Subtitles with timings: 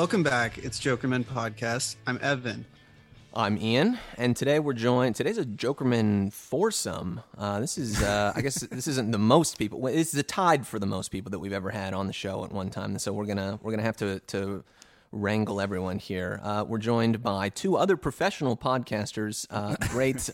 [0.00, 0.56] Welcome back.
[0.56, 1.96] It's Jokerman Podcast.
[2.06, 2.64] I'm Evan.
[3.34, 5.14] I'm Ian, and today we're joined.
[5.14, 7.20] Today's a Jokerman foursome.
[7.36, 9.78] Uh, this is, uh, I guess, this isn't the most people.
[9.82, 12.44] This is a tied for the most people that we've ever had on the show
[12.44, 12.98] at one time.
[12.98, 14.64] So we're gonna we're gonna have to to
[15.12, 16.40] wrangle everyone here.
[16.42, 20.30] Uh, we're joined by two other professional podcasters, uh, great.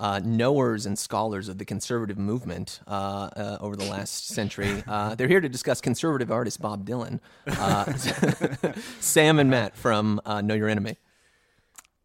[0.00, 4.82] Uh, knowers and scholars of the conservative movement uh, uh, over the last century.
[4.86, 7.18] Uh, they're here to discuss conservative artist Bob Dylan.
[7.48, 7.92] Uh,
[9.00, 10.96] Sam and Matt from uh, Know Your Enemy.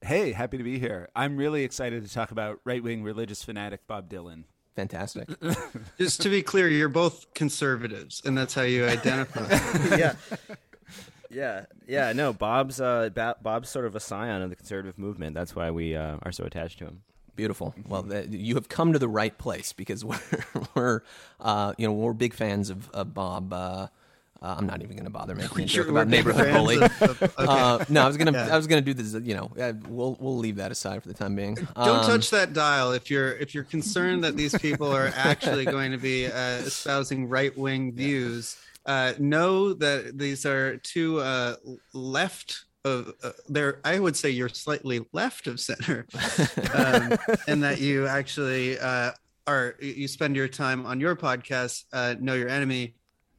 [0.02, 1.09] Hey, happy to be here.
[1.16, 4.45] I'm really excited to talk about right wing religious fanatic Bob Dylan.
[4.75, 5.30] Fantastic.
[5.97, 9.47] Just to be clear, you're both conservatives, and that's how you identify.
[9.97, 10.16] yeah.
[11.30, 12.33] Yeah, yeah, no.
[12.33, 15.36] Bob's uh, ba- Bob's sort of a scion of the conservative movement.
[15.36, 17.02] That's why we uh, are so attached to him.
[17.36, 17.73] Beautiful.
[17.88, 20.20] Well, th- you have come to the right place because we're,
[20.76, 21.02] we're
[21.39, 23.52] uh, you know, we're big fans of, of Bob.
[23.53, 23.88] Uh,
[24.42, 26.76] uh, I'm not even going to bother making a joke about neighborhood bully.
[26.81, 27.34] of- of- okay.
[27.38, 28.50] uh, no, I was gonna, Yeah.
[28.54, 29.14] I was gonna do this.
[29.14, 31.56] You know, uh, we'll we'll leave that aside for the time being.
[31.56, 35.64] Don't Um, touch that dial if you're if you're concerned that these people are actually
[35.66, 38.58] going to be uh, espousing right wing views.
[38.86, 41.56] Uh, know that these are two uh,
[41.94, 46.05] left of uh, they're I would say you're slightly left of center,
[46.73, 47.17] um,
[47.48, 49.11] and that you actually uh,
[49.48, 52.95] are you spend your time on your podcast, uh, know your enemy,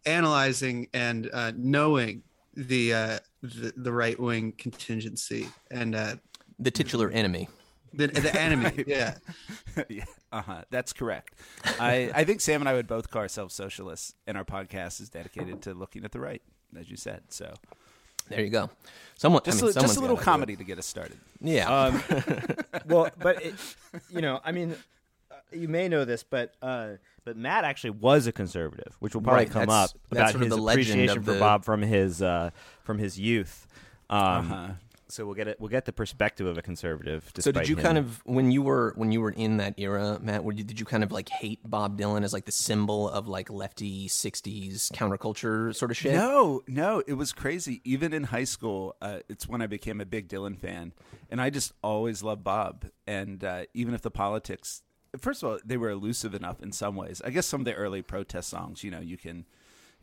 [0.06, 2.22] analyzing and uh, knowing
[2.54, 6.16] the uh, the, the right wing contingency and uh,
[6.59, 7.49] the titular enemy.
[7.93, 8.84] the, the enemy.
[8.87, 9.15] Yeah.
[9.88, 10.62] yeah, uh huh.
[10.71, 11.34] That's correct.
[11.78, 15.10] I, I think Sam and I would both call ourselves socialists, and our podcast is
[15.10, 16.43] dedicated to looking at the right,
[16.78, 17.22] as you said.
[17.28, 17.54] So
[18.28, 18.70] There you go.
[19.16, 20.32] Someone just, I mean, a, just a little gotta do it.
[20.32, 21.18] comedy to get us started.
[21.40, 21.68] Yeah.
[21.68, 22.02] Um,
[22.86, 23.54] well, but it,
[24.10, 24.74] you know, I mean,
[25.30, 29.22] uh, you may know this, but uh, but Matt actually was a conservative, which will
[29.22, 32.50] probably Right, come up about his the appreciation of for Bob from his uh,
[32.82, 33.66] from his youth.
[34.10, 34.18] Um,
[34.52, 34.68] Uh-huh.
[35.14, 35.60] So we'll get it.
[35.60, 37.30] We'll get the perspective of a conservative.
[37.38, 37.82] so did you him.
[37.82, 40.42] kind of when you were when you were in that era, Matt?
[40.42, 43.28] Were you, did you kind of like hate Bob Dylan as like the symbol of
[43.28, 46.14] like lefty '60s counterculture sort of shit?
[46.14, 47.80] No, no, it was crazy.
[47.84, 50.92] Even in high school, uh, it's when I became a big Dylan fan,
[51.30, 52.86] and I just always loved Bob.
[53.06, 54.82] And uh, even if the politics,
[55.16, 57.22] first of all, they were elusive enough in some ways.
[57.24, 59.47] I guess some of the early protest songs, you know, you can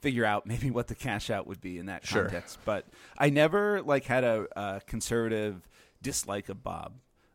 [0.02, 2.24] figure out maybe what the cash out would be in that Sure.
[2.24, 2.60] context.
[2.66, 2.86] But
[3.18, 5.68] I never like had a, a conservative
[6.02, 6.94] dislike of Bob.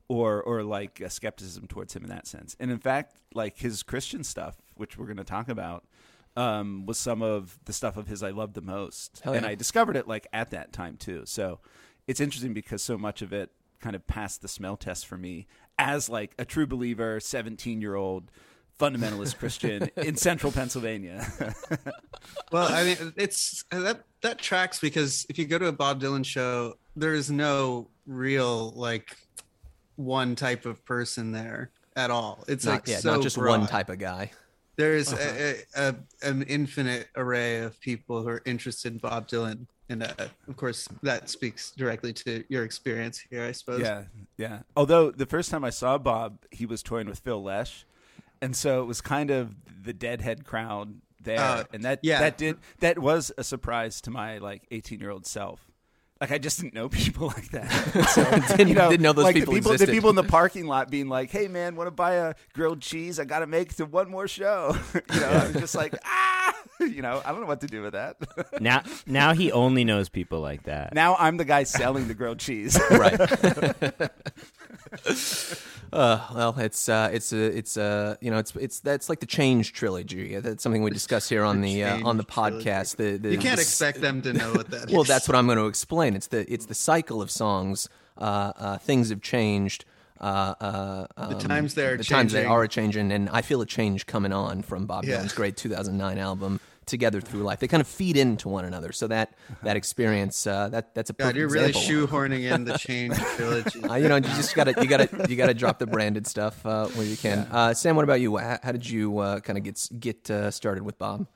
[0.08, 3.82] Or, or like a skepticism towards him in that sense, and in fact, like his
[3.82, 5.84] Christian stuff, which we're going to talk about,
[6.36, 9.44] um, was some of the stuff of his I loved the most, Hell and.
[9.44, 11.22] I discovered it like at that time too.
[11.26, 11.58] So
[12.06, 13.50] it's interesting because so much of it
[13.80, 17.96] kind of passed the smell test for me as like a true believer, seventeen year
[17.96, 18.30] old
[18.78, 21.26] fundamentalist Christian in central Pennsylvania.
[22.52, 26.24] Well, I mean, it's that that tracks because if you go to a Bob Dylan
[26.24, 29.16] show, there is no real like
[29.96, 32.44] one type of person there at all.
[32.46, 33.58] It's Not, like yeah, so not just broad.
[33.60, 34.30] one type of guy.
[34.76, 39.66] There's a, a, a, an infinite array of people who are interested in Bob Dylan,
[39.88, 40.12] and uh,
[40.48, 43.80] of course, that speaks directly to your experience here, I suppose.
[43.80, 44.04] yeah,
[44.36, 44.60] yeah.
[44.76, 47.86] Although the first time I saw Bob, he was touring with Phil Lesh,
[48.46, 52.20] and so it was kind of the deadhead crowd there, Uh, and that yeah.
[52.20, 55.60] that did that was a surprise to my like eighteen year old self.
[56.20, 57.68] Like I just didn't know people like that.
[58.14, 58.24] So,
[58.56, 59.88] Didn't- didn't know those like people the people, existed.
[59.88, 62.80] the people in the parking lot being like, "Hey man, want to buy a grilled
[62.80, 63.18] cheese?
[63.20, 65.94] I got to make it to one more show." you know, I was just like,
[66.04, 68.16] ah, you know, I don't know what to do with that.
[68.62, 68.82] now?
[69.06, 70.94] Now he only knows people like that.
[70.94, 72.80] now I'm the guy selling the grilled cheese.
[72.90, 73.18] right.
[75.92, 79.26] uh, well, it's uh, it's uh, it's uh, you know it's it's that's like the
[79.26, 80.36] Change trilogy.
[80.38, 82.96] That's something we discuss here on the uh, on the podcast.
[82.96, 84.94] The, the You can't the- expect them to know what that is.
[84.94, 86.14] Well, that's what I'm going to explain.
[86.14, 87.88] It's the it's the cycle of songs.
[88.18, 89.84] Uh, uh, things have changed.
[90.18, 92.50] Uh, uh, um, the times they're the times they changing.
[92.52, 95.18] are changing, and I feel a change coming on from Bob Yeah.
[95.18, 99.06] Dylan's great 2009 album "Together Through Life." They kind of feed into one another, so
[99.08, 102.06] that that experience uh, that that's a God, perfect you're really example.
[102.08, 103.82] shoehorning in the Change trilogy.
[103.84, 106.86] Uh, you know, you just gotta you gotta you gotta drop the branded stuff uh,
[106.88, 107.40] where you can.
[107.50, 108.36] Uh, Sam, what about you?
[108.36, 111.26] How, how did you uh, kind of get get uh, started with Bob?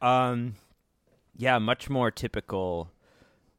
[0.00, 0.54] Um,
[1.36, 2.90] yeah, much more typical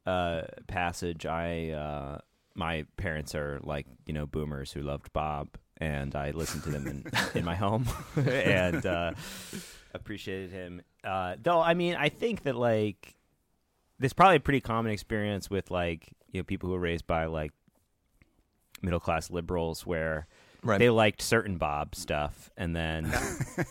[0.06, 1.26] uh, passage.
[1.26, 2.18] I uh,
[2.54, 5.48] my parents are like you know boomers who loved Bob,
[5.78, 9.12] and I listened to them in, in my home and uh,
[9.94, 10.82] appreciated him.
[11.04, 13.14] Uh, though I mean, I think that like
[13.98, 17.26] there's probably a pretty common experience with like you know people who were raised by
[17.26, 17.52] like
[18.82, 20.26] middle class liberals where
[20.64, 20.78] Right.
[20.78, 23.12] they liked certain Bob stuff, and then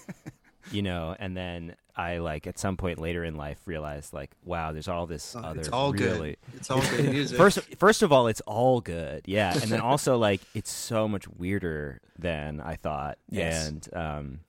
[0.72, 4.74] you know, and then I like at some point later in life realized like, wow,
[4.74, 6.32] there's all this Oh, other it's all really.
[6.32, 6.56] good.
[6.58, 7.38] It's all good music.
[7.38, 11.30] First, first of all, it's all good, yeah, and then also like it's so much
[11.30, 13.70] weirder than I thought, Yes.
[13.70, 14.40] and um,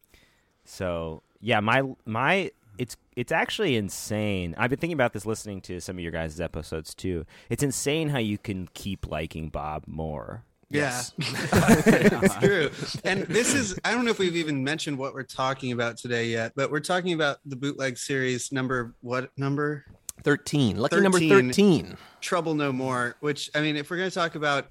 [0.64, 4.54] so yeah, my my it's it's actually insane.
[4.56, 7.26] I've been thinking about this listening to some of your guys' episodes too.
[7.50, 10.44] It's insane how you can keep liking Bob more.
[10.70, 12.70] Yeah, it's true.
[13.04, 16.28] And this is, I don't know if we've even mentioned what we're talking about today
[16.28, 19.84] yet, but we're talking about the bootleg series number, what number?
[20.24, 20.78] 13.
[20.78, 21.48] Lucky number 13.
[21.48, 21.96] 13.
[22.22, 24.68] Trouble No More, which, I mean, if we're going to talk about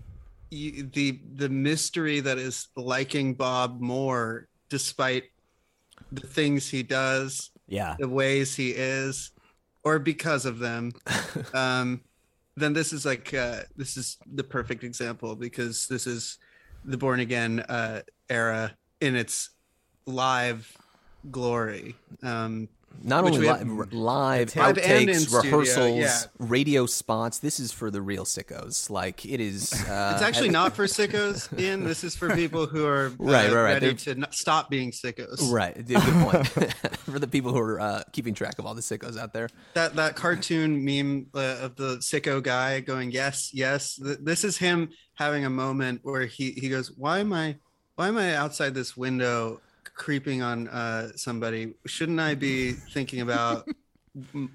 [0.52, 5.26] y- the the mystery that is liking Bob more despite
[6.12, 9.32] the things he does, Yeah, the ways he is,
[9.84, 10.92] or because of them,
[11.54, 12.02] um,
[12.56, 16.38] then this is like uh, this is the perfect example because this is
[16.86, 19.52] the born again uh, era in its
[20.06, 20.78] live
[21.30, 21.96] glory.
[22.24, 22.68] Um,
[23.04, 24.78] Not Which only li- live Live and
[25.10, 26.18] in outtakes, studio, rehearsals, yeah.
[26.40, 27.40] radio spots.
[27.40, 28.90] This is for the real sickos.
[28.90, 29.72] Like it is.
[29.92, 31.84] Uh, it's actually not for sickos, Ian.
[31.84, 33.64] This is for people who are uh, Right, right, right.
[33.74, 35.52] ready They're- to not stop being sickos.
[35.52, 36.48] Right, good point.
[37.06, 39.50] for the people who are uh, keeping track of all the sickos out there.
[39.74, 44.58] that that cartoon meme uh, of the sicko guy going yes yes Th- this is
[44.58, 47.56] him having a moment where he he goes why am i
[47.96, 49.60] why am i outside this window
[49.96, 53.68] creeping on uh somebody shouldn't i be thinking about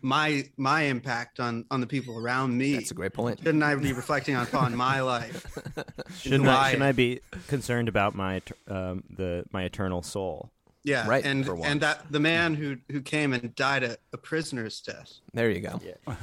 [0.03, 3.39] my my impact on on the people around me That's a great point.
[3.39, 5.47] shouldn't i be reflecting upon my life
[6.19, 6.83] shouldn't I, I shouldn't.
[6.89, 10.51] I be concerned about my um, the my eternal soul?
[10.85, 14.81] yeah Right, and and that the man who who came and died a, a prisoner's
[14.81, 15.81] death There you go.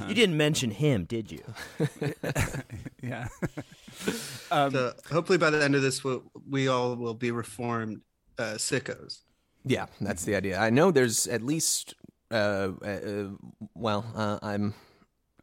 [0.08, 1.42] You didn't mention him, did you?
[3.02, 3.28] Yeah.
[4.48, 8.00] so hopefully by the end of this we'll, we all will be reformed
[8.38, 9.20] uh sickos
[9.64, 10.58] Yeah, that's the idea.
[10.58, 11.94] I know there's at least,
[12.30, 13.28] uh, uh,
[13.74, 14.74] well, uh, I'm,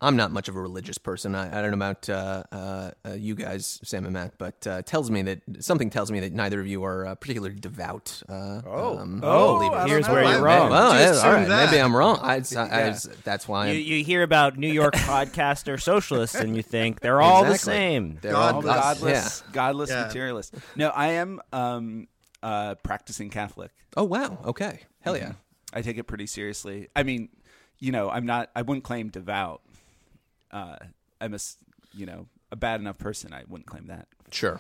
[0.04, 1.36] I'm not much of a religious person.
[1.36, 4.82] I, I don't know about uh, uh, uh, you guys, Sam and Matt, but uh,
[4.82, 8.22] tells me that something tells me that neither of you are uh, particularly devout.
[8.28, 8.98] Uh, Oh.
[8.98, 9.90] um, Oh, believers.
[9.90, 10.70] Here's where Why- you're wrong.
[10.70, 11.66] would Well, yeah, all right, that?
[11.72, 12.18] maybe I'm wrong.
[12.22, 12.98] I, I, I- Yeah.
[13.24, 17.46] that's why You, you hear about New York podcaster socialists, and you think they're all
[17.46, 18.18] the same.
[18.22, 18.78] They're God all bless.
[18.78, 20.04] us, godless, godless Yeah.
[20.06, 20.56] materialist.
[20.76, 22.08] No, I am um,
[22.44, 23.72] uh, practicing Catholic.
[23.98, 24.40] Oh wow.
[24.46, 24.82] Okay.
[25.02, 25.34] Hell yeah.
[25.74, 26.90] I take it pretty seriously.
[26.96, 27.30] I mean,
[27.80, 28.50] you know, I'm not.
[28.56, 29.62] I wouldn't claim devout.
[30.52, 30.78] Uh,
[31.20, 31.40] I'm a
[31.94, 33.34] you know, a bad enough person.
[33.34, 34.08] I wouldn't claim that.
[34.32, 34.60] Sure.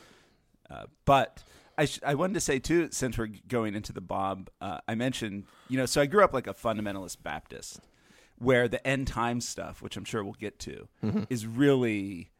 [0.69, 1.43] Uh, but
[1.77, 4.95] I, sh- I wanted to say too, since we're going into the Bob, uh, I
[4.95, 7.79] mentioned, you know, so I grew up like a fundamentalist Baptist,
[8.37, 10.87] where the end time stuff, which I'm sure we'll get to,
[11.29, 12.31] is really,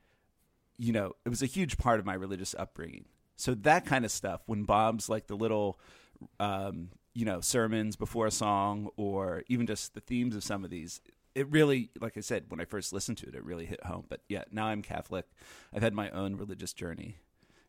[0.78, 3.06] you know, it was a huge part of my religious upbringing.
[3.42, 5.80] So that kind of stuff, when Bob's like the little,
[6.40, 10.70] um, you know, sermons before a song, or even just the themes of some of
[10.70, 11.02] these,
[11.34, 14.06] it really, like I said, when I first listened to it, it really hit home.
[14.10, 15.26] But yeah, now I'm Catholic.
[15.74, 17.18] I've had my own religious journey,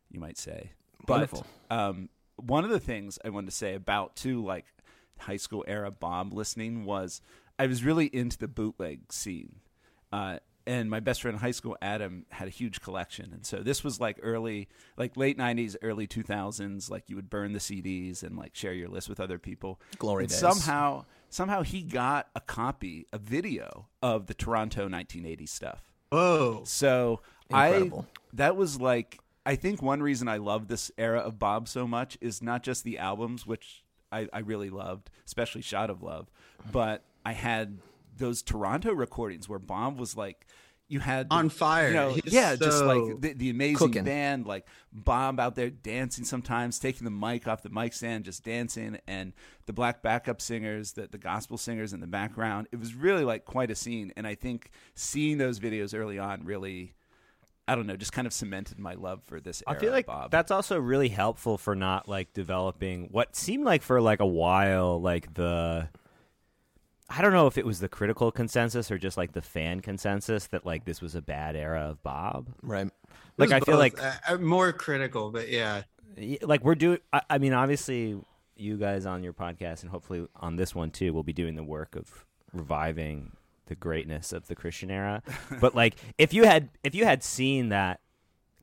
[0.09, 0.71] you might say.
[1.05, 1.41] But.
[1.69, 4.65] Um, one of the things I wanted to say about too, like
[5.19, 7.21] high school era Bob listening was
[7.59, 9.57] I was really into the bootleg scene.
[10.11, 13.31] Uh, and my best friend in high school, Adam, had a huge collection.
[13.33, 16.89] And so this was like early, like late 90s, early 2000s.
[16.89, 19.79] Like you would burn the CDs and like share your list with other people.
[19.97, 20.39] Glory And days.
[20.39, 25.83] Somehow, somehow he got a copy, a video of the Toronto 1980 stuff.
[26.11, 26.63] Oh.
[26.63, 28.07] So Incredible.
[28.09, 31.85] I that was like I think one reason I love this era of Bob so
[31.85, 36.31] much is not just the albums, which I, I really loved, especially Shot of Love,
[36.71, 37.79] but I had
[38.17, 40.45] those Toronto recordings where Bob was like
[40.89, 41.87] you had On fire.
[41.87, 44.03] you know, He's yeah, just like the, the amazing cooking.
[44.03, 48.43] band, like Bob out there dancing sometimes, taking the mic off the mic stand, just
[48.43, 49.33] dancing, and
[49.65, 52.67] the black backup singers, the, the gospel singers in the background.
[52.71, 56.43] It was really like quite a scene, and I think seeing those videos early on
[56.43, 56.93] really,
[57.67, 59.63] I don't know, just kind of cemented my love for this.
[59.65, 60.31] I era feel of like Bob.
[60.31, 65.01] that's also really helpful for not like developing what seemed like for like a while
[65.01, 65.87] like the
[67.09, 70.47] I don't know if it was the critical consensus or just like the fan consensus
[70.47, 72.47] that like this was a bad era of Bob.
[72.61, 72.89] Right.
[73.37, 75.83] Like I was feel like uh, uh, more critical, but yeah,
[76.41, 78.19] like we're doing I, I mean obviously
[78.55, 81.63] you guys on your podcast and hopefully on this one too will be doing the
[81.63, 83.31] work of reviving
[83.65, 85.21] the greatness of the Christian era.
[85.59, 87.99] but like if you had if you had seen that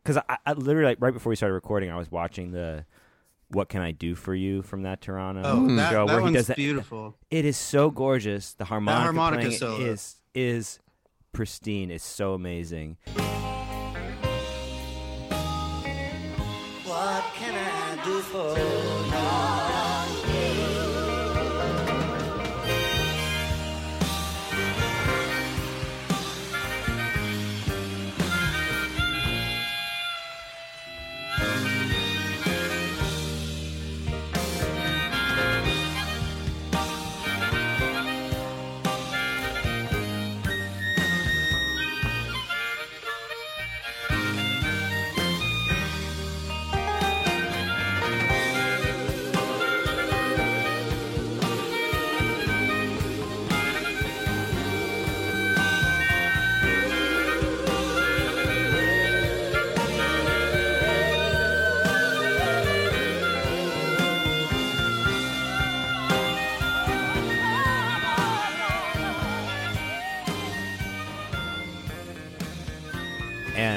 [0.02, 2.84] because I, I literally like right before we started recording I was watching the
[3.50, 6.24] what can I do for you from that Toronto oh, that, show that where he
[6.24, 6.56] one's does that.
[6.56, 7.16] beautiful.
[7.30, 8.54] It is so gorgeous.
[8.54, 9.80] The harmonica, harmonica playing solo.
[9.80, 10.78] is is
[11.32, 11.90] pristine.
[11.90, 12.96] It's so amazing.
[16.84, 18.89] What can I do for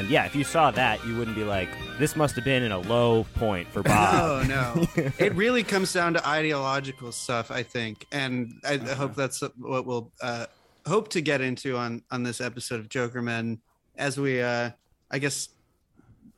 [0.03, 2.73] And yeah, if you saw that, you wouldn't be like, "This must have been in
[2.73, 5.11] a low point for Bob." No, no.
[5.17, 8.95] it really comes down to ideological stuff, I think, and I Uh-huh.
[8.95, 10.47] hope that's what we'll uh,
[10.85, 13.61] hope to get into on on this episode of Joker Men.
[13.97, 14.71] As we, uh,
[15.09, 15.47] I guess,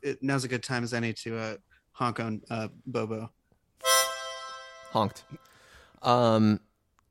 [0.00, 1.56] it, now's a good time as any to uh,
[1.90, 3.30] honk on uh, Bobo.
[4.92, 5.24] honked.
[6.02, 6.60] Um,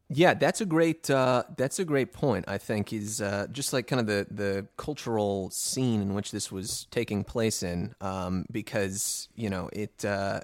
[0.09, 2.45] yeah, that's a great uh, that's a great point.
[2.47, 6.51] I think is uh, just like kind of the the cultural scene in which this
[6.51, 10.03] was taking place in, um, because you know it.
[10.05, 10.41] Uh,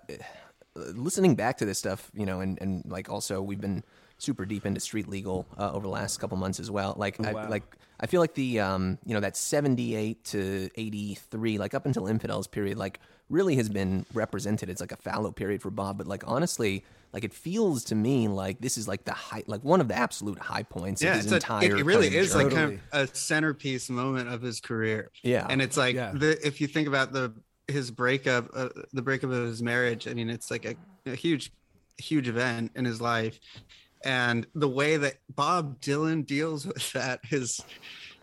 [0.73, 3.83] listening back to this stuff, you know, and and like also we've been
[4.17, 6.93] super deep into street legal uh, over the last couple months as well.
[6.97, 7.49] Like I, wow.
[7.49, 7.63] like
[8.01, 12.47] I feel like the um you know that 78 to 83 like up until infidels
[12.47, 16.23] period like really has been represented it's like a fallow period for Bob but like
[16.27, 19.87] honestly like it feels to me like this is like the high like one of
[19.87, 22.49] the absolute high points Yeah, of his it's a, entire it, it really is like
[22.51, 25.11] kind of a centerpiece moment of his career.
[25.23, 25.45] Yeah.
[25.49, 26.11] and it's like Yeah.
[26.13, 27.33] the if you think about the
[27.67, 30.07] his breakup, uh, the breakup of his marriage.
[30.07, 31.51] I mean, it's like a, a huge,
[31.97, 33.39] huge event in his life,
[34.03, 37.61] and the way that Bob Dylan deals with that is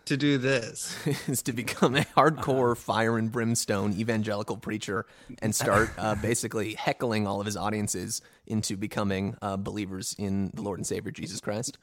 [0.05, 0.95] to do this.
[1.27, 5.05] is to become a hardcore fire and brimstone evangelical preacher
[5.41, 10.61] and start uh, basically heckling all of his audiences into becoming uh, believers in the
[10.61, 11.77] Lord and Savior Jesus Christ.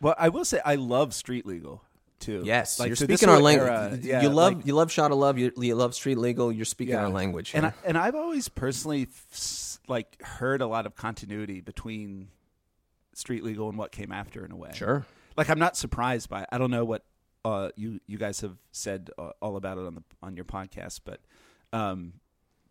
[0.00, 1.82] Well, I will say I love street legal
[2.18, 2.42] too.
[2.44, 4.04] Yes, Like, you're so speaking our language.
[4.04, 5.38] yeah, you love like- you love shot of love.
[5.38, 6.50] You, you love street legal.
[6.50, 7.52] You're speaking our language.
[7.54, 7.66] And.
[7.66, 9.08] I, and I've always personally
[9.86, 12.28] like heard a lot of continuity between
[13.16, 14.70] street legal and what came after in a way.
[14.74, 15.06] sure.
[15.36, 16.42] Like I'm not surprised by.
[16.42, 16.48] It.
[16.52, 17.04] I don't know what
[17.44, 21.00] uh, you you guys have said uh, all about it on the on your podcast,
[21.04, 21.20] but
[21.72, 22.14] um,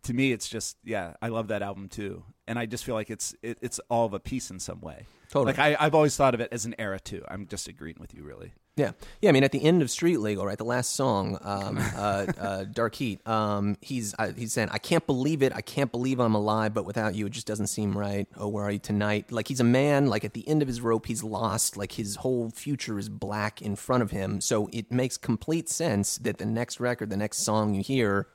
[0.04, 3.10] to me, it's just yeah, I love that album too, and I just feel like
[3.10, 5.06] it's it, it's all of a piece in some way.
[5.28, 5.52] Totally.
[5.52, 7.22] Like I, I've always thought of it as an era too.
[7.28, 8.52] I'm just agreeing with you, really.
[8.76, 8.90] Yeah,
[9.22, 9.28] yeah.
[9.28, 12.64] I mean, at the end of Street Legal, right, the last song, um, uh, uh,
[12.64, 15.52] "Dark Heat," um, he's uh, he's saying, "I can't believe it.
[15.54, 18.26] I can't believe I'm alive, but without you, it just doesn't seem right.
[18.36, 20.06] Oh, where are you tonight?" Like he's a man.
[20.06, 21.76] Like at the end of his rope, he's lost.
[21.76, 24.40] Like his whole future is black in front of him.
[24.40, 28.26] So it makes complete sense that the next record, the next song you hear,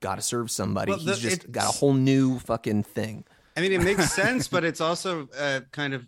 [0.00, 0.90] got to serve somebody.
[0.90, 3.24] Well, the- he's just got a whole new fucking thing.
[3.56, 6.04] I mean, it makes sense, but it's also uh, kind of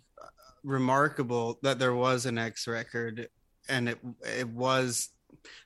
[0.63, 3.29] remarkable that there was an X record,
[3.69, 5.09] and it it was.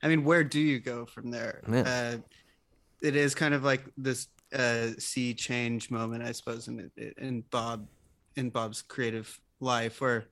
[0.04, 1.62] I mean, where do you go from there?
[1.70, 1.82] Yeah.
[1.82, 2.18] Uh,
[3.02, 7.88] it is kind of like this uh, sea change moment, I suppose, in in Bob
[8.36, 10.28] in Bob's creative life, where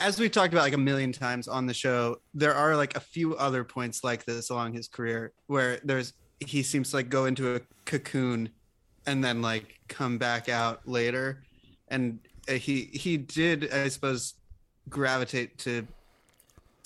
[0.00, 3.00] as we've talked about like a million times on the show, there are like a
[3.00, 7.26] few other points like this along his career where there's he seems to like go
[7.26, 8.48] into a cocoon
[9.06, 11.42] and then like come back out later
[11.88, 14.34] and uh, he he did i suppose
[14.88, 15.86] gravitate to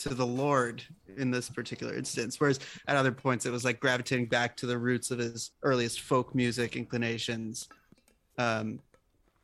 [0.04, 0.82] to the lord
[1.16, 2.38] in this particular instance.
[2.40, 6.00] Whereas at other points it was like gravitating back to the roots of his earliest
[6.00, 7.68] folk music inclinations.
[8.38, 8.80] Um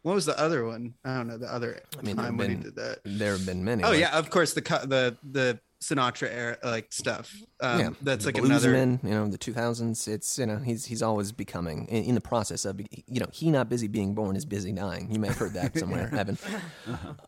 [0.02, 0.94] what was the other one?
[1.04, 2.98] I don't know the other I mean, time have when he did that.
[3.04, 3.84] There have been many.
[3.84, 8.24] oh like- yeah of course the the the sinatra era like stuff um yeah, that's
[8.24, 10.08] the like another bluesman, you know, the 2000s.
[10.08, 13.50] It's you know, he's he's always becoming in, in the process of you know, he
[13.50, 15.10] not busy being born is busy dying.
[15.10, 16.38] You may have heard that somewhere, Evan.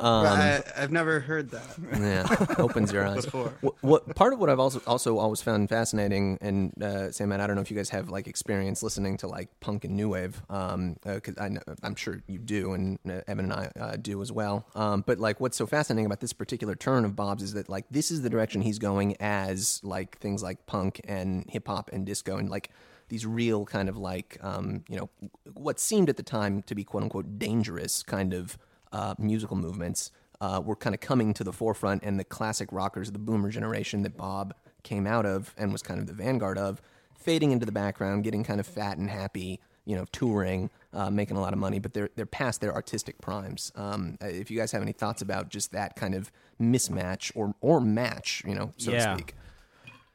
[0.01, 3.25] Um, I, i've never heard that yeah, opens your eyes.
[3.25, 3.55] Before.
[3.61, 7.43] What, what part of what I've also also always found fascinating, and uh, Sam, and
[7.43, 10.11] I don't know if you guys have like experience listening to like punk and new
[10.11, 13.97] wave, um, because I know, I'm sure you do, and uh, Evan and I uh,
[13.97, 14.67] do as well.
[14.75, 17.85] Um, but like, what's so fascinating about this particular turn of Bob's is that like
[17.91, 22.05] this is the direction he's going as like things like punk and hip hop and
[22.05, 22.71] disco and like
[23.09, 25.11] these real kind of like um, you know
[25.53, 28.59] what seemed at the time to be quote unquote dangerous kind of
[28.93, 30.11] uh, musical movements
[30.43, 34.03] uh, were kind of coming to the forefront, and the classic rockers the boomer generation
[34.03, 36.83] that Bob came out of and was kind of the vanguard of,
[37.17, 41.37] fading into the background, getting kind of fat and happy, you know, touring, uh, making
[41.37, 43.71] a lot of money, but they're they're past their artistic primes.
[43.77, 46.33] Um, if you guys have any thoughts about just that kind of
[46.63, 49.13] mismatch or or match, you know, so Yeah.
[49.13, 49.35] to speak.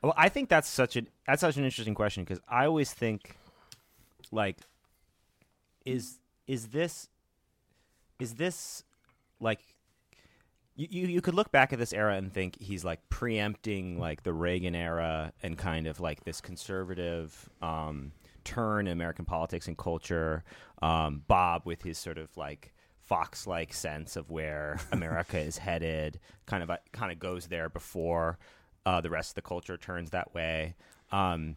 [0.01, 3.37] Well, I think that's such a that's such an interesting question because I always think,
[4.31, 4.57] like,
[5.85, 7.09] is is this
[8.19, 8.83] is this
[9.39, 9.59] like
[10.75, 14.23] you, you you could look back at this era and think he's like preempting like
[14.23, 18.11] the Reagan era and kind of like this conservative um,
[18.43, 20.43] turn in American politics and culture.
[20.81, 22.73] Um, Bob with his sort of like
[23.07, 27.69] fox like sense of where America is headed, kind of uh, kind of goes there
[27.69, 28.37] before
[28.85, 30.75] uh, the rest of the culture turns that way,
[31.11, 31.55] um,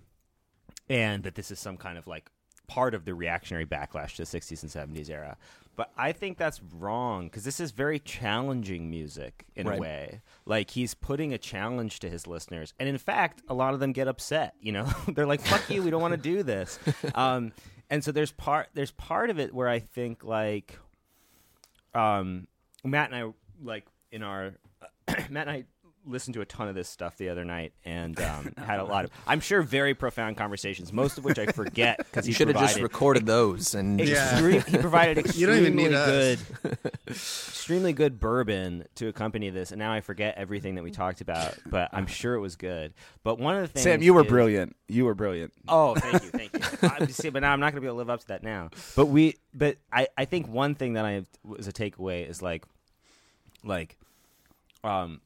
[0.89, 2.31] and that this is some kind of like
[2.67, 5.37] part of the reactionary backlash to the 60s and 70s era.
[5.77, 9.79] But I think that's wrong because this is very challenging music in Right.
[9.79, 10.21] a way.
[10.45, 13.93] Like he's putting a challenge to his listeners, and in fact, a lot of them
[13.93, 14.55] get upset.
[14.61, 16.79] You know, they're like, "Fuck you, we don't want to do this."
[17.15, 17.53] Um,
[17.89, 20.79] and so there's part there's part of it where I think like,
[21.95, 22.47] um,
[22.85, 23.33] Matt and I
[23.63, 24.55] like in our
[25.31, 25.65] Matt and I
[26.07, 29.05] listened to a ton of this stuff the other night and um, had a lot
[29.05, 32.49] of I'm sure very profound conversations, most of which I forget because You he should
[32.49, 34.41] have just recorded those and Yeah.
[34.63, 39.93] he provided You don't even extremely good, extremely good bourbon to accompany this, and now
[39.93, 42.95] I forget everything that we talked about, but I'm sure it was good.
[43.23, 44.77] But one of the things, Sam, you were is- brilliant.
[44.89, 45.53] You were brilliant.
[45.69, 46.89] Oh, thank you, thank you.
[46.89, 48.43] I'm just but now I'm not going to be able to live up to that
[48.43, 48.71] now.
[48.97, 52.65] But we, but I, I think one thing that I was a takeaway is like,
[53.63, 53.97] like,
[54.83, 55.21] um,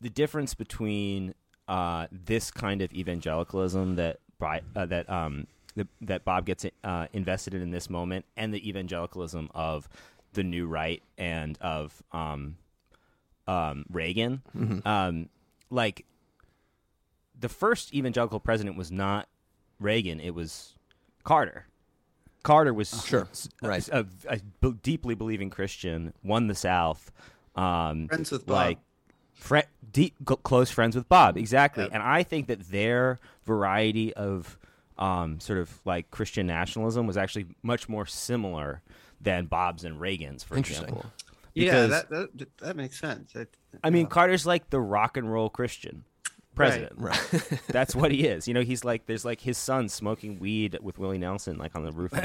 [0.00, 1.34] the difference between
[1.66, 7.06] uh this kind of evangelicalism that Bri- uh, that um the, that Bob gets uh,
[7.12, 9.88] invested in in this moment, and the evangelicalism of
[10.32, 12.56] the new right and of um
[13.46, 14.42] um Reagan,
[14.84, 15.28] um
[15.70, 16.04] like
[17.38, 19.28] the first evangelical president was not
[19.78, 20.74] Reagan; it was
[21.24, 21.66] Carter.
[22.42, 23.86] Carter was Sure, s- right.
[23.90, 27.12] a, a b- deeply believing Christian, won the South.
[27.54, 28.54] Um, Friends with Bob.
[28.54, 28.78] like
[29.38, 31.84] fri deep, c- close friends with Bob, exactly.
[31.84, 31.92] Yep.
[31.94, 34.58] And I think that their variety of
[34.98, 38.82] um, sort of like Christian nationalism was actually much more similar
[39.20, 40.88] than Bob's and Reagan's, for Interesting.
[40.88, 41.10] example.
[41.54, 43.32] yeah, that, that that makes sense.
[43.34, 43.46] I,
[43.82, 46.04] I mean, Carter's like the rock and roll Christian
[46.54, 46.92] president.
[46.96, 47.60] right.
[47.68, 48.48] That's what he is.
[48.48, 51.84] You know, he's like there's like his son smoking weed with Willie Nelson, like on
[51.84, 52.22] the roof of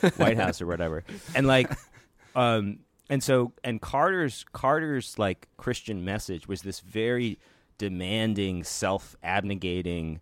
[0.00, 1.70] the White House or whatever, and like,
[2.34, 7.38] um, and so and Carter's Carter's like Christian message was this very
[7.78, 10.20] demanding, self-abnegating,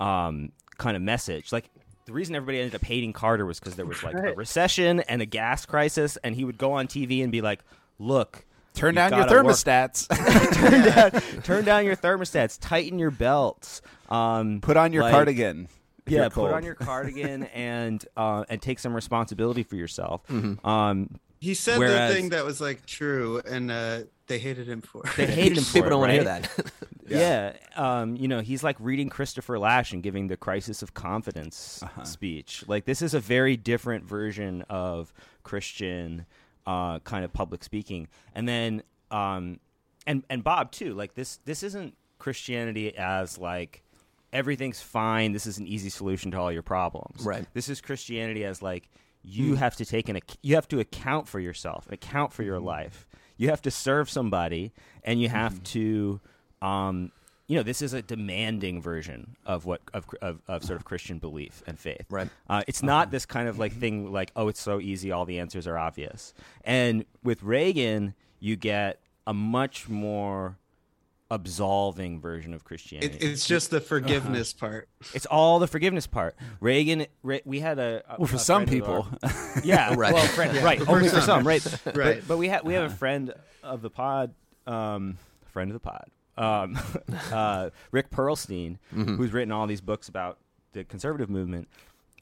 [0.00, 1.52] um, kind of message.
[1.52, 1.70] Like
[2.06, 5.20] the reason everybody ended up hating Carter was because there was like a recession and
[5.22, 7.60] a gas crisis, and he would go on TV and be like,
[7.98, 10.06] "Look." Turn down your thermostats.
[10.52, 15.68] turn down, turn down your thermostats, tighten your belts, um, Put on your like- cardigan.
[16.06, 20.26] Yeah, put on your cardigan and uh, and take some responsibility for yourself.
[20.28, 20.64] Mm-hmm.
[20.66, 24.80] Um, he said Whereas- the thing that was like true, and uh, they hated him
[24.80, 25.02] for.
[25.04, 25.16] It.
[25.16, 26.42] They hated him for People it, don't want to hear right?
[26.42, 26.72] that.
[27.08, 31.80] Yeah, um, you know, he's like reading Christopher Lasch and giving the crisis of confidence
[31.80, 32.02] Uh-huh.
[32.02, 32.64] speech.
[32.66, 35.12] Like this is a very different version of
[35.44, 36.26] Christian
[36.66, 38.08] uh, kind of public speaking.
[38.34, 39.60] And then, um,
[40.04, 40.94] and and Bob too.
[40.94, 43.84] Like this, this isn't Christianity as like
[44.32, 45.30] everything's fine.
[45.30, 47.24] This is an easy solution to all your problems.
[47.24, 47.46] Right.
[47.54, 48.88] This is Christianity as like
[49.26, 49.54] you hmm.
[49.56, 52.66] have to take an you have to account for yourself, account for your hmm.
[52.66, 53.06] life.
[53.36, 55.62] You have to serve somebody, and you have hmm.
[55.64, 56.20] to,
[56.62, 57.12] um,
[57.48, 61.18] you know, this is a demanding version of what of, of of sort of Christian
[61.18, 62.06] belief and faith.
[62.08, 62.28] Right.
[62.48, 62.86] Uh, it's uh-huh.
[62.86, 63.80] not this kind of like mm-hmm.
[63.80, 66.32] thing like oh it's so easy, all the answers are obvious.
[66.64, 70.56] And with Reagan, you get a much more
[71.30, 73.16] absolving version of Christianity.
[73.16, 74.88] It, it's just the forgiveness part.
[75.14, 76.36] It's all the forgiveness part.
[76.60, 79.08] Reagan, Re- we had a, a Well, for a some people.
[79.22, 80.12] ours- yeah, Right.
[80.14, 81.22] Well, friend, Yeah, right, for only for some.
[81.42, 81.94] some, right, Right.
[81.94, 84.34] But, but we have we have a friend of the pod,
[84.66, 85.18] um,
[85.52, 86.78] friend of the pod, um,
[87.32, 90.38] uh, Rick Perlstein, who's written all these books about
[90.72, 91.68] the conservative movement,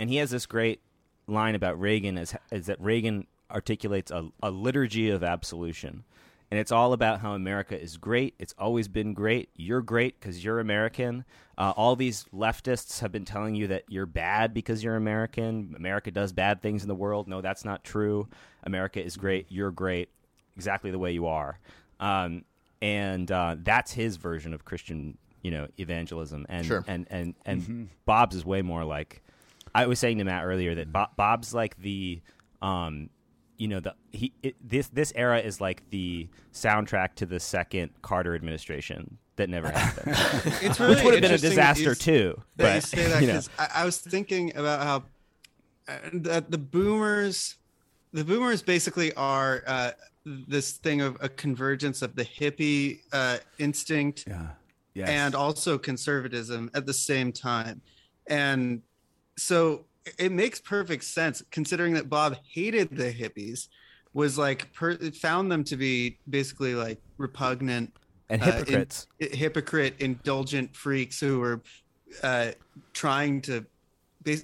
[0.01, 0.81] and he has this great
[1.27, 6.05] line about Reagan is, is that Reagan articulates a, a liturgy of absolution.
[6.51, 8.35] And it's all about how America is great.
[8.39, 9.49] It's always been great.
[9.57, 11.25] You're great because you're American.
[11.59, 15.75] Uh, all these leftists have been telling you that you're bad because you're American.
[15.77, 17.27] America does bad things in the world.
[17.29, 18.29] No, that's not true.
[18.63, 19.47] America is great.
[19.49, 20.11] You're great
[20.57, 21.59] exactly the way you are.
[21.99, 22.45] Um,
[22.81, 26.47] and uh, that's his version of Christian, you know, evangelism.
[26.49, 26.85] And Sure.
[26.87, 29.23] and and and Bob's is way more like
[29.75, 32.21] I was saying to Matt earlier that Bob, Bob's like the,
[32.63, 33.11] um,
[33.65, 37.93] you know, the he it, this this era is like the soundtrack to the second
[38.03, 40.15] Carter administration that never happened,
[40.61, 42.43] It's really which would have been a disaster too.
[42.57, 44.97] that you say that you know, I, I was thinking about how
[45.89, 47.57] uh, that the boomers,
[48.13, 49.93] the boomers basically are uh,
[50.27, 54.49] this thing of a convergence of the hippie uh, instinct Yeah.
[54.93, 55.09] Yes.
[55.09, 57.81] and also conservatism at the same time.
[58.27, 58.83] And
[59.39, 59.87] so
[60.19, 63.69] it makes perfect sense considering that Bob hated the hippies,
[64.13, 67.93] was like per- found them to be basically like repugnant
[68.29, 69.07] and uh, in- hypocrites.
[69.19, 71.61] hypocrite, indulgent freaks who were
[72.23, 72.53] uh,
[72.93, 73.65] trying to,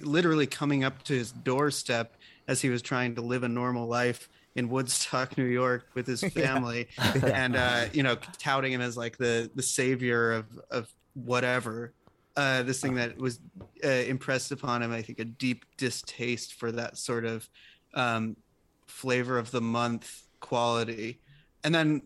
[0.01, 2.15] literally coming up to his doorstep
[2.47, 6.21] as he was trying to live a normal life in Woodstock, New York, with his
[6.33, 6.87] family,
[7.23, 11.93] and uh, you know, touting him as like the the savior of of whatever.
[12.37, 13.39] Uh, this thing that was
[13.83, 17.49] uh, impressed upon him, I think, a deep distaste for that sort of
[17.93, 18.37] um,
[18.87, 21.19] flavor of the month quality.
[21.63, 22.01] And then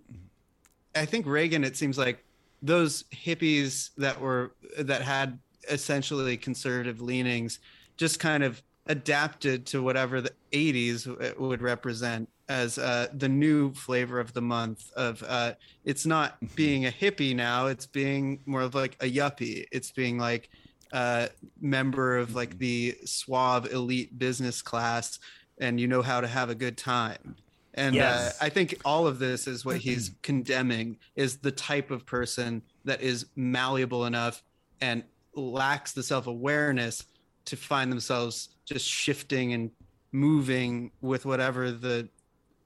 [0.96, 2.24] I think Reagan, it seems like
[2.62, 5.38] those hippies that were that had
[5.70, 7.60] essentially conservative leanings
[7.98, 14.20] just kind of adapted to whatever the 80s would represent as uh, the new flavor
[14.20, 15.54] of the month of uh,
[15.84, 19.66] it's not being a hippie now it's being more of like a yuppie.
[19.72, 20.50] It's being like
[20.92, 21.30] a
[21.60, 25.18] member of like the suave elite business class
[25.60, 27.36] and you know how to have a good time.
[27.74, 28.42] And Yes.
[28.42, 32.62] uh, i think all of this is what he's condemning is the type of person
[32.86, 34.42] that is malleable enough
[34.82, 35.04] and
[35.36, 37.04] lacks the self-awareness
[37.46, 39.72] to find themselves just shifting and
[40.14, 42.10] moving with whatever the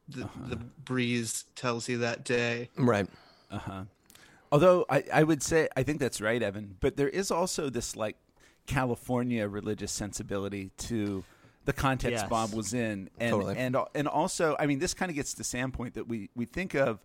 [0.10, 3.08] the, the breeze tells you that day Right.
[3.52, 3.84] Uh huh.
[4.52, 6.76] Although I, I would say I think that's right, Evan.
[6.80, 8.15] But there is also this like
[8.65, 11.24] California religious sensibility to
[11.65, 12.30] the context Yes.
[12.30, 13.56] Bob was in, and Totally.
[13.58, 16.45] and and also I mean this kind of gets to Sam point that we we
[16.45, 17.00] think of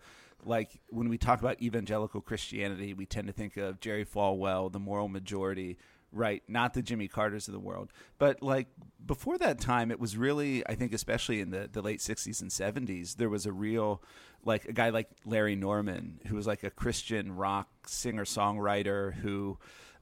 [0.44, 4.78] like when we talk about evangelical Christianity, we tend to think of Jerry Falwell, the
[4.78, 5.78] moral majority,
[6.14, 6.42] right?
[6.48, 8.68] Not the Jimmy Carters of the world, but like
[9.04, 12.50] before that time, it was really I think especially in the the late '60s and
[12.50, 14.02] '70s, there was a real
[14.44, 19.58] like a guy like Larry Norman who was like a Christian rock singer songwriter who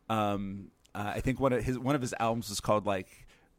[0.08, 3.08] um, uh, I think one of his one of his albums was called like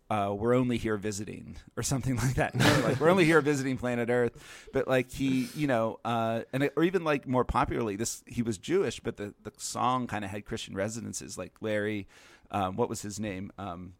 [0.10, 2.56] uh, "We're Only Here Visiting" or something like that.
[2.56, 4.68] like we're only here visiting planet Earth.
[4.72, 8.58] But like he, you know, uh, and or even like more popularly, this he was
[8.58, 11.38] Jewish, but the the song kind of had Christian resonances.
[11.38, 12.08] Like Larry,
[12.52, 13.52] um, what was his name?
[13.58, 13.94] Um,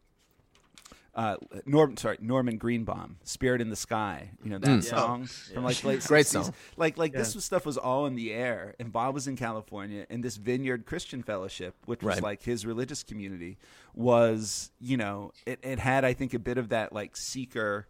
[1.16, 4.82] uh, Norm, sorry, Norman Greenbaum, "Spirit in the Sky." You know that Mm.
[4.84, 6.44] song from like the late Great 60s.
[6.46, 6.54] song.
[6.76, 10.06] Like like this was, stuff was all in the air, and Bob was in California,
[10.10, 12.22] and this Vineyard Christian Fellowship, which was Right.
[12.22, 13.58] like his religious community,
[13.94, 17.86] was you know it, it had I think a bit of that like seeker,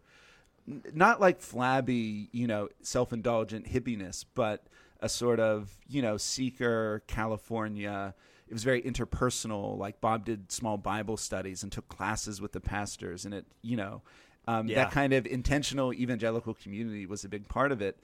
[0.68, 4.66] n- not like flabby you know self indulgent hippiness, but
[5.00, 8.14] a sort of you know seeker California.
[8.48, 9.78] It was very interpersonal.
[9.78, 13.76] Like Bob did small Bible studies and took classes with the pastors, and it you
[13.76, 14.02] know
[14.46, 14.84] um, Yeah.
[14.84, 17.98] that kind of intentional evangelical community was a big part of it.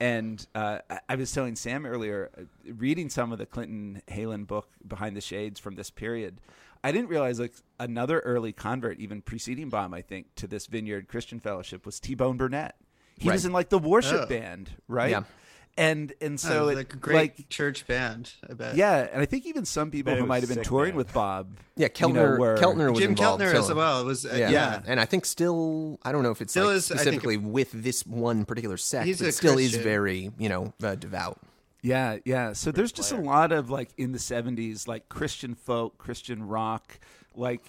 [0.00, 0.78] And uh,
[1.08, 2.42] I- was telling Sam earlier, uh,
[2.76, 6.40] reading some of the Clinton Heylin book Behind the Shades from this period,
[6.82, 11.06] I didn't realize like another early convert, even preceding Bob, I think, to this Vineyard
[11.06, 12.74] Christian Fellowship was T Bone Burnett.
[13.16, 15.12] He was in like the worship band, right?
[15.12, 15.22] Yeah.
[15.76, 19.20] And and so so it, like a great like church band i bet yeah, and
[19.20, 20.98] I think even some people who might have been touring man.
[20.98, 22.38] with Bob, Yeah, you know, Keltner.
[22.38, 23.58] were- Keltner was jim involved keltner too.
[23.58, 24.50] as well it was uh, Yeah.
[24.50, 24.82] yeah.
[24.86, 27.38] and I think still, I don't know if it's Still like is, I think- specifically
[27.38, 30.94] with this one particular sect, He's but a it still is very, you know, uh,
[30.94, 31.40] devout.
[31.82, 32.52] Yeah, yeah.
[32.54, 36.98] So there's just a lot of like in the 70s, like Christian folk, Christian rock,
[37.36, 37.62] like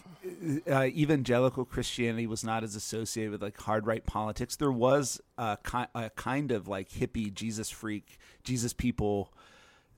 [0.70, 4.56] uh, evangelical Christianity was not as associated with like hard right politics.
[4.56, 9.34] There was a, ki- a kind of like hippie Jesus freak, Jesus people,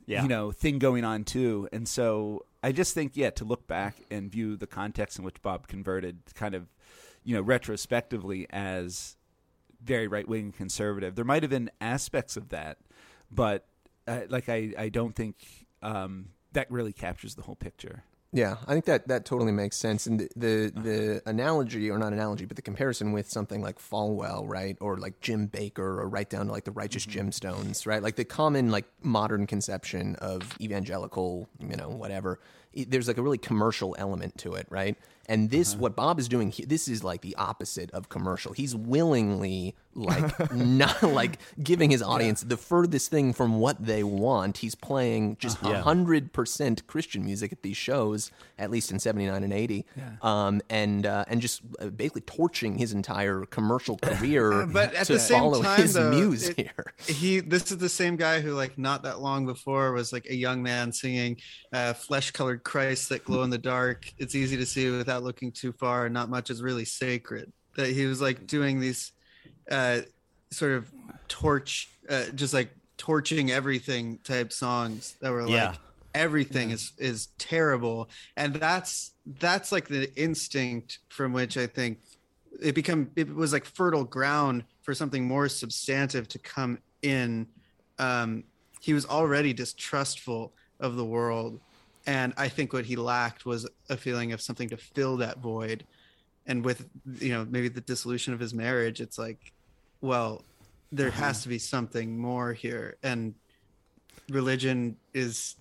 [0.06, 0.22] Yeah.
[0.24, 1.68] you know, thing going on too.
[1.74, 5.42] And so I just think, yeah, to look back and view the context in which
[5.42, 6.68] Bob converted kind of,
[7.24, 9.18] you know, retrospectively as
[9.84, 11.16] very right wing conservative.
[11.16, 12.78] There might have been aspects of that,
[13.30, 13.66] but
[14.08, 15.36] uh, like I, I don't think
[15.82, 18.04] um, that really captures the whole picture.
[18.34, 20.06] Yeah, I think that that totally makes sense.
[20.06, 24.44] And the, the the analogy, or not analogy, but the comparison with something like Falwell,
[24.48, 27.30] right, or like Jim Bakker, or right down to like the Righteous mm-hmm.
[27.30, 28.04] Gemstones, right?
[28.04, 32.40] Like the common like modern conception of evangelical, you know, whatever.
[32.78, 34.98] i- There's like a really commercial element to it, right?
[35.30, 35.82] And this, uh-huh.
[35.82, 38.54] what Bob is doing, this is like the opposite of commercial.
[38.54, 44.58] He's willingly like not like giving his audience the furthest thing from what they want.
[44.60, 45.82] He's playing just a Yeah.
[45.82, 49.86] hundred percent Christian music at these shows, at least in '79 and '80,
[50.22, 54.66] um, and uh, and just uh, basically torching his entire commercial career.
[54.68, 56.94] but at to the same follow time his though, muse it- here.
[57.08, 60.36] he this is the same guy who like not that long before was like a
[60.36, 61.38] young man singing
[61.74, 65.52] uh, flesh colored christ that glow in the dark it's easy to see without looking
[65.52, 69.12] too far and not much is really sacred that he was like doing these
[69.72, 70.02] uh
[70.52, 70.92] sort of
[71.28, 75.76] torch uh, just like torching everything type songs that were like Yeah.
[76.16, 78.10] everything is is terrible.
[78.38, 82.00] And that's that's like the instinct from which i think
[82.62, 87.48] it become it was like fertile ground for something more substantive to come in.
[88.00, 88.44] Um
[88.80, 91.60] he was already distrustful of the world.
[92.08, 95.86] And i think what he lacked was a feeling of something to fill that void.
[96.48, 96.88] And with
[97.20, 99.52] you know maybe the dissolution of his marriage it's like
[100.02, 100.44] well
[100.92, 101.44] there has uh-huh.
[101.44, 103.34] to be something more here and
[104.30, 105.56] religion is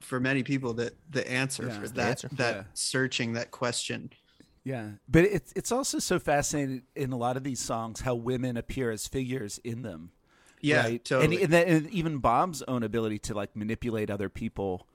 [0.00, 1.80] for many people that the answer Yeah.
[1.80, 2.28] for that answer.
[2.32, 2.62] that Yeah.
[2.74, 4.10] searching that question
[4.64, 8.56] Yeah, but it's it's also so fascinating in a lot of these songs how women
[8.56, 10.10] appear as figures in them.
[10.60, 11.04] Yeah, right?
[11.04, 11.36] totally.
[11.36, 14.88] And, and, that, and even Bob's own ability to like manipulate other people.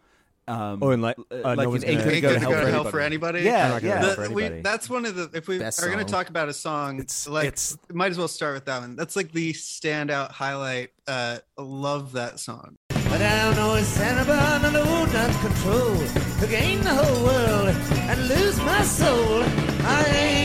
[0.47, 2.33] Um, Oh, and like, uh, like no he's one's gonna ain't Ain't go good to
[2.33, 3.39] to hell go for to hell for anybody.
[3.39, 3.45] anybody.
[3.45, 4.01] Yeah, yeah.
[4.05, 6.49] The- for we, that's one of the if we Best are going to talk about
[6.49, 9.53] a song It's- like it's- might as well start with that one that's like the
[9.53, 14.79] standout highlight uh love that song But I don't know it's Santa Barbara and the
[14.81, 15.95] would not control
[16.41, 17.67] to gain the whole world
[18.09, 19.43] and lose my soul.
[19.83, 20.40] I ain't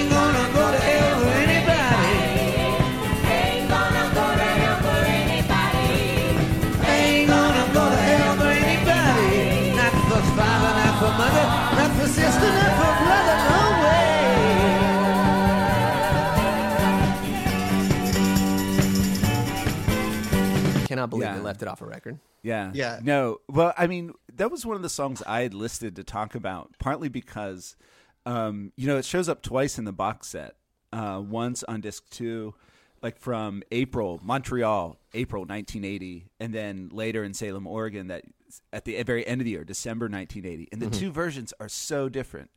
[20.97, 21.35] Cannot believe Yeah.
[21.37, 22.19] they left it off a record.
[22.43, 22.71] Yeah.
[22.75, 23.01] Yeah.
[23.03, 23.39] No.
[23.49, 26.75] Well, I mean, that was one of the songs I had listed to talk about,
[26.79, 27.77] partly because,
[28.25, 30.57] um, you know, it shows up twice in the box set.
[30.93, 32.55] Uh, once on disc two,
[33.03, 38.25] like from April, Montreal, April 1980, and then later in Salem, Oregon, that
[38.73, 40.69] at the very end of the year, December 1980.
[40.73, 42.51] And the two versions are so different.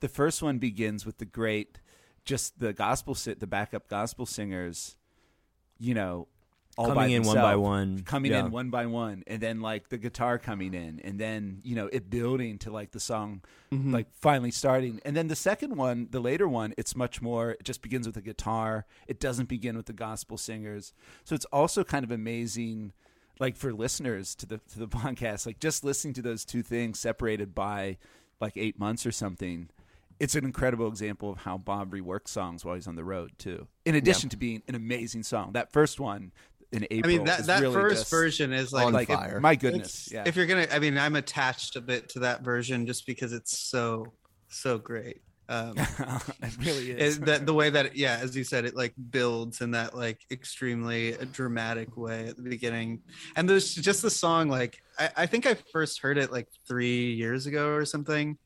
[0.00, 1.80] The first one begins with the great,
[2.24, 4.96] just the gospel sit, the backup gospel singers,
[5.78, 6.28] you know,
[6.78, 8.02] all Coming in one by one.
[8.04, 8.46] coming Yeah.
[8.46, 11.88] in one by one, and then like the guitar coming in, and then you know
[11.92, 13.92] it building to like the song, mm-hmm.
[13.92, 17.50] like finally starting, and then the second one, the later one, it's much more.
[17.52, 18.86] It just begins with the guitar.
[19.06, 22.92] It doesn't begin with the gospel singers, so it's also kind of amazing,
[23.38, 26.98] like for listeners to the to the podcast, like just listening to those two things
[26.98, 27.98] separated by
[28.40, 29.68] like eight months or something.
[30.20, 33.66] It's an incredible example of how Bob reworks songs while he's on the road too.
[33.84, 36.30] In addition to being an amazing song, that first one
[36.72, 39.40] in I mean that is that really first version is like On like it- fire.
[39.40, 40.24] my goodness, yeah.
[40.26, 43.58] if you're gonna I mean I'm attached a bit to that version just because it's
[43.58, 44.12] so
[44.48, 47.16] so great um it really is.
[47.18, 49.94] it, that the way that it, yeah as you said it like builds in that
[49.94, 53.00] like extremely dramatic way at the beginning
[53.34, 57.12] and there's just the song like I, I think i first heard it like three
[57.14, 58.38] years ago or something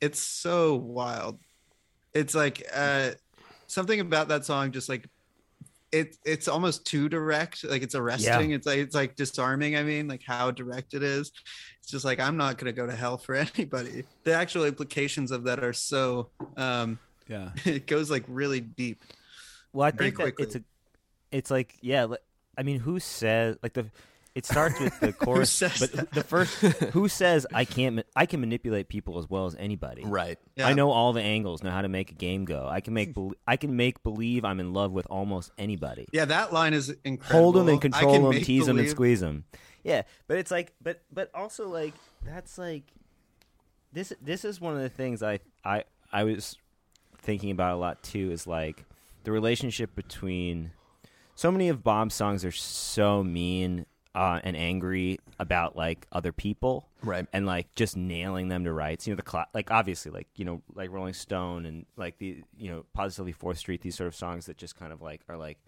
[0.00, 1.38] it's so wild
[2.12, 3.12] it's like uh
[3.66, 5.08] something about that song just like
[5.92, 10.08] it it's almost too direct like it's arresting it's like it's like disarming i mean
[10.08, 11.30] like how direct it is
[11.78, 15.30] it's just like i'm not going to go to hell for anybody the actual implications
[15.30, 17.50] of that are so um yeah.
[17.64, 19.02] it goes like really deep.
[19.72, 20.62] Well, I think that it's a,
[21.30, 22.06] it's like yeah.
[22.56, 23.86] I mean, who says like the?
[24.34, 28.88] It starts with the chorus, but the first who says I can't I can manipulate
[28.88, 30.04] people as well as anybody.
[30.04, 30.38] Right.
[30.56, 30.68] Yeah.
[30.68, 32.66] I know all the angles, know how to make a game go.
[32.66, 36.06] I can make bel I can make believe I'm in love with almost anybody.
[36.12, 37.42] Yeah, that line is incredible.
[37.42, 39.44] Hold them and control them, make tease them and squeeze them.
[39.84, 42.84] Yeah, but it's like, but but also like that's like
[43.92, 44.12] this.
[44.22, 46.56] This is one of the things I I I was
[47.18, 48.30] thinking about a lot too.
[48.30, 48.84] Is like
[49.24, 50.70] the relationship between
[51.34, 56.88] so many of Bob's songs are so mean uh, and angry about like other people,
[57.02, 57.26] Right.
[57.32, 59.06] and like just nailing them to rights.
[59.06, 62.42] You know, the cla- like obviously like you know like Rolling Stone and like the
[62.58, 63.80] you know Positively Fourth Street.
[63.82, 65.58] These sort of songs that just kind of like are like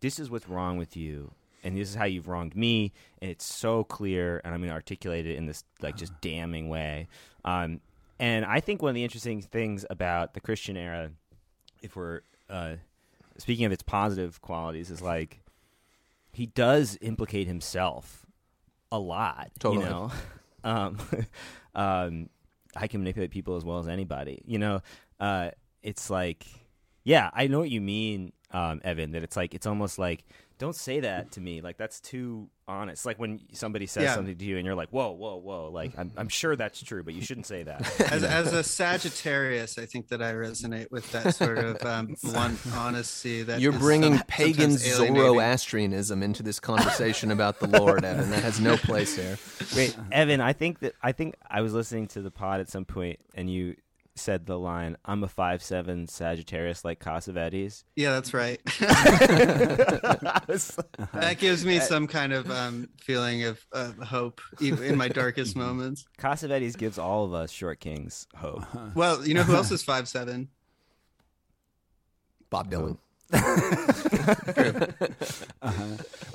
[0.00, 1.30] this is what's wrong with you
[1.62, 2.90] and this is how you've wronged me
[3.20, 6.70] and it's so clear and i'm going to articulate it in this like just damning
[6.70, 7.06] way
[7.44, 7.80] um,
[8.18, 11.10] and i think one of the interesting things about the christian era
[11.82, 12.76] if we're uh,
[13.36, 15.42] speaking of its positive qualities is like
[16.40, 18.24] he does implicate himself
[18.90, 19.84] a lot Totally.
[19.84, 20.10] you know?
[20.62, 20.98] Um,
[21.74, 22.28] um,
[22.76, 24.82] i can manipulate people as well as anybody you know?
[25.18, 25.50] Uh,
[25.82, 26.44] it's like
[27.02, 30.24] yeah i know what you mean um, evan that it's like it's almost like
[30.60, 31.62] don't say that to me.
[31.62, 34.14] Like that's too honest like when somebody says Yeah.
[34.14, 37.02] something to you and you're like whoa whoa whoa like i'm, I'm sure that's true
[37.02, 37.80] but you shouldn't say that
[38.12, 42.58] As, as a Sagittarius, I think that I resonate with that sort of um, blunt
[42.74, 43.42] honesty.
[43.42, 44.70] That You're bringing some- pagan.
[44.78, 48.30] Zoroastrianism into this conversation about the Lord, Evan.
[48.30, 49.38] That has no place here.
[49.76, 52.84] Wait, Evan, I think that I think I was listening to the pod at some
[52.84, 53.76] point, and you
[54.14, 58.60] said the line, "I'm a five seven Sagittarius like Cassavetes." Yeah, that's right.
[60.48, 60.78] Was
[61.12, 65.56] that gives me some kind of um, feeling of uh, hope, even in my darkest
[65.56, 66.06] moments.
[66.18, 68.64] Cassavetes gives all of us short kings hope.
[68.94, 70.48] Well, you know who else is five seven?
[72.50, 72.98] Bob Dylan.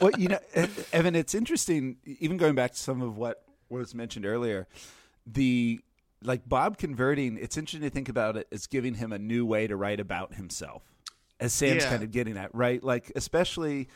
[0.02, 0.40] well, you know,
[0.94, 1.98] Evan, it's interesting.
[2.06, 4.68] Even going back to some of what was mentioned earlier,
[5.28, 5.82] the
[6.26, 7.38] like Bob converting.
[7.38, 10.34] It's interesting to think about it as giving him a new way to write about
[10.36, 10.84] himself,
[11.40, 11.90] as Sam's Yeah.
[11.90, 12.84] kind of getting at, right?
[12.84, 13.88] Like especially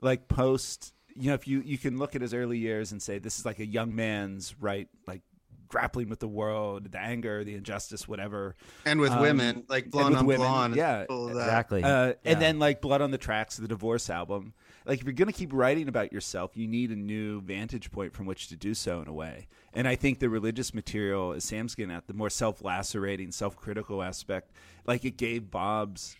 [0.00, 0.94] like post.
[1.14, 3.44] You know, if you you can look at his early years and say this is
[3.44, 5.20] like a young man's right, like
[5.68, 8.54] grappling with the world, the anger, the injustice, whatever.
[8.86, 10.76] and with Um, women like blonde on women, blonde.
[10.76, 11.40] yeah, full of that.
[11.42, 11.82] exactly.
[11.82, 12.12] Uh, Yeah.
[12.24, 14.54] And then like Blood on the Tracks, the divorce album.
[14.84, 18.26] Like if you're gonna keep writing about yourself, you need a new vantage point from
[18.26, 19.48] which to do so in a way.
[19.72, 24.52] And I think the religious material, as Sam's getting at, the more self-lacerating, self-critical aspect,
[24.86, 26.16] like it gave Bob's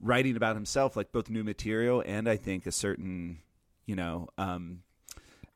[0.00, 3.38] writing about himself like both new material and I think a certain,
[3.86, 4.82] you know, um,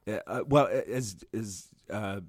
[0.07, 2.21] uh, uh, well, as as uh,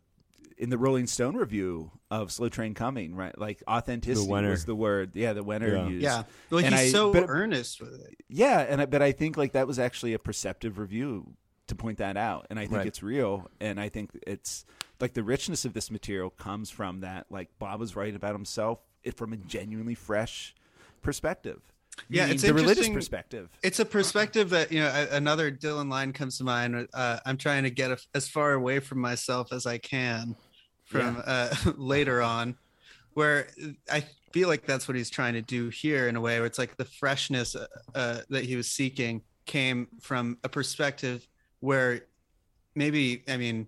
[0.57, 3.37] in the Rolling Stone review of Slow Train Coming, right?
[3.37, 5.11] Like authenticity The was the word.
[5.15, 5.87] Yeah, the Wenner Yeah.
[5.87, 6.03] used.
[6.03, 8.15] Yeah, well, And he's I- so but- earnest with it.
[8.29, 11.33] Yeah, and I, but I think like that was actually a perceptive review
[11.67, 12.87] to point that out, and I think Right.
[12.87, 14.65] it's real, and I think it's
[15.01, 17.25] like the richness of this material comes from that.
[17.29, 20.55] Like Bob was writing about himself it, from a genuinely fresh
[21.01, 21.61] perspective.
[22.09, 23.49] Yeah, Meaning it's the religious perspective.
[23.63, 25.07] It's a perspective that you know.
[25.11, 26.89] Another Dylan line comes to mind.
[26.93, 30.35] Uh, I'm trying to get a, as far away from myself as I can
[30.85, 32.55] from uh, later on,
[33.13, 33.47] where
[33.91, 36.59] I feel like that's what he's trying to do here in a way where it's
[36.59, 41.25] like the freshness uh, uh, that he was seeking came from a perspective
[41.61, 42.01] where
[42.75, 43.67] maybe I mean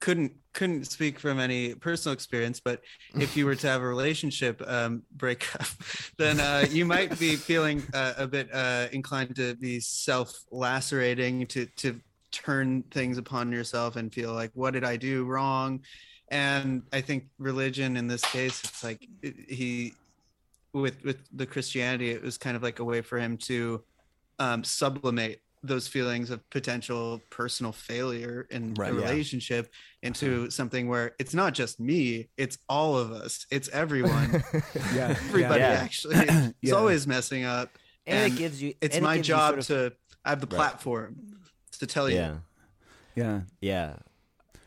[0.00, 2.82] couldn't couldn't speak from any personal experience but
[3.14, 5.66] if you were to have a relationship um breakup
[6.18, 11.46] then uh you might be feeling uh, a bit uh inclined to be self lacerating
[11.46, 12.00] to to
[12.32, 15.80] turn things upon yourself and feel like what did i do wrong
[16.32, 19.94] and i think religion in this case it's like it- he
[20.72, 23.82] with with the christianity it was kind of like a way for him to
[24.38, 29.00] um sublimate those feelings of potential personal failure in Right, a yeah.
[29.02, 29.70] relationship
[30.02, 34.42] into something where it's not just me it's all of us it's everyone
[34.94, 35.80] Yeah, everybody Yeah.
[35.86, 36.74] actually it's Yeah.
[36.74, 37.68] always messing up
[38.06, 38.74] And, And it gives you.
[38.80, 40.56] it's and it my gives you job sort of- to I have the Right.
[40.56, 41.16] platform
[41.78, 42.36] to tell you Yeah.
[43.14, 43.96] yeah, yeah.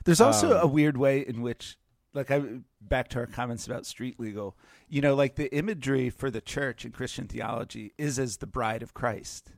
[0.06, 1.78] There's also Um, a weird way in which,
[2.14, 4.56] like, I back to our comments about street legal.
[4.88, 8.84] You know, like the imagery for the church in Christian theology is as the bride
[8.84, 9.52] of Christ,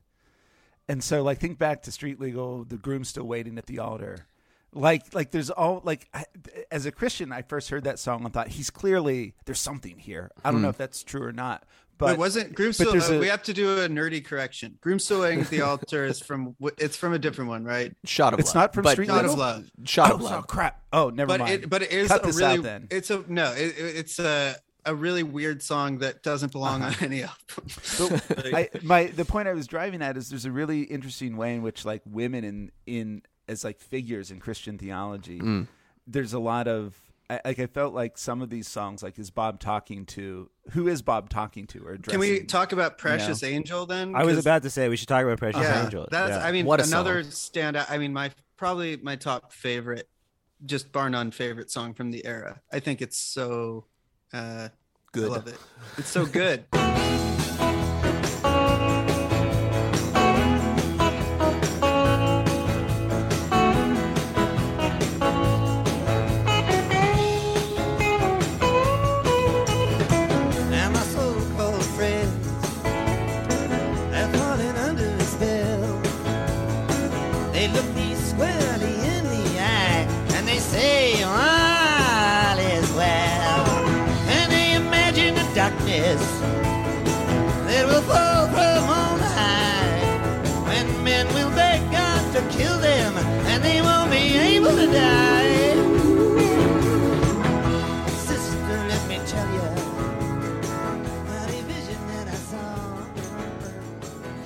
[0.88, 4.26] and so like think back to street legal, the groom still waiting at the altar.
[4.74, 6.26] Like, like there's all like I,
[6.72, 10.30] as a Christian, I first heard that song and thought he's clearly there's something here.
[10.44, 11.66] I don't know if that's true or not,
[11.98, 13.14] but But wasn't groom but still?
[13.16, 14.78] a- we have to do a nerdy correction.
[14.82, 16.56] Groom still waiting at the altar is from.
[16.78, 17.94] it's from a different one, right?
[18.06, 18.56] Shot of It's love.
[18.56, 19.34] not from but, Street Shot Legal?
[19.34, 19.72] of love.
[19.86, 20.82] Shot oh, of oh, crap.
[20.94, 21.64] Oh, never But mind.
[21.64, 22.58] it, but it is Cut a this really.
[22.60, 22.88] out then.
[22.92, 23.52] It's a no.
[23.54, 24.56] It, it- it's a
[24.86, 26.96] a really weird song that doesn't belong Uh-huh.
[27.00, 28.24] on any album.
[28.30, 31.56] But I, my the point I was driving at is there's a really interesting way
[31.56, 35.40] in which like women in in as like figures in Christian theology.
[35.40, 35.68] Mm.
[36.06, 36.94] There's a lot of
[37.30, 40.88] I, like I felt like some of these songs like is Bob talking to who
[40.88, 42.20] is Bob talking to or addressing?
[42.20, 44.16] Can we talk about Precious Angel then?
[44.16, 46.08] I was about to say we should talk about Precious yeah, Angel.
[46.10, 46.46] That's yeah.
[46.46, 47.88] I mean What a another standout.
[47.90, 50.08] I mean my probably my top favorite,
[50.66, 52.62] just bar none favorite song from the era.
[52.72, 53.86] I think it's so
[54.34, 54.70] uh,
[55.12, 55.32] Good.
[55.32, 55.58] I love it.
[55.98, 56.66] It's so good.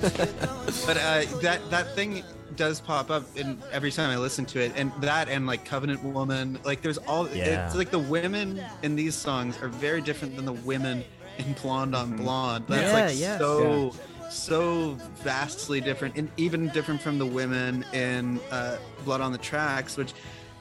[0.86, 2.24] but uh, that that thing
[2.56, 6.02] does pop up in every time I listen to it, and that and like Covenant
[6.02, 7.28] Woman, like there's all.
[7.28, 7.66] Yeah.
[7.66, 11.04] It's like the women in these songs are very different than the women
[11.38, 12.64] in Blonde on Blonde.
[12.68, 13.38] That's Yeah, like yeah.
[13.38, 13.94] so
[14.30, 19.96] so vastly different, and even different from the women in uh, Blood on the Tracks,
[19.96, 20.12] which.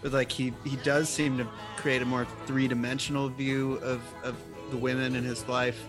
[0.04, 4.36] But like he he does seem to create a more three dimensional view of of
[4.72, 5.80] the women in his life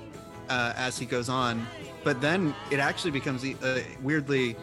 [0.51, 1.67] uh, as he goes on.
[2.05, 4.57] But then it actually becomes uh, weirdly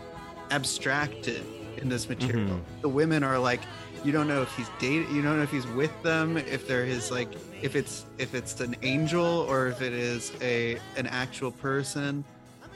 [0.51, 1.43] abstracted
[1.77, 2.59] in this material.
[2.81, 3.61] The women are like,
[4.03, 6.85] you don't know if he's dating, you don't know if he's with them, if they're
[6.85, 7.29] his like,
[7.61, 12.23] if it's if it's an angel or if it is a an actual person,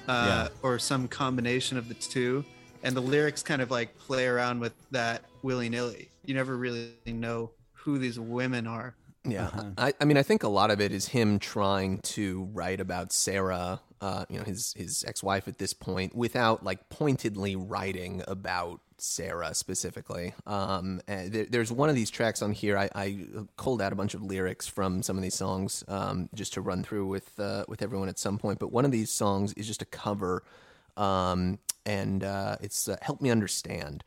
[0.07, 2.43] uh, or some combination of the two.
[2.83, 6.09] And the lyrics kind of like play around with that willy nilly.
[6.25, 8.95] You never really know who these women are.
[9.25, 12.81] Yeah, I, I mean, I think a lot of it is him trying to write
[12.81, 17.55] about Sarah uh, you know, his his ex wife at this point, without like pointedly
[17.55, 20.33] writing about Sarah specifically.
[20.45, 22.77] Um, there, there's one of these tracks on here.
[22.77, 23.25] I, I
[23.55, 26.83] culled out a bunch of lyrics from some of these songs um, just to run
[26.83, 28.59] through with uh, with everyone at some point.
[28.59, 30.43] But one of these songs is just a cover,
[30.97, 34.03] um, and uh, it's uh, "Help Me Understand."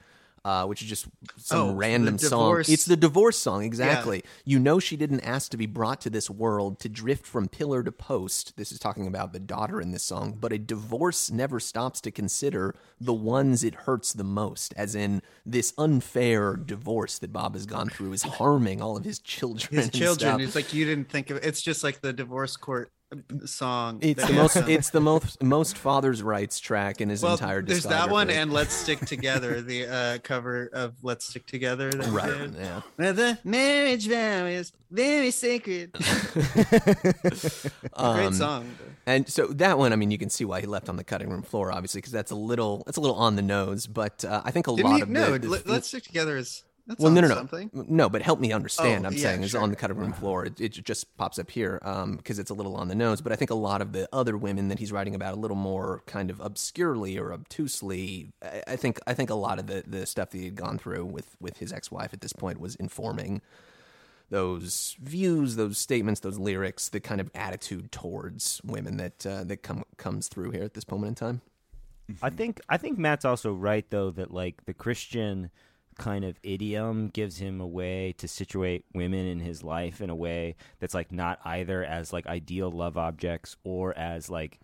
[0.46, 2.60] Uh, which is just some Oh, random song.
[2.68, 4.22] It's the divorce song, exactly.
[4.44, 7.82] You know, she didn't ask to be brought to this world to drift from pillar
[7.82, 8.56] to post.
[8.56, 12.12] This is talking about the daughter in this song, but a divorce never stops to
[12.12, 17.66] consider the ones it hurts the most, as in this unfair divorce that Bob has
[17.66, 19.74] gone through is harming all of his children.
[19.74, 20.30] His and children.
[20.30, 20.40] stuff.
[20.40, 21.38] It's like you didn't think of.
[21.38, 22.92] It's just like the divorce court
[23.44, 23.98] song.
[24.02, 24.54] It's the most.
[24.54, 24.70] done.
[24.70, 27.62] It's the most most father's rights track in his well, entire.
[27.62, 32.08] there's that one and "Let's Stick Together," the uh, cover of "Let's Stick Together." that
[32.08, 32.38] right.
[32.38, 32.54] did.
[32.54, 32.80] Yeah.
[32.98, 35.92] Well, the marriage vow is very sacred.
[35.92, 38.76] Great Um, song.
[39.06, 41.30] And so that one, I mean, you can see why he left on the cutting
[41.30, 43.86] room floor, obviously, because that's a little, that's a little on the nose.
[43.86, 46.02] But uh, I think a Didn't lot he, of no, the, the let, us stick
[46.02, 46.36] together.
[46.36, 47.70] Is that's well, no, no, no, something.
[47.72, 48.08] no.
[48.08, 49.04] But help me understand.
[49.04, 50.44] Oh, I'm yeah, saying is on the cutting room floor.
[50.46, 51.80] It, it just pops up here
[52.16, 53.20] because it's a little on the nose.
[53.20, 55.56] But I think a lot of the other women that he's writing about a little
[55.56, 58.32] more kind of obscurely or obtusely.
[58.40, 60.78] I, I think I think a lot of the the stuff that he had gone
[60.78, 63.42] through with with his ex wife at this point was informing
[64.30, 69.58] those views, those statements, those lyrics, the kind of attitude towards women that uh, that
[69.62, 71.40] come comes through here at this moment in time.
[72.22, 75.50] I think I think Matt's also right though that like the Christian
[75.98, 80.14] kind of idiom gives him a way to situate women in his life in a
[80.14, 84.60] way that's like not either as like ideal love objects or as like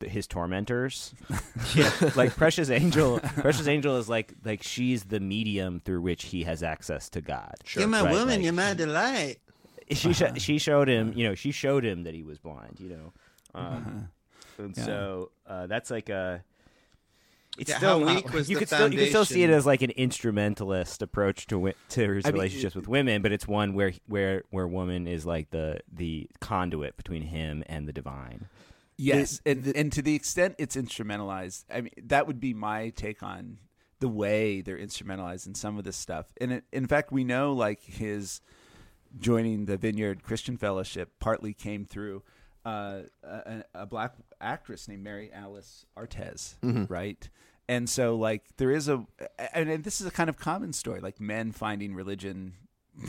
[0.00, 1.14] th- his tormentors.
[1.74, 3.18] yeah, like Precious Angel.
[3.20, 7.54] Precious Angel is like like she's the medium through which he has access to God.
[7.74, 8.28] You're my Right, woman.
[8.36, 9.38] like, you're my delight.
[9.90, 12.90] she sh- she showed him you know she showed him that he was blind you
[12.90, 13.12] know
[13.54, 14.08] um,
[14.58, 14.84] and Yeah.
[14.84, 16.44] so uh, that's like a
[17.58, 19.50] it's Yeah, still how weak was you the could still you could still see it
[19.50, 23.46] as like an instrumentalist approach to to his I mean, relationships with women but it's
[23.48, 28.46] one where where where woman is like the the conduit between him and the divine
[29.00, 33.22] Yes, and and to the extent it's instrumentalized, I mean that would be my take
[33.22, 33.58] on
[34.00, 36.26] the way they're instrumentalized in some of this stuff.
[36.40, 38.40] And it, in fact, we know like his
[39.18, 42.24] joining the Vineyard Christian Fellowship partly came through
[42.64, 47.28] uh, a, a black actress named Mary Alice Artes, right?
[47.68, 49.04] And so like there is a
[49.52, 52.54] and, and this is a kind of common story, like men finding religion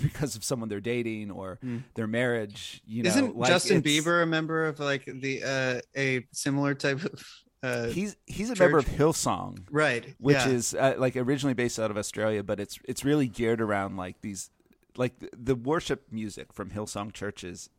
[0.01, 1.60] because of someone they're dating or
[1.95, 2.82] their marriage.
[2.86, 7.03] You know, Isn't like, Justin Bieber a member of like the uh, a similar type
[7.03, 7.24] of?
[7.62, 8.95] Uh, He's he's a member of church?
[8.95, 10.47] Hillsong, right, which yeah.
[10.47, 14.22] is uh, like originally based out of Australia, but it's it's really geared around like
[14.22, 14.49] these
[14.95, 17.70] like the, the worship music from Hillsong churches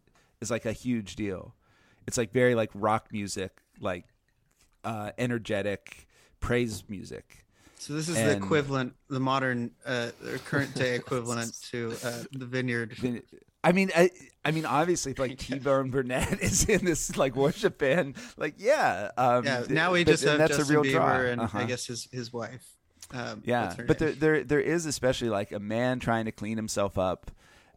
[0.41, 1.55] is like a huge deal.
[2.07, 4.05] It's like very like rock music, like
[4.85, 6.09] uh, energetic
[6.41, 7.45] praise music.
[7.78, 12.45] So this is the equivalent, the modern, uh, or current day equivalent to uh, the
[12.45, 12.95] Vineyard.
[13.64, 14.11] I mean, I,
[14.45, 18.55] I mean, obviously, if, like T Bone Burnett is in this like worship band, like
[18.59, 21.20] yeah, um, Yeah, now we just and have that's Justin a real Bieber draw.
[21.20, 21.59] and Uh-huh.
[21.59, 22.66] I guess his his wife.
[23.12, 26.99] Um, Yeah, but there, there there is especially like a man trying to clean himself
[26.99, 27.30] up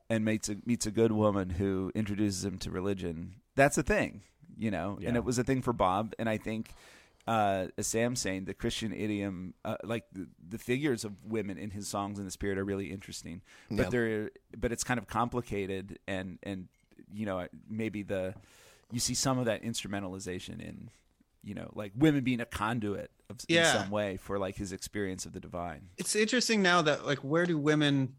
[0.09, 3.35] and meets a meets a good woman who introduces him to religion.
[3.55, 4.21] That's a thing,
[4.57, 6.13] you know, and it was a thing for Bob.
[6.19, 6.71] And I think,
[7.27, 11.69] uh, as Sam's saying, the Christian idiom, uh, like the, the figures of women in
[11.71, 13.41] his songs in the spirit, are really interesting.
[13.69, 13.89] But Yeah.
[13.89, 16.67] they're but it's kind of complicated, and and
[17.13, 18.35] you know maybe the
[18.91, 20.89] you see some of that instrumentalization in.
[21.45, 25.25] You know, like women being a conduit of in some way for like his experience
[25.25, 25.89] of the divine.
[25.97, 28.15] it's interesting now that like where do women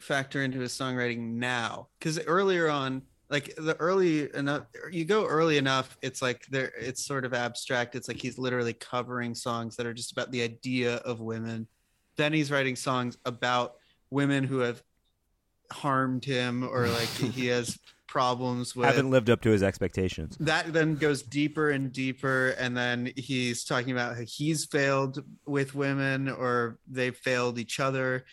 [0.00, 1.88] factor into his songwriting now?
[1.98, 7.04] Because earlier on, like the early enough, you go early enough, it's like there, it's
[7.04, 7.94] sort of abstract.
[7.94, 11.68] It's like he's literally covering songs that are just about the idea of women.
[12.16, 13.76] Then he's writing songs about
[14.10, 14.82] women who have
[15.70, 17.78] harmed him or like he has
[18.08, 22.76] problems with haven't lived up to his expectations that then goes deeper and deeper and
[22.76, 28.24] then he's talking about how he's failed with women or they've failed each other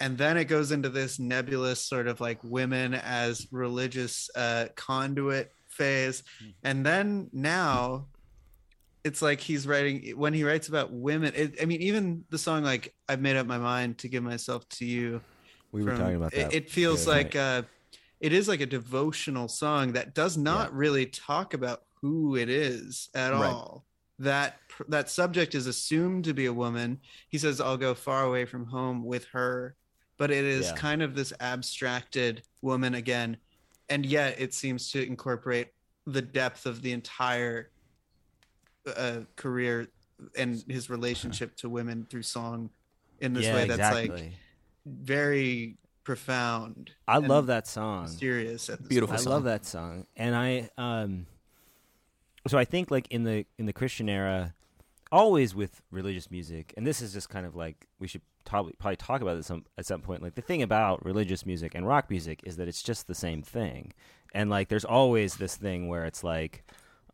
[0.00, 5.52] and then it goes into this nebulous sort of like women as religious uh conduit
[5.68, 6.22] phase
[6.62, 8.06] and then now
[9.04, 12.62] it's like he's writing when he writes about women it, i mean even the song
[12.64, 15.20] like i've made up my mind to give myself to you
[15.72, 17.62] we were from- talking about it- that It, feels the other like uh,
[18.20, 23.10] it is like a devotional song that does not really talk about who it is
[23.14, 23.44] at Right.
[23.50, 23.84] all.
[24.20, 24.56] That
[24.88, 27.00] that subject is assumed to be a woman.
[27.28, 29.76] He says, "I'll go far away from home with her,"
[30.18, 30.74] but it is Yeah.
[30.74, 33.36] kind of this abstracted woman again,
[33.88, 35.68] and yet it seems to incorporate
[36.06, 37.70] the depth of the entire
[38.86, 39.88] uh, career
[40.36, 42.70] and his relationship to women through song
[43.20, 44.08] in this yeah, way that's exactly.
[44.08, 44.32] like
[44.86, 46.92] very profound.
[47.08, 48.04] I love that song.
[48.04, 48.68] Mysterious.
[48.68, 51.26] At the Beautiful I love that song, and I um,
[52.46, 54.54] so I think like in the in the Christian era,
[55.10, 58.96] always with religious music, and this is just kind of like we should probably probably
[58.96, 60.22] talk about this some, at some point.
[60.22, 63.42] Like the thing about religious music and rock music is that it's just the same
[63.42, 63.92] thing,
[64.32, 66.64] and like there's always this thing where it's like,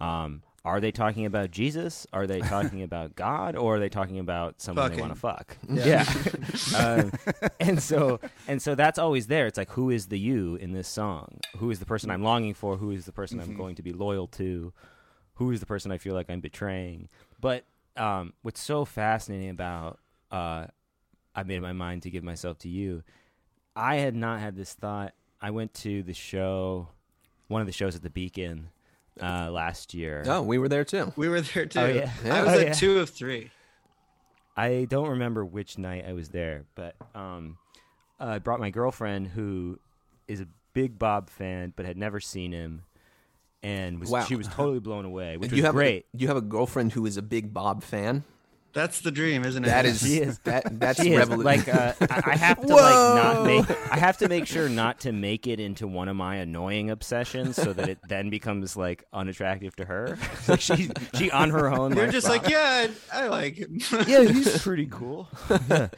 [0.01, 2.07] um, are they talking about Jesus?
[2.13, 3.57] Are they talking about God?
[3.57, 5.57] Or are they talking about someone they want to fuck?
[5.69, 6.05] Yeah.
[6.79, 7.13] um,
[7.59, 9.47] and so and so that's always there.
[9.47, 11.41] It's like who is the you in this song?
[11.57, 12.77] Who is the person I'm longing for?
[12.77, 14.73] Who is the person I'm going to be loyal to?
[15.35, 17.09] Who is the person I feel like I'm betraying?
[17.41, 17.65] But
[17.97, 19.99] um, what's so fascinating about
[20.31, 20.67] uh,
[21.35, 23.03] I made up my mind to give myself to you.
[23.75, 25.15] I had not had this thought.
[25.41, 26.89] I went to the show,
[27.49, 28.69] one of the shows at the Beacon
[29.21, 30.23] uh, last year.
[30.27, 31.13] Oh, we were there too.
[31.17, 31.79] We were there too.
[31.81, 32.11] Oh, yeah.
[32.25, 32.73] I was Oh, at yeah.
[32.75, 33.51] two of three.
[34.57, 37.57] I don't remember which night I was there, but um,
[38.21, 39.79] I brought my girlfriend who
[40.29, 42.83] is a big Bob fan, but had never seen him,
[43.63, 44.25] and was Wow.
[44.25, 46.05] she was totally blown away, which you was have great.
[46.15, 48.25] A, you have a girlfriend who is a big Bob fan.
[48.73, 49.69] That's the dream, isn't it?
[49.69, 50.39] That is, She is.
[50.41, 54.19] that that's She is, like uh, I, I have to like not make I have
[54.19, 57.89] to make sure not to make it into one of my annoying obsessions so that
[57.89, 60.17] it then becomes like unattractive to her.
[60.49, 61.95] like she she on her own.
[61.95, 62.43] You're just Bob.
[62.43, 63.79] like, yeah, I, I like him.
[64.07, 65.29] yeah, he's pretty cool.
[65.69, 65.89] yeah.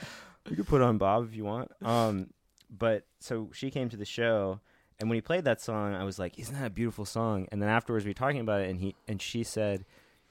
[0.50, 1.70] You could put on Bob if you want.
[1.82, 2.28] Um,
[2.70, 4.60] but so she came to the show,
[4.98, 7.62] and when he played that song, I was like, "Isn't that a beautiful song?" And
[7.62, 9.84] then afterwards, we were talking about it, and he and she said,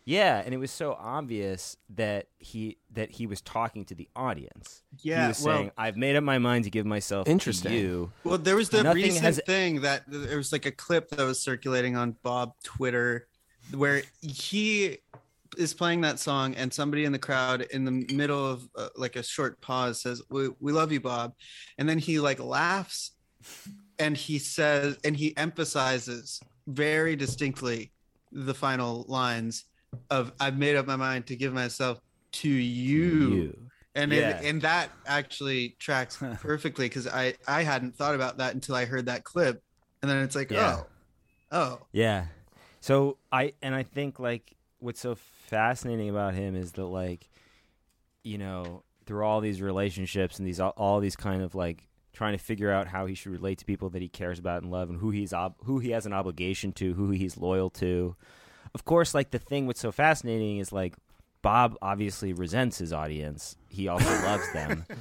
[0.06, 4.84] "Yeah," and it was so obvious that he that he was talking to the audience.
[5.01, 7.72] Yeah, he Yeah, was well- saying, "I've made up my mind to give myself Interesting.
[7.72, 10.72] to you." Well, there was the Nothing recent has- thing that there was like a
[10.72, 13.28] clip that was circulating on Bob Twitter
[13.72, 14.97] where he
[15.58, 19.16] is playing that song and somebody in the crowd in the middle of uh, like
[19.16, 21.32] a short pause says we, we love you bob
[21.78, 23.12] and then he like laughs
[23.99, 27.91] and he says and he emphasizes very distinctly
[28.32, 29.66] the final lines
[30.10, 32.00] of i've made up my mind to give myself
[32.32, 33.58] to you, You.
[33.96, 34.39] and Yeah.
[34.39, 38.86] it, and that actually tracks perfectly because I I hadn't thought about that until I
[38.86, 39.62] heard that clip,
[40.02, 40.78] and then it's like Yeah.
[40.82, 40.88] oh,
[41.52, 42.26] oh Yeah.
[42.82, 47.30] So I and I think like what's so fascinating about him is that like
[48.24, 52.36] you know through all these relationships and these all, all these kind of like trying
[52.38, 54.89] to figure out how he should relate to people that he cares about and love
[54.89, 58.16] and who he's ob- who he has an obligation to, who he's loyal to.
[58.76, 60.95] Of course, like the thing what's so fascinating is like
[61.41, 63.55] Bob obviously resents his audience.
[63.67, 64.86] He also loves them.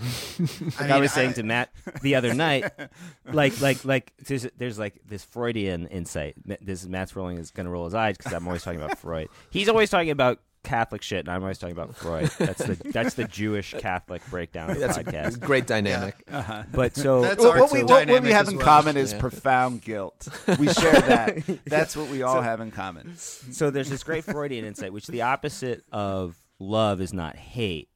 [0.80, 1.70] Like I, mean, was saying I- to Matt
[2.02, 2.70] the other night,
[3.32, 6.34] like like like there's, there's like this Freudian insight.
[6.60, 8.98] This is Matt's rolling is going to roll his eyes because I'm always talking about
[8.98, 9.28] Freud.
[9.50, 12.30] He's always talking about Catholic shit, and I'm always talking about Freud.
[12.38, 16.14] That's the that's the Jewish Catholic breakdown of the that's a great dynamic.
[16.72, 18.64] But so That's What, what we, what, what we have in well.
[18.64, 19.20] common is Yeah.
[19.20, 20.28] profound guilt.
[20.58, 21.42] We share that.
[21.66, 23.16] That's what we all have in common.
[23.16, 27.88] so there's this great Freudian insight, which the opposite of love is not hate;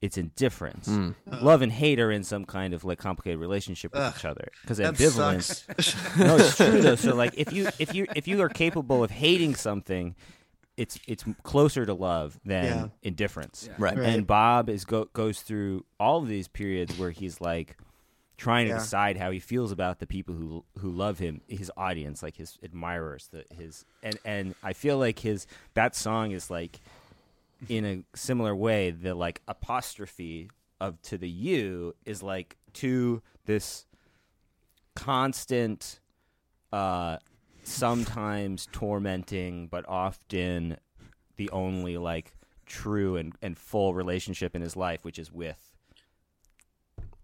[0.00, 0.86] it's indifference.
[0.86, 1.10] Hmm.
[1.26, 4.48] Love and hate are in some kind of like complicated relationship with Ugh, each other
[4.62, 5.64] because ambivalence.
[5.66, 6.16] sucks.
[6.18, 6.94] no, it's true though.
[6.96, 10.14] So like, if you if you if you are capable of hating something,
[10.80, 12.88] it's it's closer to love than Yeah.
[13.02, 13.68] indifference.
[13.78, 13.96] Right.
[13.96, 14.06] Right.
[14.06, 17.76] And Bob is go, goes through all of these periods where he's like
[18.38, 18.78] trying to Yeah.
[18.78, 22.58] decide how he feels about the people who who love him, his audience, like his
[22.62, 26.80] admirers, the, his and and I feel like his that song is like
[27.68, 30.48] in a similar way the like apostrophe
[30.80, 33.84] of to the you is like to this
[34.94, 36.00] constant
[36.72, 37.18] uh
[37.62, 40.76] sometimes tormenting but often
[41.36, 42.32] the only like
[42.66, 45.70] true and, and full relationship in his life which is with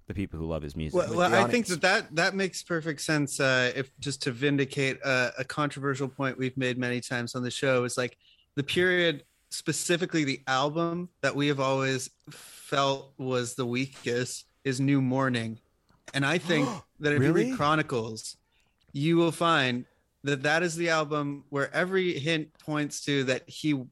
[0.06, 0.98] the people who love his music.
[0.98, 3.40] Well, well I think that, that that makes perfect sense.
[3.40, 7.50] Uh, if just to vindicate a, a controversial point we've made many times on the
[7.50, 8.16] show is like
[8.54, 15.00] the period, specifically the album that we have always felt was the weakest is New
[15.00, 15.58] Morning,
[16.14, 16.68] and I think
[17.00, 18.36] that if you read Chronicles,
[18.92, 19.84] you will find
[20.26, 23.82] that that is the album where every hint points to that he.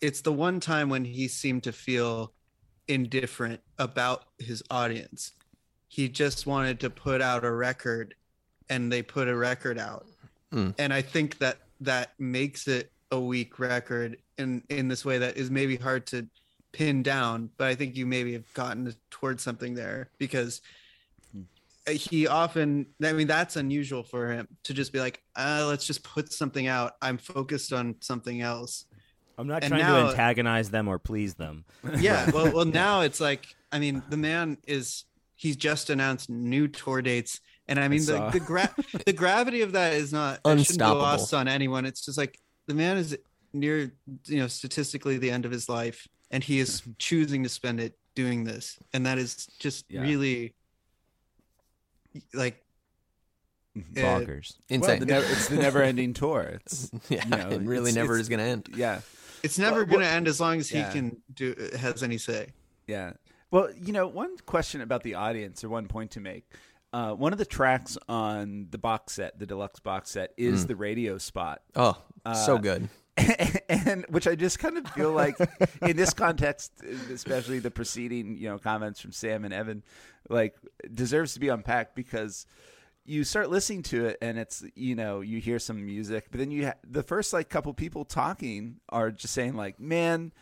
[0.00, 2.32] It's the one time when he seemed to feel
[2.88, 5.32] indifferent about his audience
[5.86, 8.14] he just wanted to put out a record
[8.68, 10.04] and they put a record out
[10.52, 10.74] Mm.
[10.78, 15.36] and i think that that makes it a weak record in in this way that
[15.36, 16.26] is maybe hard to
[16.72, 20.60] pin down but i think you maybe have gotten towards something there because
[21.90, 26.02] he often i mean that's unusual for him to just be like uh, let's just
[26.04, 26.92] put something out.
[27.02, 28.84] I'm focused on something else.
[29.38, 31.64] I'm not And trying now- to antagonize them or please them.
[31.98, 35.04] yeah well well now it's like i mean the man is
[35.34, 37.40] he's just announced new tour dates.
[37.68, 38.74] And i mean the, the gra-
[39.06, 41.00] the gravity of that is not it shouldn't be Unstoppable.
[41.02, 41.84] lost on anyone.
[41.86, 43.16] It's just like the man is
[43.52, 43.92] near
[44.26, 47.98] you know statistically the end of his life and he is choosing to spend it
[48.14, 48.78] doing this.
[48.92, 50.02] And that is just Yeah.
[50.02, 50.54] really
[52.34, 52.62] like
[53.76, 54.54] uh, Bonkers.
[54.70, 55.00] Well, Insane.
[55.00, 56.58] the never, it's the never-ending tour.
[56.66, 58.68] It's yeah, you know, it really it's- never it's- is going to end.
[58.76, 59.00] yeah,
[59.42, 62.18] it's never Well, going to what- end as long as he can do has any
[62.18, 62.48] say
[62.86, 63.12] yeah.
[63.50, 66.50] Well, you know, one question about the audience, or one point to make.
[66.94, 70.76] Uh, one of the tracks on the box set, the deluxe box set, is the
[70.76, 71.60] radio spot.
[71.76, 71.96] Oh,
[72.44, 72.88] so Uh, good.
[73.68, 75.36] and which I just kind of feel like
[75.82, 76.72] in this context,
[77.12, 79.82] especially the preceding you know comments from Sam and Evan,
[80.30, 80.56] like
[80.92, 82.46] deserves to be unpacked because
[83.04, 86.50] you start listening to it and it's you know you hear some music, but then
[86.50, 90.32] you ha- the first like couple people talking are just saying like, man.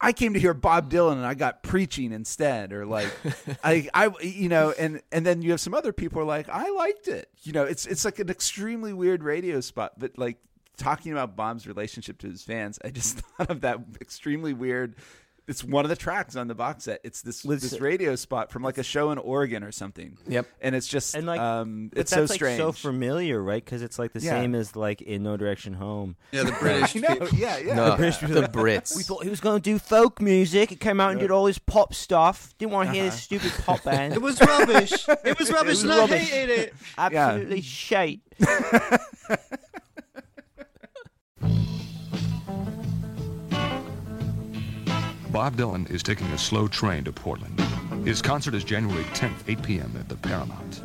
[0.00, 3.08] I came to hear Bob Dylan and I got preaching instead, or like,
[3.64, 6.68] I, I, you know, and and then you have some other people are like, I
[6.70, 10.36] liked it, you know, it's it's like an extremely weird radio spot, but like
[10.76, 14.96] talking about Bob's relationship to his fans, I just thought of that extremely weird.
[15.46, 17.02] It's one of the tracks on the box set.
[17.04, 20.16] It's this this radio spot from like a show in Oregon or something.
[20.26, 20.46] Yep.
[20.62, 22.56] and it's just And like, um, but it's that's so like strange.
[22.56, 23.62] so familiar, right?
[23.62, 24.30] Because it's like the Yeah.
[24.40, 26.16] same as like in No Direction Home.
[26.32, 27.74] yeah the british I know, people- yeah, yeah.
[27.74, 28.96] No, the Brits.
[28.96, 30.70] We thought he was going to do folk music.
[30.70, 32.54] He came out and did all his pop stuff.
[32.56, 34.14] Didn't want to hear this stupid pop band.
[34.14, 34.92] it was rubbish
[35.26, 38.20] it was rubbish was and i hated it Absolutely shite.
[45.34, 47.58] Bob Dylan is taking a slow train to Portland.
[48.06, 49.92] His concert is January 10th, 8 p.m.
[49.98, 50.80] at the Paramount.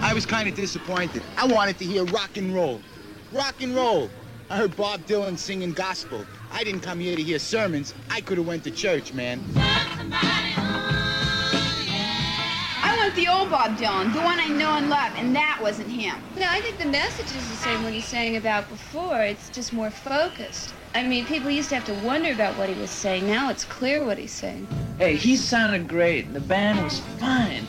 [0.00, 1.22] I was kind of disappointed.
[1.36, 2.80] I wanted to hear rock and roll.
[3.30, 4.10] Rock and roll.
[4.50, 6.26] I heard Bob Dylan singing gospel.
[6.50, 7.94] I didn't come here to hear sermons.
[8.10, 9.40] I could have went to church, man.
[12.82, 15.90] I want the old Bob Dylan, the one I know and love, and that wasn't
[15.90, 16.16] him.
[16.36, 19.22] No, I think the message is the same what he sang about before.
[19.22, 20.74] It's just more focused.
[20.94, 23.26] I mean, people used to have to wonder about what he was saying.
[23.26, 24.66] Now it's clear what he's saying.
[24.98, 26.32] Hey, he sounded great.
[26.34, 27.66] The band was fine.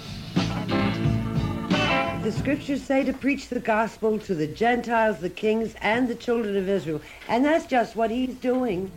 [2.21, 6.57] The scriptures say to preach the gospel to the Gentiles, the kings, and the children
[6.57, 7.01] of Israel.
[7.29, 8.91] And that's just what he's doing.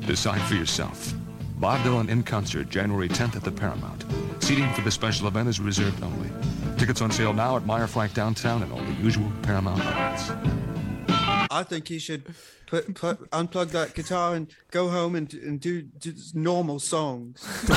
[0.00, 1.14] Decide for yourself.
[1.58, 4.04] Bob Dylan in concert January 10th at the Paramount.
[4.40, 6.28] Seating for the special event is reserved only.
[6.76, 10.71] Tickets on sale now at Meier Frank downtown and all the usual Paramount outlets.
[11.50, 12.24] I think he should
[12.66, 17.42] put, put unplug that guitar and go home and, and do, do normal songs.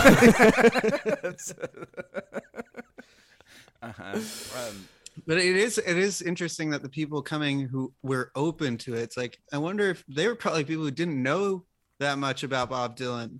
[3.82, 4.14] Uh-huh.
[4.14, 4.88] Um,
[5.28, 9.02] But it is it is interesting that the people coming who were open to it,
[9.02, 11.66] it's like I wonder if they were probably people who didn't know
[12.00, 13.40] that much about Bob Dylan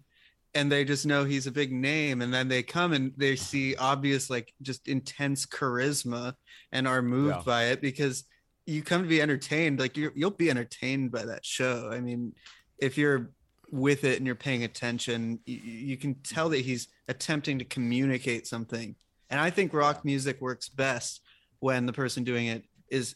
[0.54, 3.76] and they just know he's a big name and then they come and they see
[3.76, 6.34] obvious like just intense charisma
[6.72, 7.44] and are moved Yeah.
[7.46, 8.24] by it because
[8.66, 11.90] you come to be entertained like you you'll be entertained by that show.
[11.92, 12.34] I mean,
[12.80, 13.30] if you're
[13.72, 18.48] with it and you're paying attention, you, you can tell that he's attempting to communicate
[18.48, 18.96] something.
[19.30, 21.22] And I think rock music works best
[21.60, 23.16] when the person doing it is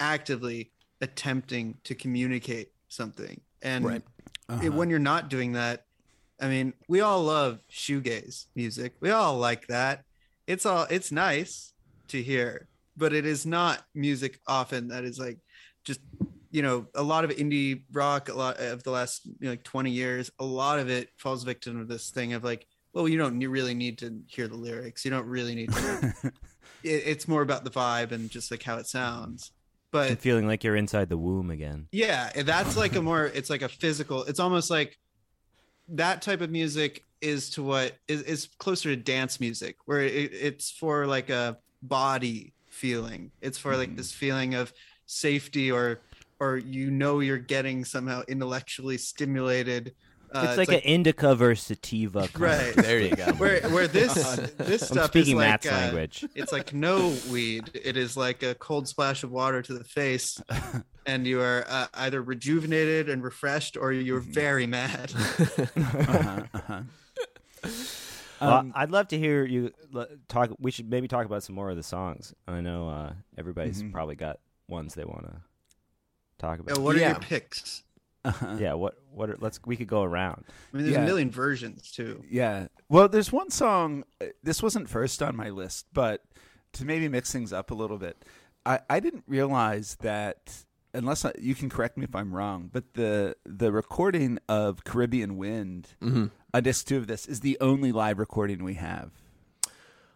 [0.00, 3.40] actively attempting to communicate something.
[3.62, 3.96] And Right.
[3.96, 4.04] it-
[4.48, 4.70] uh-huh.
[4.72, 5.84] when you're not doing that,
[6.40, 8.94] I mean, we all love shoegaze music.
[9.00, 10.04] We all like that.
[10.46, 11.72] It's all it's nice
[12.08, 12.68] to hear,
[12.98, 15.38] but it is not music often that is like
[15.84, 16.00] just
[16.50, 19.62] you know a lot of indie rock a lot of the last you know, like
[19.62, 23.16] 20 years a lot of it falls victim of this thing of like well you
[23.16, 26.14] don't really need to hear the lyrics you don't really need to
[26.82, 29.52] it, it's more about the vibe and just like how it sounds
[29.90, 31.88] but And feeling like you're inside the womb again.
[31.92, 34.24] yeah, that's like a more it's like a physical.
[34.24, 34.98] It's almost like
[35.88, 40.32] that type of music is to what is, is closer to dance music where it,
[40.32, 43.32] it's for like a body feeling.
[43.40, 44.72] It's for like this feeling of
[45.06, 46.00] safety or
[46.40, 49.94] or you know you're getting somehow intellectually stimulated.
[50.30, 52.28] Uh, it's, like, an indica versus sativa.
[52.28, 52.76] kind right.
[52.76, 53.24] of- There you go.
[53.38, 54.14] Where where this
[54.58, 56.24] this I'm stuff speaking is like Matt's uh, language.
[56.34, 57.70] it's like no weed.
[57.74, 60.40] It is like a cold splash of water to the face,
[61.06, 65.12] and you are uh, either rejuvenated and refreshed, or you're very mad.
[65.16, 66.80] uh-huh, uh-huh.
[68.40, 69.72] Well, Um, I'd love to hear you
[70.28, 70.50] talk.
[70.58, 72.34] We should maybe talk about some more of the songs.
[72.46, 73.92] I know uh, everybody's Mhm.
[73.92, 75.40] probably got ones they want to
[76.38, 76.78] talk about.
[76.78, 77.10] what are Yeah.
[77.12, 77.82] your picks?
[78.24, 78.56] uh-huh.
[78.60, 79.30] yeah, what what?
[79.30, 80.44] Are, let's we could go around.
[80.72, 81.02] I mean, there's Yeah.
[81.02, 82.22] a million versions too.
[82.28, 82.68] Yeah.
[82.88, 84.04] Well, there's one song.
[84.20, 86.22] uh, This wasn't first on my list, but
[86.74, 88.24] to maybe mix things up a little bit,
[88.66, 90.64] I, I didn't realize that
[90.94, 95.36] unless I, you can correct me if I'm wrong, but the the recording of Caribbean
[95.36, 96.30] Wind, Mhm.
[96.54, 99.10] a disc two of this, is the only live recording we have.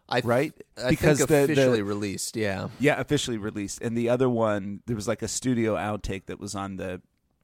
[0.09, 0.53] I th- right?
[0.77, 2.69] I think officially released, yeah.
[2.79, 3.81] yeah, officially released.
[3.81, 7.01] And the other one, there was like a studio outtake that was on the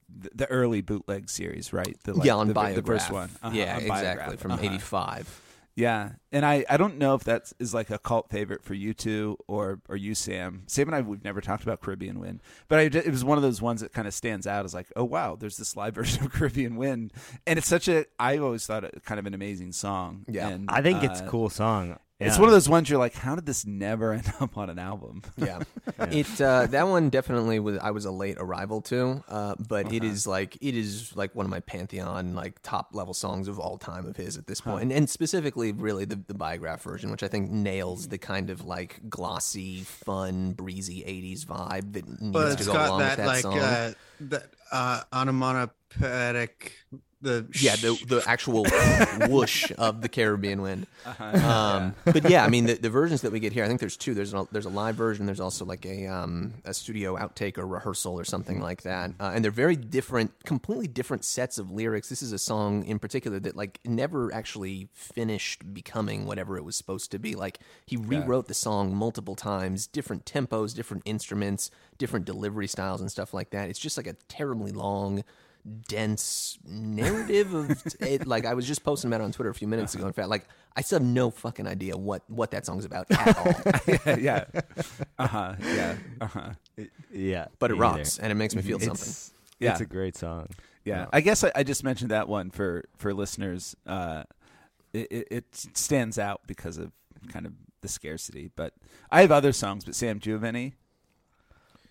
[0.07, 1.95] the, the early bootleg series, right?
[2.03, 2.75] The, like, yeah, on the, Biograph.
[2.85, 3.29] the first one.
[3.43, 4.61] Uh-huh, yeah, on exactly, from Uh-huh.
[5.79, 5.81] '85.
[5.81, 8.93] Yeah, and I, I don't know if that is like a cult favorite for you
[8.93, 10.63] two or or you Sam.
[10.67, 13.41] Sam and I we've never talked about Caribbean Wind, but I, it was one of
[13.41, 16.25] those ones that kind of stands out as like, oh wow, there's this live version
[16.25, 17.13] of Caribbean Wind,
[17.47, 20.25] and it's such a I always thought it kind of an amazing song.
[20.27, 20.49] Yeah.
[20.49, 21.97] and, I think it's a uh, cool song.
[22.21, 24.77] It's one of those ones you're like, how did this never end up on an
[24.79, 25.21] album?
[25.37, 25.61] Yeah,
[26.11, 27.77] it uh, that one definitely was.
[27.77, 31.45] I was a late arrival to, uh, but it is like it is like one
[31.45, 34.83] of my pantheon like top level songs of all time of his at this point,
[34.83, 38.65] and, and specifically really the the biograph version, which I think nails the kind of
[38.65, 43.09] like glossy, fun, breezy '80s vibe that needs But to it's go got along that,
[43.11, 43.59] with that like song.
[43.59, 44.43] uh, that
[44.73, 46.73] uh, onomatopoetic
[47.21, 48.65] the yeah, the the actual
[49.27, 50.87] whoosh of the Caribbean wind.
[51.05, 51.23] Uh-huh.
[51.25, 53.97] Um, but yeah, I mean the, the versions that we get here, I think there's
[53.97, 54.13] two.
[54.13, 55.25] There's a, there's a live version.
[55.25, 59.11] There's also like a um, a studio outtake or rehearsal or something like that.
[59.19, 62.09] Uh, and they're very different, completely different sets of lyrics.
[62.09, 66.75] This is a song in particular that like never actually finished becoming whatever it was
[66.75, 67.35] supposed to be.
[67.35, 73.11] Like he rewrote the song multiple times, different tempos, different instruments, different delivery styles and
[73.11, 73.69] stuff like that.
[73.69, 75.23] It's just like a terribly long
[75.87, 78.27] dense narrative of it.
[78.27, 80.07] Like I was just posting about it on Twitter a few minutes ago.
[80.07, 83.37] In fact, like I still have no fucking idea what what that song's about at
[83.37, 83.53] all.
[84.05, 84.15] yeah,
[84.53, 84.61] yeah,
[85.17, 86.49] uh huh, yeah, uh huh.
[87.11, 88.23] Yeah, But it me rocks, either.
[88.23, 89.35] and it makes me feel It's- something.
[89.59, 89.71] Yeah.
[89.71, 90.47] It's a great song.
[90.85, 93.75] Yeah, I guess I, I just mentioned that one for for listeners.
[93.85, 94.23] Uh,
[94.93, 96.91] it, it, it stands out because of
[97.31, 97.51] kind of
[97.81, 98.49] the scarcity.
[98.55, 98.73] But
[99.11, 99.83] I have other songs.
[99.83, 100.75] But Sam, do you have any?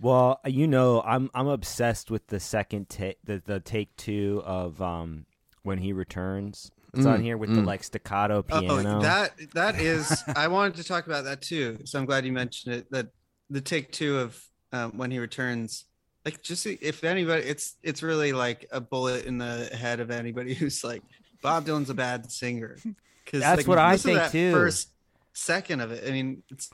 [0.00, 4.80] Well, you know, I'm I'm obsessed with the second take, the the take two of
[4.80, 5.26] um
[5.62, 6.70] when he returns.
[6.94, 7.66] It's on Mm, here with the mm.
[7.66, 8.98] like staccato piano.
[8.98, 10.24] Oh, that that is.
[10.34, 11.78] I wanted to talk about that too.
[11.84, 12.90] So I'm glad you mentioned it.
[12.90, 13.08] That
[13.50, 14.42] the take two of
[14.72, 15.84] um, when he returns.
[16.24, 20.54] Like, just if anybody, it's it's really like a bullet in the head of anybody
[20.60, 21.02] who's like
[21.42, 22.78] Bob Dylan's a bad singer.
[23.24, 24.52] Because That's what I think, too.
[24.52, 24.90] First
[25.34, 26.04] second of it.
[26.06, 26.70] I mean, it's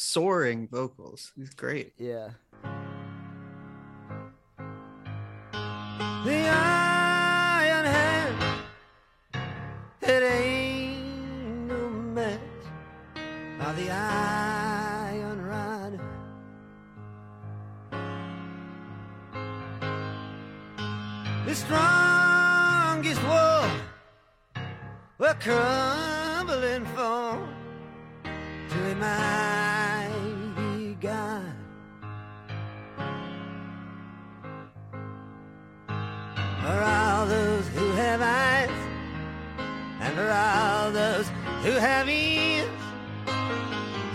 [0.00, 1.32] soaring vocals.
[1.36, 1.92] He's great.
[1.98, 2.30] Yeah.
[6.24, 8.36] The iron hand,
[10.00, 12.40] it ain't no match
[13.58, 16.00] by the iron rod.
[21.46, 23.68] The strongest wall
[25.18, 27.38] will crumble and fall
[28.70, 29.49] to a mighty
[41.62, 42.68] who have ears,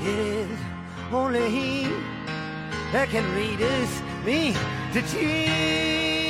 [0.01, 0.59] it is
[1.11, 1.83] only He
[2.91, 4.55] that can reduce me
[4.93, 6.25] to tears.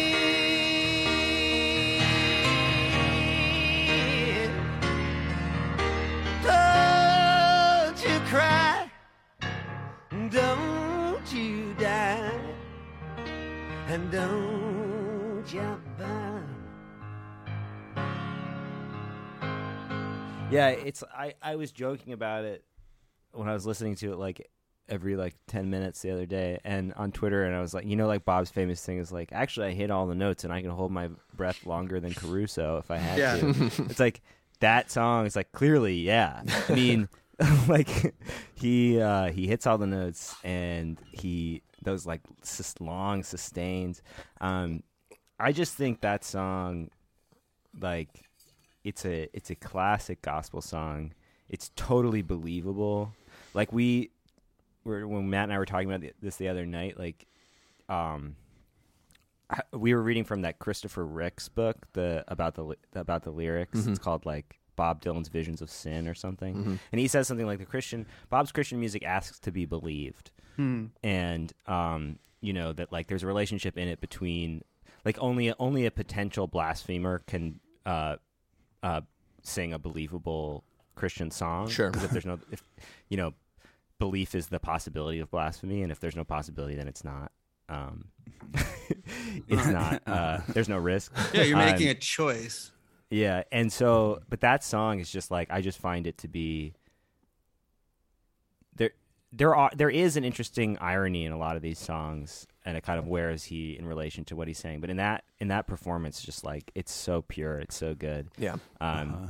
[6.43, 8.91] Don't you cry,
[10.29, 12.31] don't you die,
[13.87, 16.54] and don't you burn.
[20.49, 22.63] Yeah, it's I I was joking about it
[23.33, 24.49] when I was listening to it like
[24.87, 27.95] every like 10 minutes the other day and on Twitter and I was like, you
[27.95, 30.61] know like Bob's famous thing is like actually I hit all the notes and I
[30.61, 33.37] can hold my breath longer than Caruso if I had Yeah.
[33.37, 33.65] to.
[33.89, 34.21] it's like
[34.59, 36.43] that song is like clearly, yeah.
[36.69, 37.09] I mean
[37.67, 37.89] like
[38.53, 44.01] he uh he hits all the notes and he those like sus- long sustains
[44.39, 44.83] um
[45.39, 46.89] I just think that song
[47.81, 48.09] like
[48.85, 51.13] it's a it's a classic gospel song.
[51.49, 53.11] It's totally believable.
[53.53, 54.11] Like we
[54.85, 56.97] were when Matt and I were talking about this the other night.
[56.97, 57.25] Like,
[57.89, 58.35] um,
[59.73, 63.79] we were reading from that Christopher Ricks book the about the about the lyrics.
[63.81, 63.89] Mhm.
[63.89, 66.55] It's called like Bob Dylan's Visions of Sin or something.
[66.55, 66.79] Mhm.
[66.91, 70.85] And he says something like the Christian Bob's Christian music asks to be believed Hmm.
[71.03, 74.63] and um, you know that like there's a relationship in it between
[75.03, 78.15] like only only a potential blasphemer can uh,
[78.85, 79.01] uh,
[79.43, 80.63] sing a believable
[80.95, 81.67] Christian song.
[81.67, 81.91] Sure.
[81.91, 82.61] 'Cause if there's no if
[83.09, 83.33] you know
[83.99, 87.31] belief is the possibility of blasphemy, and if there's no possibility, then it's not.
[87.69, 88.05] Um,
[89.47, 90.01] it's not.
[90.07, 91.11] Uh, there's no risk.
[91.33, 92.71] Yeah, you're making Um, a choice.
[93.09, 96.73] yeah, and so, but that song is just like I just find it to be
[99.31, 99.47] there.
[99.49, 102.83] there are there is an interesting irony in a lot of these songs, and it
[102.83, 104.81] kind of where is he in relation to what he's saying.
[104.81, 108.29] But in that in that performance, just like it's so pure, it's so good.
[108.37, 108.53] Yeah.
[108.81, 109.27] Um, Uh-huh.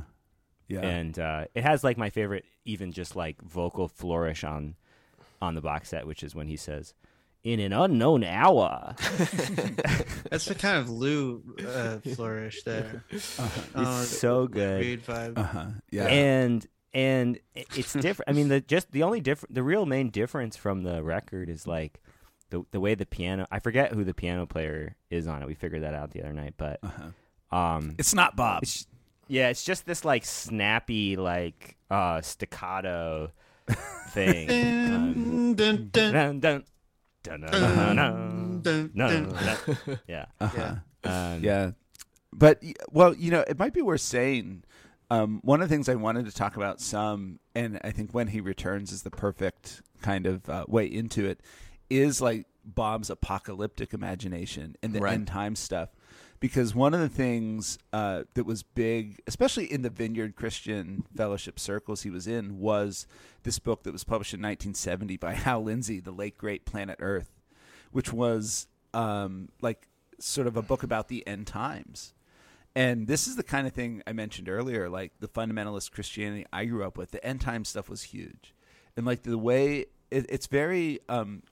[0.68, 0.80] Yeah.
[0.80, 4.74] and uh, it has like my favorite, even just like vocal flourish on
[5.40, 6.92] on the box set, which is when he says,
[7.44, 8.96] "In an unknown hour."
[10.30, 13.04] That's the kind of Lou uh, flourish there.
[13.78, 14.80] Oh, It's so good.
[14.80, 15.38] Reed vibe.
[15.38, 15.66] Uh-huh.
[15.90, 16.06] Yeah.
[16.06, 16.66] and
[16.96, 18.30] and it's different.
[18.30, 21.66] I mean, the just the only different, the real main difference from the record is
[21.66, 22.00] like
[22.48, 23.46] the the way the piano.
[23.50, 25.46] I forget who the piano player is on it.
[25.46, 27.56] We figured that out the other night, but uh-huh.
[27.56, 28.62] um, it's not Bob.
[28.62, 28.86] It's,
[29.28, 33.30] yeah, it's just this like snappy, like uh, staccato
[34.12, 34.48] thing.
[40.08, 40.78] yeah, yeah.
[41.42, 41.70] Yeah.
[42.32, 44.64] But well, you know, it might be worth saying
[45.10, 48.28] um, one of the things I wanted to talk about some, and I think when
[48.28, 51.40] he returns is the perfect kind of uh, way into it,
[51.88, 55.14] is like Bob's apocalyptic imagination and the Right.
[55.14, 55.90] end time stuff.
[56.38, 61.58] Because one of the things uh, that was big, especially in the Vineyard Christian Fellowship
[61.58, 63.06] circles he was in, was
[63.44, 67.30] this book that was published in 1970 by Hal Lindsey, The Late Great Planet Earth,
[67.90, 69.88] which was um, like
[70.18, 72.12] sort of a book about the end times.
[72.76, 76.66] And this is the kind of thing I mentioned earlier, like the fundamentalist Christianity I
[76.66, 77.10] grew up with.
[77.10, 78.54] The end time stuff was huge,
[78.96, 81.42] and like the way it, it's very, um,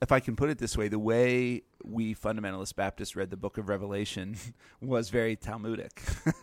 [0.00, 3.58] if I can put it this way, the way we fundamentalist Baptists read the Book
[3.58, 4.34] of Revelation
[4.80, 6.00] was very Talmudic.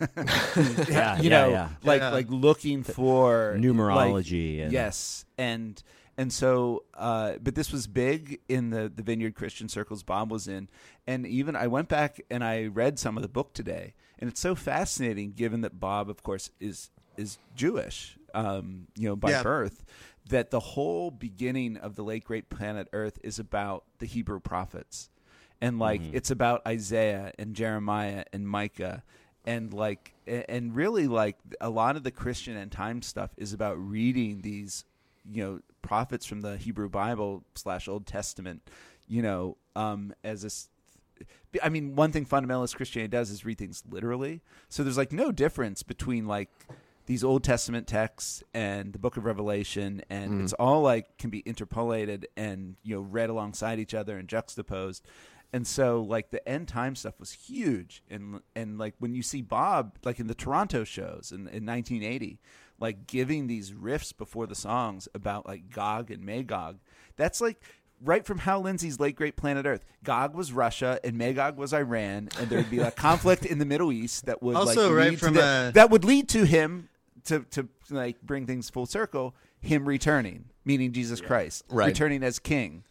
[0.88, 1.68] Yeah, you yeah, know, yeah.
[1.82, 2.10] like Yeah.
[2.10, 5.82] like looking for Numerology like- and- yes, and
[6.16, 10.46] and so, uh, but this was big in the the Vineyard Christian circles Bob was
[10.46, 10.68] in,
[11.06, 14.40] and even I went back and I read some of the book today, and it's
[14.40, 19.42] so fascinating, given that Bob, of course, is is Jewish, um, you know, by Yeah.
[19.42, 19.84] birth,
[20.28, 25.10] that the whole beginning of the late great planet Earth is about the Hebrew prophets,
[25.60, 29.02] and like it's about Isaiah and Jeremiah and Micah.
[29.46, 33.76] And like, and really, like a lot of the Christian and time stuff is about
[33.78, 34.84] reading these
[35.24, 38.62] you know prophets from the Hebrew Bible slash Old Testament,
[39.08, 40.68] you know, um, as
[41.62, 44.42] I mean, one thing fundamentalist Christianity does is read things literally.
[44.68, 46.50] So there's like no difference between like
[47.06, 50.44] these Old Testament texts and the Book of Revelation, and mm-hmm.
[50.44, 55.04] it's all like can be interpolated and you know read alongside each other and juxtaposed.
[55.52, 59.42] And so like the end time stuff was huge, and and like when you see
[59.42, 62.38] Bob like in the Toronto shows in, in 1980,
[62.78, 66.78] like giving these riffs before the songs about like Gog and Magog,
[67.16, 67.60] that's like
[68.02, 69.84] right from Hal Lindsey's late great Planet Earth.
[70.04, 73.92] Gog was Russia and Magog was Iran, and there'd be a conflict in the Middle
[73.92, 76.44] East that would Also, like, right lead to from, the- uh, that would lead to
[76.44, 76.88] him
[77.24, 79.34] to to like bring things full circle.
[79.60, 81.88] Him returning, meaning Jesus Christ, Right.
[81.88, 82.82] returning as King.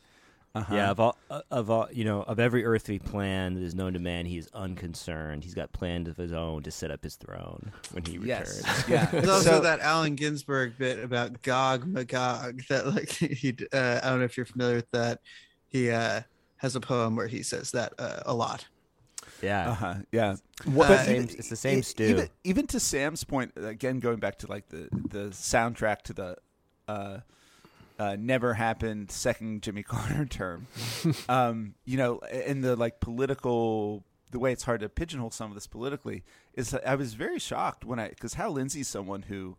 [0.56, 0.76] Uh-huh.
[0.76, 3.93] Yeah, of all uh, of all you know, of every earthly plan that is known
[3.93, 5.43] to man, he is unconcerned.
[5.43, 8.58] He's got plans of his own to set up his throne when he Yes.
[8.58, 8.84] returns.
[8.89, 9.06] Yeah.
[9.06, 14.10] There's also So- that Allen Ginsberg bit about Gog Magog that like he uh, I
[14.10, 15.20] don't know if you're familiar with that.
[15.68, 16.22] He uh,
[16.58, 18.66] has a poem where he says that uh, a lot.
[19.43, 19.93] Yeah, Uh-huh.
[20.12, 20.36] Yeah.
[20.66, 22.04] What- But same- it's the same e- stew.
[22.06, 26.38] Even, even to Sam's point, again, going back to like the, the soundtrack to the
[28.00, 30.68] uh, never happened second Jimmy Carter term,
[31.28, 35.56] um, you know, in the like political, the way it's hard to pigeonhole some of
[35.56, 36.24] this politically
[36.54, 39.58] is I was very shocked when I, because Hal Lindsey's someone who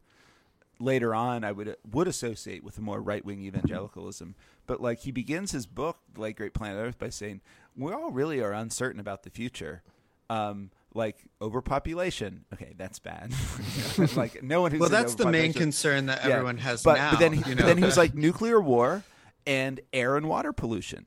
[0.80, 4.34] later on I would would associate with a more right wing evangelicalism.
[4.66, 7.42] But like he begins his book, The Late Great Planet Earth, by saying
[7.76, 9.82] we all really are uncertain about the future.
[10.30, 12.44] Um, like overpopulation.
[12.52, 13.32] Okay, that's bad.
[14.16, 17.10] like no one who's Well, that's the main concern that Yeah, everyone has but, now.
[17.12, 17.66] But then, he, but know?
[17.66, 19.04] then he was like nuclear war
[19.46, 21.06] and air and water pollution.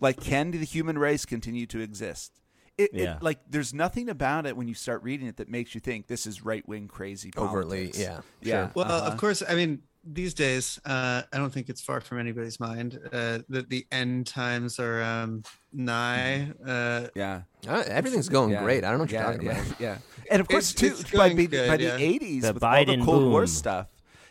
[0.00, 2.41] Like, can the human race continue to exist?
[2.78, 5.80] It, it- like, there's nothing about it when you start reading it that makes you
[5.80, 7.30] think this is right wing crazy.
[7.36, 7.98] Overtly, politics.
[8.00, 8.68] yeah, yeah.
[8.74, 9.10] Well, uh-huh.
[9.10, 12.98] of course, I mean, these days, uh, I don't think it's far from anybody's mind
[13.12, 16.50] uh, that the end times are um, nigh.
[16.66, 17.42] Uh, yeah.
[17.68, 18.62] Uh, everything's going Yeah.
[18.64, 18.84] great.
[18.84, 19.80] I don't know what yeah, you're talking yeah, about.
[19.80, 19.98] Yeah,
[20.30, 21.96] and of course, It's- too, it's by, going be- good, by yeah.
[21.96, 23.86] the '80s The with all the Biden Cold War stuff,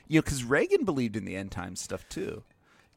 [0.07, 2.43] you know, because Reagan believed in the end times stuff too.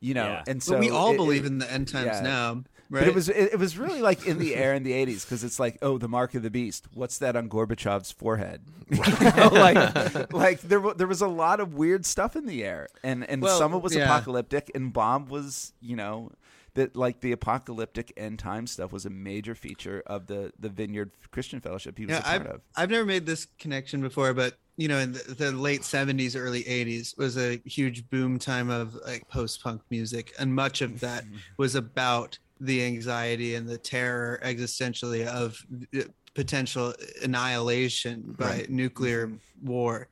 [0.01, 0.43] You know, Yeah.
[0.49, 2.21] and so but we all it- believe it- in the end times yeah.
[2.23, 2.65] now,
[2.95, 3.01] right?
[3.01, 5.45] But it was it, it was really like in the air in the '80s because
[5.45, 6.87] it's like, oh, the mark of the beast.
[6.95, 8.63] What's that on Gorbachev's forehead?
[8.91, 12.89] You know, like, like there there was a lot of weird stuff in the air,
[13.03, 14.05] and and Well, some of it was yeah.
[14.05, 16.33] apocalyptic, and Bob was you know
[16.75, 21.13] that like the apocalyptic end time stuff was a major feature of the the Vineyard
[21.31, 22.61] Christian Fellowship he was Yeah, a part I've, of.
[22.77, 26.65] I've never made this connection before, but you know, in the, the late '70s, early
[26.65, 31.25] '80s was a huge boom time of like post-punk music, and much of that
[31.59, 35.65] was about the anxiety and the terror existentially of
[35.97, 36.03] uh,
[36.35, 38.71] potential annihilation by Right.
[38.71, 39.31] nuclear
[39.63, 40.09] war.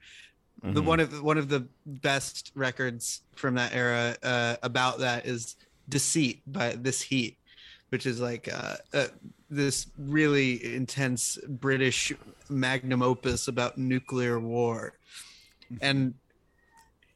[0.62, 0.84] The Mhm.
[0.84, 5.56] one of the- one of the best records from that era uh, about that is
[5.88, 7.36] "Deceit" by This Heat,
[7.88, 9.08] which is like uh, uh,
[9.50, 12.12] this really intense British
[12.48, 14.92] magnum opus about nuclear war,
[15.80, 16.14] and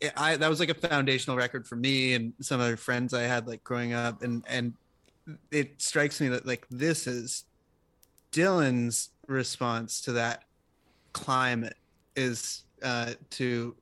[0.00, 3.22] it- I that was like a foundational record for me and some other friends I
[3.22, 4.74] had like growing up, and and
[5.50, 7.44] it strikes me that like this is
[8.32, 10.44] Dylan's response to that
[11.12, 11.76] climate
[12.14, 13.74] is uh, to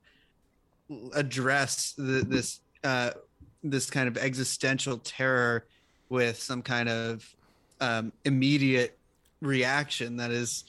[1.13, 3.11] address the, this uh,
[3.63, 5.65] this kind of existential terror
[6.09, 7.35] with some kind of
[7.81, 8.97] um, immediate
[9.41, 10.63] reaction that is,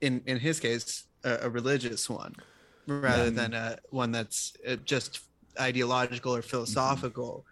[0.00, 2.34] in in his case, a, a religious one,
[2.86, 5.20] rather than a one that's uh, just
[5.60, 7.44] ideological or philosophical.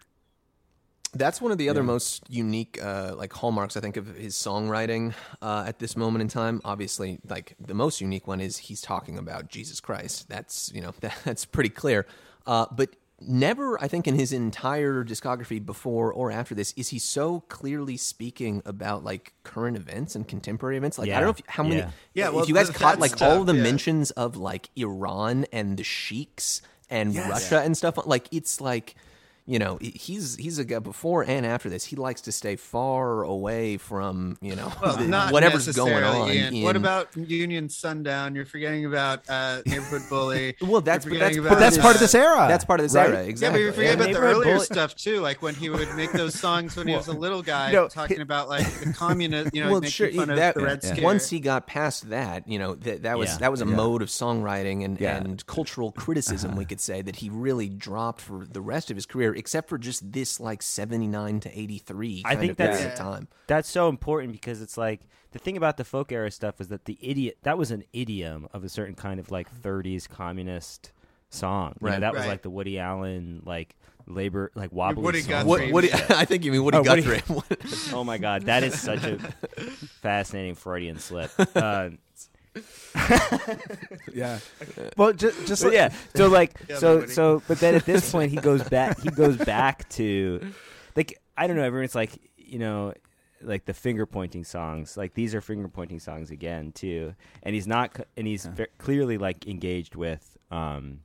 [1.13, 5.13] That's one of the other most unique, uh, like hallmarks, I think, of his songwriting
[5.41, 6.61] uh, at this moment in time.
[6.65, 10.27] Obviously, like the most unique one is he's talking about Jesus Christ.
[10.29, 10.93] That's you know
[11.23, 12.05] that's pretty clear.
[12.45, 16.99] Uh, but never, I think, in his entire discography before or after this, is he
[16.99, 20.97] so clearly speaking about like current events and contemporary events.
[20.97, 21.77] Like I don't know if, how many.
[21.77, 21.89] Yeah.
[22.13, 23.63] Yeah, if well, you guys caught like stuff, all the yeah.
[23.63, 27.29] mentions of like Iran and the sheiks and Yes.
[27.29, 27.97] Russia and stuff.
[28.05, 28.95] Like it's like
[29.45, 31.83] you know he's he's a guy before and after this.
[31.85, 36.41] He likes to stay far away from you know Well, the- not whatever's going necessarily,
[36.41, 36.53] on.
[36.53, 36.63] Ian.
[36.63, 38.35] What about Union Sundown?
[38.35, 40.55] You're forgetting about uh, Neighborhood Bully.
[40.61, 42.45] Well, that's You're but that's forgetting part about, of that's part of this era.
[42.47, 43.09] That's part of this right?
[43.09, 43.61] era, exactly Yeah, but exactly.
[43.61, 46.75] you're forgetting about the earlier Bully- stuff too, like when he would make those songs
[46.75, 49.71] when he was a little guy, you know, talking about like the communist, you know,
[49.71, 50.11] well, making sure.
[50.11, 51.03] fun that, of the Red Scare.
[51.03, 53.37] once he got past that, you know, that that was Yeah.
[53.39, 55.17] that was a mode of songwriting and, Yeah.
[55.17, 59.05] and cultural criticism, we could say, that he really dropped for the rest of his
[59.05, 62.21] career, except for just this like seventy nine to eighty three.
[62.25, 62.95] I think of that's- Yeah.
[62.95, 63.27] time.
[63.47, 66.85] That's so important because it's like the thing about the folk era stuff was that
[66.85, 70.91] the idiot that was an idiom of a certain kind of like 30s communist
[71.29, 71.75] song.
[71.81, 71.99] You know, Right.
[72.01, 73.75] that was like the Woody Allen like
[74.05, 75.47] labor like wobbly Woody song.
[75.47, 75.71] Guthrie.
[75.71, 77.91] What, what, I think you mean Woody Oh, Woody- Guthrie.
[77.93, 79.17] oh my god, that is such a
[80.01, 81.31] fascinating Freudian slip.
[81.55, 81.89] Uh,
[84.13, 84.39] Yeah.
[84.97, 87.11] Well, just just like, yeah, so like Yeah, so Woody.
[87.11, 90.51] so but then at this point he goes back he goes back to
[90.95, 92.93] like I don't know everyone's like you know
[93.41, 97.67] like the finger pointing songs like these are finger pointing songs again too and he's
[97.67, 100.99] not and he's ve- clearly like engaged with um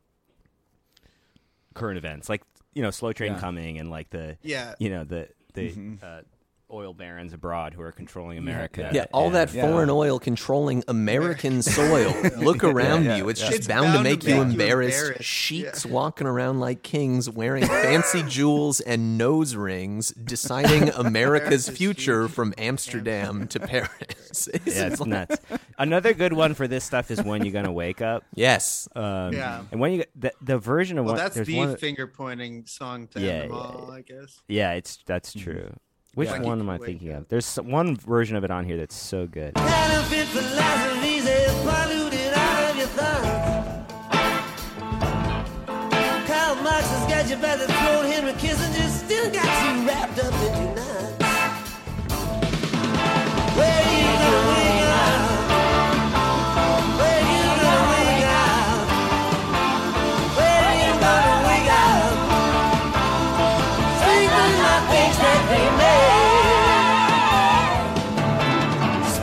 [1.74, 2.42] current events like
[2.74, 3.40] you know slow train Yeah.
[3.40, 4.74] coming and like the Yeah.
[4.78, 6.02] you know the the Mhm.
[6.02, 6.22] uh,
[6.70, 9.62] oil barons abroad who are controlling America Yeah, all that Yeah.
[9.62, 12.14] foreign oil controlling American soil.
[12.36, 13.28] Look around Yeah, you.
[13.28, 13.46] It's yeah.
[13.46, 14.98] just It's bound, to bound to make you make you embarrassed.
[14.98, 15.24] embarrassed.
[15.24, 22.28] Sheiks walking around like kings wearing fancy jewels and nose rings, deciding America's America's future
[22.28, 24.48] from Amsterdam to Paris.
[24.52, 25.36] It's yeah it's like- nuts
[25.78, 28.88] another good one for this stuff is when you're gonna wake up Yes.
[28.94, 29.62] Um, Yeah.
[29.72, 33.08] And when you the, the version of Well, one, that's the one, finger pointing song
[33.08, 33.94] to Yeah, end them all, yeah.
[33.94, 34.40] I guess.
[34.48, 35.72] yeah, it's that's true.
[36.14, 36.40] Which Yeah.
[36.40, 37.28] one am I thinking of?
[37.28, 39.52] There's one version of it on here that's so good.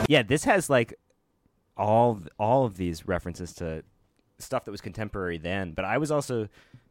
[0.08, 0.94] Yeah, this has like
[1.76, 3.82] all all of these references to
[4.38, 5.72] stuff that was contemporary then.
[5.72, 6.48] But I was also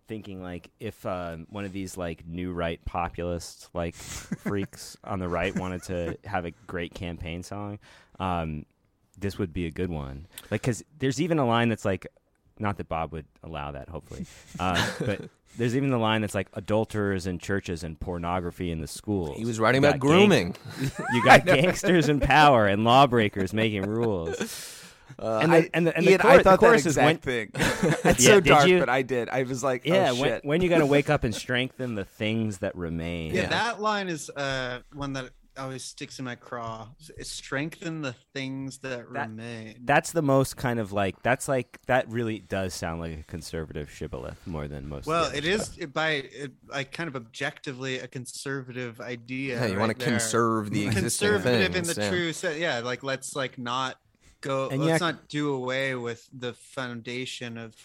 [0.08, 5.28] thinking like if um, one of these like new right populist like freaks on the
[5.28, 7.80] right wanted to have a great campaign song,
[8.20, 8.66] um,
[9.18, 10.28] this would be a good one.
[10.52, 12.08] Like because there's even a line that's like,
[12.60, 14.26] not that Bob would allow that, hopefully,
[14.60, 15.22] uh, but.
[15.58, 19.38] There's even the line that's like adulterers in churches and pornography in the schools.
[19.38, 20.56] He was writing about got gang- grooming.
[21.14, 24.82] you got gangsters in power and lawbreakers making rules.
[25.18, 27.26] Uh, and the, and the, and the, Ian, chor- I the thought that is exact
[27.26, 27.52] when, thing.
[28.04, 28.80] it's Yeah, so dark, you?
[28.80, 29.30] but I did.
[29.30, 30.46] I was like, yeah, oh, when, shit.
[30.46, 33.34] when you got to wake up and strengthen the things that remain.
[33.34, 36.88] Yeah, that line is uh, one that always sticks in my craw.
[37.22, 39.82] Strengthen the things that, That- remain.
[39.84, 43.90] That's the most kind of like that's like that really does sound like a conservative
[43.90, 45.08] shibboleth more than most.
[45.08, 45.78] Well, other it is stuff.
[45.80, 49.60] it, by it, like kind of objectively a conservative idea.
[49.60, 50.08] Yeah, you wanna there.
[50.08, 52.10] conserve the existing conservative in the yeah.
[52.10, 52.58] true sense.
[52.58, 53.98] Yeah, like let's like not
[54.42, 54.70] go.
[54.70, 57.76] And let's yeah- not do away with the foundation of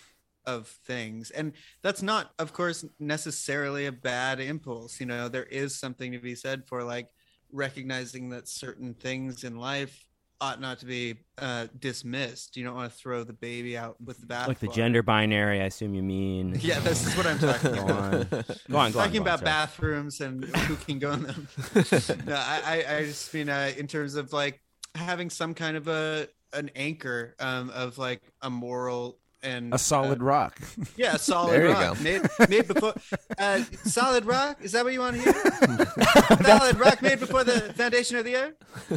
[0.46, 1.52] of things, and
[1.82, 4.98] that's not, of course, necessarily a bad impulse.
[4.98, 7.08] You know, there is something to be said for like
[7.52, 10.06] recognizing that certain things in life
[10.40, 12.56] ought not to be uh, dismissed.
[12.56, 14.48] You don't want to throw the baby out with the bathwater.
[14.48, 15.60] like the gender binary.
[15.60, 16.58] I assume you mean.
[16.60, 17.86] Yeah, this is what I'm talking about.
[17.86, 19.44] Go on, go on, talking go on, about sorry.
[19.44, 21.48] bathrooms and who can go in them.
[22.26, 24.60] no, I, I, I just mean uh, in terms of like
[24.94, 30.20] having some kind of a an anchor um, of like a moral and A solid
[30.20, 30.60] uh, rock.
[30.96, 31.96] Yeah, a solid There you rock.
[31.98, 32.02] go.
[32.02, 32.94] Made, made before
[33.38, 34.58] uh, solid rock.
[34.62, 36.42] Is that what you want to hear?
[36.44, 38.54] solid rock made before the foundation of the earth.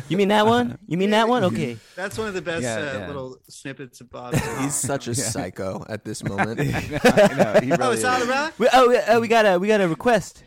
[0.10, 0.78] You mean that one?
[0.88, 1.44] You mean that one?
[1.46, 1.78] Okay.
[1.96, 3.08] That's one of the best Yeah, uh, yeah.
[3.08, 4.36] little snippets of Bob.
[4.60, 6.60] He's such a psycho at this moment.
[6.60, 8.28] I know, he oh, really solid is.
[8.28, 8.54] rock.
[8.58, 10.44] We, oh, uh, we got a we got a request.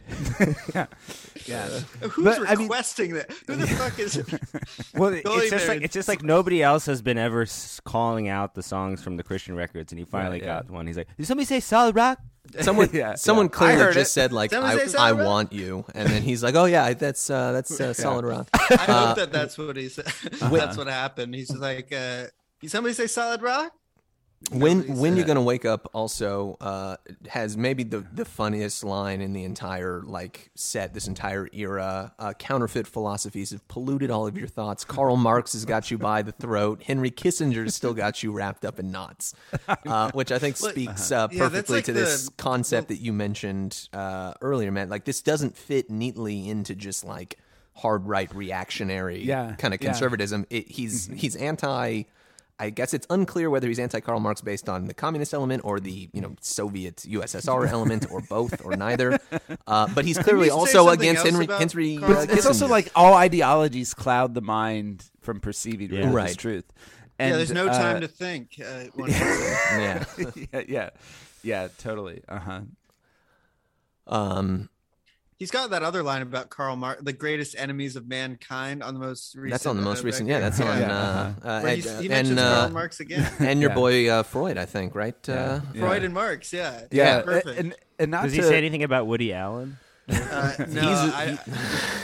[1.48, 1.66] Yeah.
[2.10, 3.30] Who's But, I mean- requesting that?
[3.46, 4.16] Who the fuck is?
[4.94, 7.46] Well, it- Totally it's just like it's just like nobody else has been ever
[7.84, 10.46] calling out the songs from the Christian records, and he finally yeah.
[10.62, 10.86] got one.
[10.86, 12.18] He's like, "Did somebody say solid rock?"
[12.60, 13.50] Someone, Yeah, someone yeah.
[13.50, 14.12] Clearly just it.
[14.12, 17.52] said like, Someone "I, I want you," and then he's like, "Oh yeah, that's uh,
[17.52, 20.06] that's uh, solid rock." I Uh, hope that that's what he said.
[20.40, 21.34] that's what happened.
[21.34, 22.26] He's just like, uh,
[22.60, 23.72] "Did somebody say solid rock?"
[24.52, 26.96] When when you're gonna wake up also uh,
[27.28, 32.32] has maybe the the funniest line in the entire like set this entire era uh,
[32.34, 34.84] counterfeit philosophies have polluted all of your thoughts.
[34.84, 36.82] Karl marx has got you by the throat.
[36.84, 39.34] Henry kissinger's still got you wrapped up in knots
[39.86, 43.12] uh, which i think speaks uh, Yeah, perfectly like to this the- concept that you
[43.12, 44.88] mentioned uh, earlier man.
[44.88, 47.38] Like this doesn't fit neatly into just like
[47.74, 49.90] hard right reactionary Yeah, kind of yeah.
[49.90, 50.46] conservatism.
[50.50, 52.04] It, he's he's anti
[52.58, 55.78] I guess it's unclear whether he's anti Karl Marx based on the communist element or
[55.78, 59.18] the you know Soviet USSR element or both or neither.
[59.66, 61.44] Uh, but he's clearly you also against Henry.
[61.44, 62.32] about Henry uh, Marx?
[62.32, 66.10] It's also like all ideologies cloud the mind from perceiving Yeah.
[66.12, 66.36] Right.
[66.36, 66.64] truth.
[67.20, 68.58] yeah, there's no uh, time to think.
[68.58, 70.04] Uh, when- yeah.
[70.52, 70.90] yeah, yeah,
[71.42, 72.22] yeah, totally.
[72.26, 72.60] Uh huh.
[74.06, 74.68] Um,
[75.38, 79.00] He's got that other line about Karl Marx, the greatest enemies of mankind, on the
[79.00, 79.50] most recent.
[79.52, 80.28] that's on the most uh, recent.
[80.30, 80.78] Yeah, that's on.
[80.80, 80.90] Yeah.
[80.90, 83.30] Uh, uh, Where and, he and, mentions uh, Karl Marx again.
[83.40, 83.74] and your Yeah.
[83.74, 85.28] boy uh, Freud, I think, right?
[85.28, 87.58] Uh, Freud and Marx, yeah, Yeah, perfect.
[87.58, 89.76] and and not Does to, he say anything about Woody Allen?
[90.08, 91.38] uh, no, He's-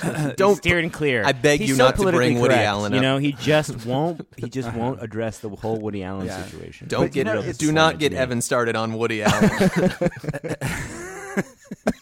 [0.03, 1.25] I, don't steering clear.
[1.25, 2.97] I beg He's you so not to bring politically Woody correct, Allen Up.
[2.97, 4.27] You know, he just won't.
[4.37, 6.43] He just won't address the whole Woody Allen Yeah.
[6.45, 6.89] situation.
[6.89, 8.13] don't But, you get know, do not get.
[8.13, 9.71] Evan started on Woody Allen.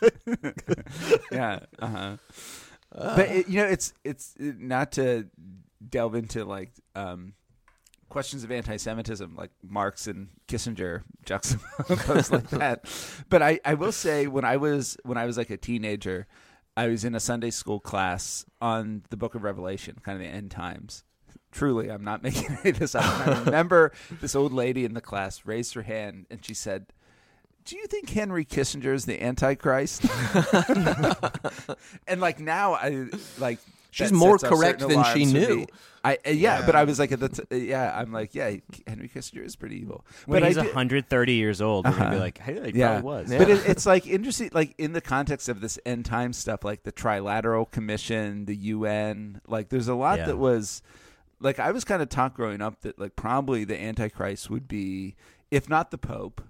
[1.32, 1.60] yeah.
[1.78, 2.16] Uh-huh.
[2.92, 5.26] but it, you know, it's it's uh, not to
[5.86, 7.34] delve into like um,
[8.10, 12.84] questions of anti-Semitism, like Marx and Kissinger juxtaposed like that.
[13.30, 16.26] But I, I will say, when I was when I was like a teenager,
[16.76, 20.30] I was in a Sunday school class on the Book of Revelation, kind of the
[20.30, 21.04] end times.
[21.52, 23.04] Truly, I'm not making any of this up.
[23.26, 26.86] I remember this old lady in the class raised her hand and she said,
[27.64, 30.04] do you think Henry Kissinger is the Antichrist?
[32.06, 33.06] and like now, I
[33.38, 33.58] like
[33.92, 35.66] She's more correct than she knew.
[36.04, 36.66] I uh, yeah, Yeah.
[36.66, 38.54] but I was like at the t- yeah, I'm like yeah,
[38.86, 40.04] Henry Kissinger is pretty evil.
[40.26, 42.18] when but he's I did- 130 years old, we're gonna be Uh-huh.
[42.24, 45.48] like, "Hey, he yeah, probably was." But it, it's like interesting, like in the context
[45.48, 49.40] of this end time stuff, like the Trilateral Commission, the UN.
[49.48, 50.26] Like, there's a lot Yeah.
[50.26, 50.82] that was,
[51.40, 55.16] like, I was kind of taught growing up that like probably the Antichrist would be,
[55.50, 56.40] if not the Pope.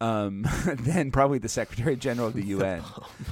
[0.00, 2.82] Um, then probably the Secretary General of the UN.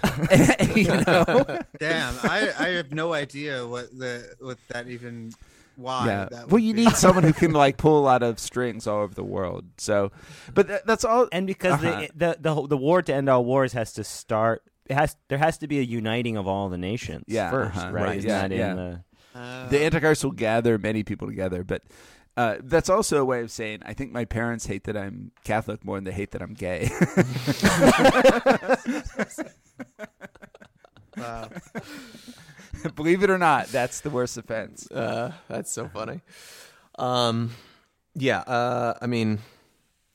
[0.74, 1.58] you know?
[1.78, 5.32] damn, I, I have no idea what the what that even
[5.76, 6.06] why.
[6.06, 6.28] yeah.
[6.30, 6.84] That Well, you be.
[6.86, 9.64] need someone who can like pull a lot of strings all over the world.
[9.78, 10.10] So,
[10.54, 11.28] but that, that's all.
[11.32, 12.06] and because Uh-huh.
[12.14, 14.62] the, the the the war to end all wars has to start.
[14.86, 17.90] It has there has to be a uniting of all the nations Yeah, first, uh-huh,
[17.92, 18.04] right?
[18.04, 18.70] right, Isn't yeah, that yeah.
[18.70, 19.04] in the
[19.38, 21.82] Uh, the Antichrist will gather many people together, but
[22.36, 25.84] uh, that's also a way of saying I think my parents hate that I'm Catholic
[25.84, 26.90] more than they hate that I'm gay.
[31.16, 31.48] wow.
[32.96, 34.90] Believe it or not, that's the worst offense.
[34.90, 36.20] Uh, that's so funny.
[36.98, 37.52] Um,
[38.14, 38.40] yeah.
[38.40, 39.38] Uh, I mean,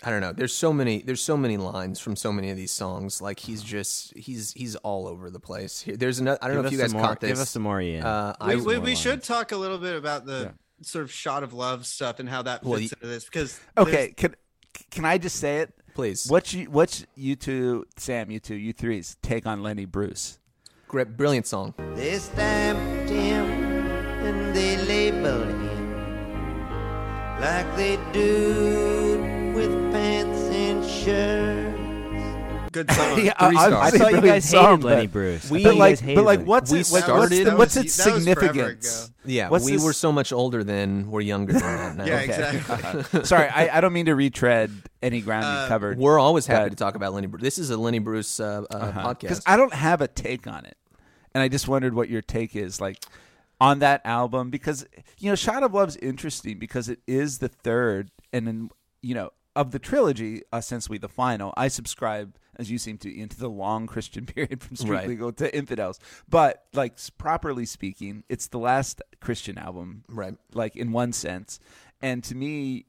[0.03, 0.33] I don't know.
[0.33, 1.01] There's so many.
[1.01, 3.21] There's so many lines from so many of these songs.
[3.21, 5.81] Like he's just he's he's all over the place.
[5.81, 6.37] Here- There's another.
[6.41, 7.29] I don't Give know if you guys some more- caught this.
[7.31, 8.03] give us some more, Ian.
[8.05, 10.51] Uh, I we, we, more we should talk a little bit about the Yeah.
[10.81, 13.59] Sort of shot of love stuff and how that fits Well, y- into this because
[13.77, 14.35] Okay, can
[14.91, 15.73] can I just say it?
[15.93, 16.27] please.
[16.29, 20.39] What's you what's you two, Sam, you two, you threes take on Lenny Bruce?
[20.87, 21.73] Great, brilliant song.
[21.95, 25.91] They stamped him and they labeled him
[27.39, 31.58] like they do with pants and shirts.
[32.71, 33.19] Good song.
[33.25, 33.73] Yeah, I- Three I- stars.
[33.73, 35.49] I I thought you brilliant guys hated Lenny Bruce.
[35.49, 36.83] I we- But like, hated but like, what's it?
[36.85, 39.11] Started- what's, that what's was- its that was forever significance?
[39.25, 41.09] Yeah, What's we this- were so much older then.
[41.11, 42.05] We're younger than that now.
[42.09, 43.23] Yeah, exactly.
[43.25, 44.71] Sorry, I, I don't mean to retread
[45.01, 45.97] any ground Uh, you covered.
[45.97, 47.41] We're always happy But- to talk about Lenny Bruce.
[47.41, 49.19] This is a Lenny Bruce uh, uh, podcast.
[49.21, 50.77] because I don't have a take on it,
[51.33, 53.03] and I just wondered what your take is like
[53.61, 54.85] on that album because
[55.17, 58.69] you know Shot of Love's interesting because it is the third and then
[59.01, 61.53] you know of the trilogy ostensibly the final.
[61.57, 65.07] I subscribe as you seem to into the long Christian period from Street Right.
[65.07, 65.99] Legal to Infidels,
[66.29, 70.35] but like properly speaking, it's the last Christian album, Right.
[70.53, 71.59] Like in one sense,
[72.01, 72.85] and to me.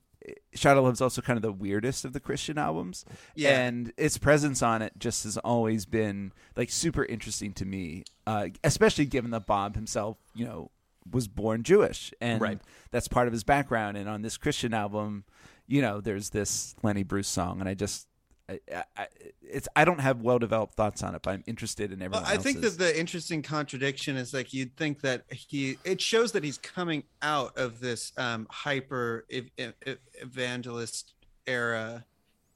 [0.55, 3.07] Shot of Love's also kind of the weirdest of the Christian albums.
[3.35, 3.59] Yeah.
[3.59, 8.49] And its presence on it just has always been like super interesting to me, uh,
[8.63, 10.71] especially given that Bob himself, you know,
[11.11, 12.61] was born Jewish, and Right.
[12.91, 13.97] that's part of his background.
[13.97, 15.25] And on this Christian album,
[15.67, 18.07] you know, there's this Lenny Bruce song, and I just,
[18.51, 19.07] I, I,
[19.43, 22.25] it's I don't have well developed thoughts on it, but I'm interested in Well, everyone
[22.27, 26.45] I think that the interesting contradiction is like you'd think that he it shows that
[26.45, 31.15] he's coming out of this um, hyper ev- ev- evangelist
[31.47, 32.05] era,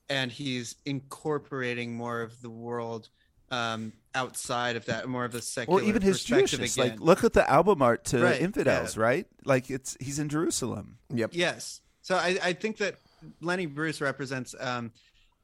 [0.09, 3.09] and he's incorporating more of the world
[3.51, 6.77] um, outside of that, more of a secular or even his Jewishness.
[6.77, 6.91] again.
[6.91, 9.03] Like, look at the album art to Right, Infidels, yeah.
[9.03, 9.27] right?
[9.45, 10.99] Like, it's he's in Jerusalem.
[11.11, 11.31] Yep.
[11.35, 11.81] Yes.
[12.03, 12.97] So I, I think that
[13.41, 14.93] Lenny Bruce represents um,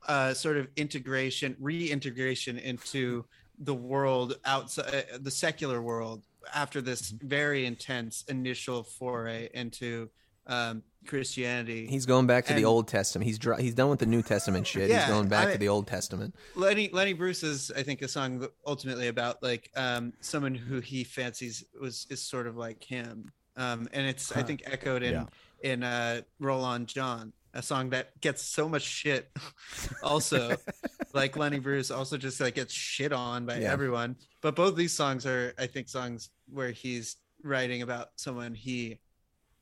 [0.08, 3.24] uh, sort of integration, reintegration into
[3.58, 6.22] the world outside uh, the secular world
[6.54, 10.08] after this very intense initial foray into
[10.46, 11.86] um, Christianity.
[11.86, 13.26] He's going back to the Old Testament.
[13.26, 14.88] He's he's done with the New Testament shit.
[14.88, 16.34] Yeah, he's going back I- to the Old Testament.
[16.56, 21.04] Lenny Lenny Bruce is, I think, a song ultimately about like um, someone who he
[21.04, 25.26] fancies was is sort of like him, um, and it's I think echoed in Yeah.
[25.62, 29.30] in uh, "Roll On John," a song that gets so much shit.
[30.02, 30.56] also,
[31.14, 33.72] like Lenny Bruce, also just like gets shit on by Yeah.
[33.72, 34.16] everyone.
[34.40, 39.00] But both these songs are, I think, songs where he's writing about someone he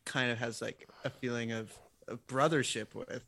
[0.04, 1.72] kind of has like a feeling of,
[2.08, 3.24] of brothership with.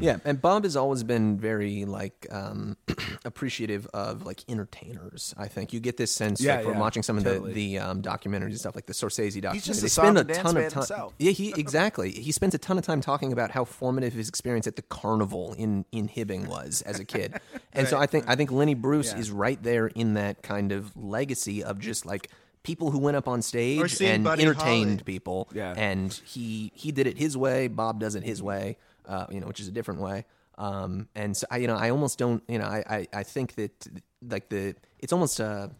[0.00, 2.76] Yeah, and Bob has always been very like um,
[3.24, 5.34] appreciative of like entertainers.
[5.38, 7.78] I think you get this sense Yeah, like, from yeah, watching some of the the
[7.78, 9.60] um, documentaries and stuff like the Scorsese documentary.
[9.60, 10.80] just a they song spend a dance ton man of time.
[10.82, 11.14] himself.
[11.18, 12.10] Yeah, he exactly.
[12.10, 15.54] He spends a ton of time talking about how formative his experience at the carnival
[15.58, 17.34] in in Hibbing was as a kid.
[17.74, 19.18] And so I think I think Lenny Bruce Yeah.
[19.20, 22.28] is right there in that kind of legacy of just like
[22.62, 25.04] people who went up on stage and Buddy entertained Holly.
[25.04, 25.48] people.
[25.54, 25.72] Yeah.
[25.74, 27.68] And he he did it his way.
[27.68, 28.76] Bob does it his way.
[29.06, 30.24] Uh, you know, which is a different way.
[30.58, 33.54] Um, and so I, you know, I almost don't, you know, I, I, I think
[33.56, 33.86] that
[34.28, 35.70] like the, it's almost a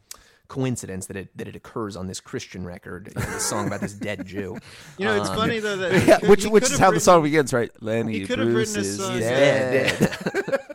[0.48, 3.80] coincidence that it that it occurs on this Christian record, you know, this song about
[3.80, 4.58] this dead Jew.
[4.98, 6.90] You know, it's Um, funny though that he Yeah, could- which which is have how
[6.90, 7.70] the song begins, right?
[7.80, 9.98] Lenny He could have Bruce written a is song dead.
[9.98, 10.60] dead.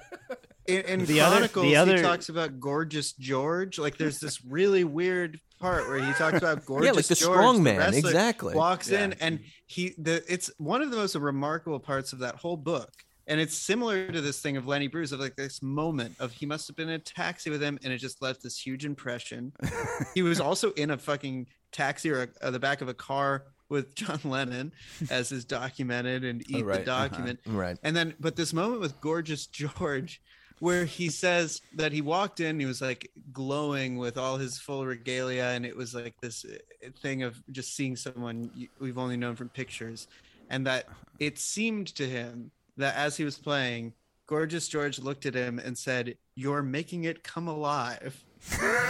[0.67, 3.79] in, in The other- Chronicles, the other- he talks about gorgeous George.
[3.79, 7.37] Like, there's this really weird part where he talks about gorgeous yeah, like the George,
[7.37, 8.55] strong man, wrestler, exactly.
[8.55, 12.57] Walks in, and he the it's one of the most remarkable parts of that whole
[12.57, 12.91] book.
[13.29, 16.45] And it's similar to this thing of Lenny Bruce of like this moment of he
[16.45, 19.51] must have been in a taxi with him, and it just left this huge impression.
[20.15, 23.43] he was also in a fucking taxi or, a, or the back of a car
[23.69, 24.71] with John Lennon,
[25.09, 27.07] as is documented and eat right, the uh-huh.
[27.07, 27.39] document.
[27.45, 27.77] Right.
[27.83, 30.21] And then, but this moment with Gorgeous George,
[30.59, 34.85] where he says that he walked in, he was like glowing with all his full
[34.85, 39.35] regalia, and it was like this uh, thing of just seeing someone we've only known
[39.35, 40.07] from pictures,
[40.49, 40.87] and that
[41.19, 43.93] it seemed to him that as he was playing,
[44.27, 48.23] Gorgeous George looked at him and said, "You're making it come alive."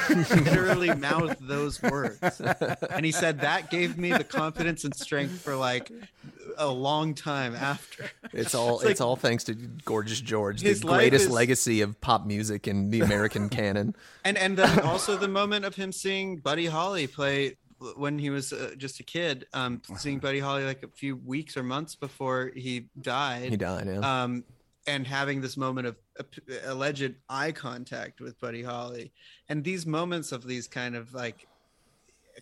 [0.09, 2.19] Literally mouthed those words
[2.89, 5.91] and he said that gave me the confidence and strength for like
[6.57, 11.25] a long time after It's all It's like- all thanks to Gorgeous George, the greatest
[11.25, 13.95] is- legacy of pop music in the American canon.
[14.23, 17.57] and and then also the moment of him seeing Buddy Holly play
[17.95, 21.55] when he was uh, just a kid, um, seeing Buddy Holly like a few weeks
[21.55, 23.51] or months before he died.
[23.51, 24.23] He died, yeah.
[24.23, 24.43] Um,
[24.87, 25.97] and having this moment of
[26.65, 29.13] alleged eye contact with Buddy Holly,
[29.49, 31.47] and these moments of these kind of like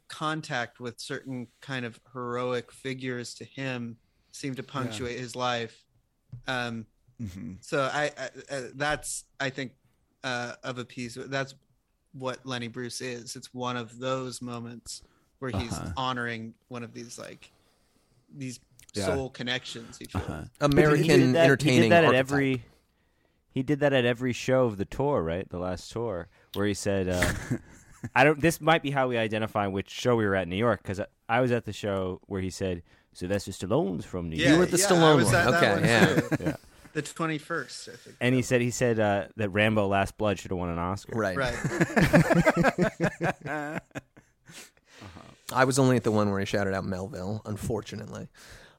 [0.09, 3.97] contact with certain kind of heroic figures to him
[4.31, 5.84] seem to punctuate his life.
[6.47, 6.85] Um,
[7.22, 7.57] Mhm.
[7.61, 9.73] so I, I uh, that's I think
[10.23, 11.15] uh, of a piece.
[11.15, 11.55] That's
[12.13, 13.35] what Lenny Bruce is.
[13.35, 15.01] It's one of those moments
[15.39, 15.93] where he's Uh-huh.
[15.97, 17.51] honoring one of these like
[18.35, 18.59] these
[18.95, 19.05] Yeah.
[19.05, 19.97] soul connections.
[19.97, 20.07] He.
[20.13, 20.43] Uh-huh.
[20.61, 22.19] American he did that, entertaining He did that at archetype.
[22.31, 22.63] every.
[23.51, 25.47] He did that at every show of the tour, right?
[25.49, 27.31] The last tour, where he said, uh,
[28.15, 28.39] I don't.
[28.41, 30.99] This might be how we identify which show we were at in New York because
[30.99, 34.51] I, I was at the show where he said Sylvester Stallone's from New Yeah, York.
[34.51, 35.34] You were at the yeah, Stallone I was one.
[35.34, 36.05] that Okay, one yeah.
[36.19, 36.27] too.
[36.43, 36.55] Yeah.
[36.93, 38.15] The 21st, I think.
[38.22, 41.17] And he said he said uh, that Rambo: Last Blood should have won an Oscar.
[41.17, 41.35] Right.
[41.38, 41.55] Right.
[45.53, 48.27] I was only at the one where he shouted out Melville, unfortunately.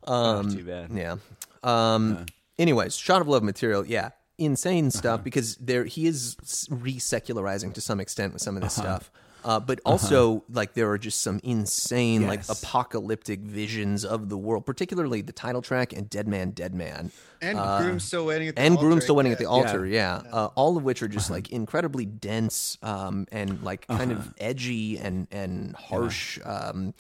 [0.07, 0.91] Um, too bad.
[0.93, 1.17] Yeah.
[1.63, 2.27] Um,
[2.59, 3.85] Anyways, shot of love material.
[3.87, 6.37] Yeah, insane stuff because there he is
[6.71, 9.11] re-secularizing to some extent with some of this stuff.
[9.45, 14.67] Uh, but also, like, there are just some insane, like, apocalyptic visions of the world,
[14.67, 17.13] particularly the title track and Dead Man, Dead Man.
[17.41, 18.87] And Uh, Groom Still Waiting at the and Altar.
[18.89, 19.51] Groom Still Waiting at the Yeah.
[19.51, 20.23] Altar, yeah.
[20.33, 24.21] Uh, all of which are just, like, incredibly dense um, and, like, kind Uh-huh.
[24.21, 26.41] of edgy and, and harsh.
[26.45, 26.93] Um,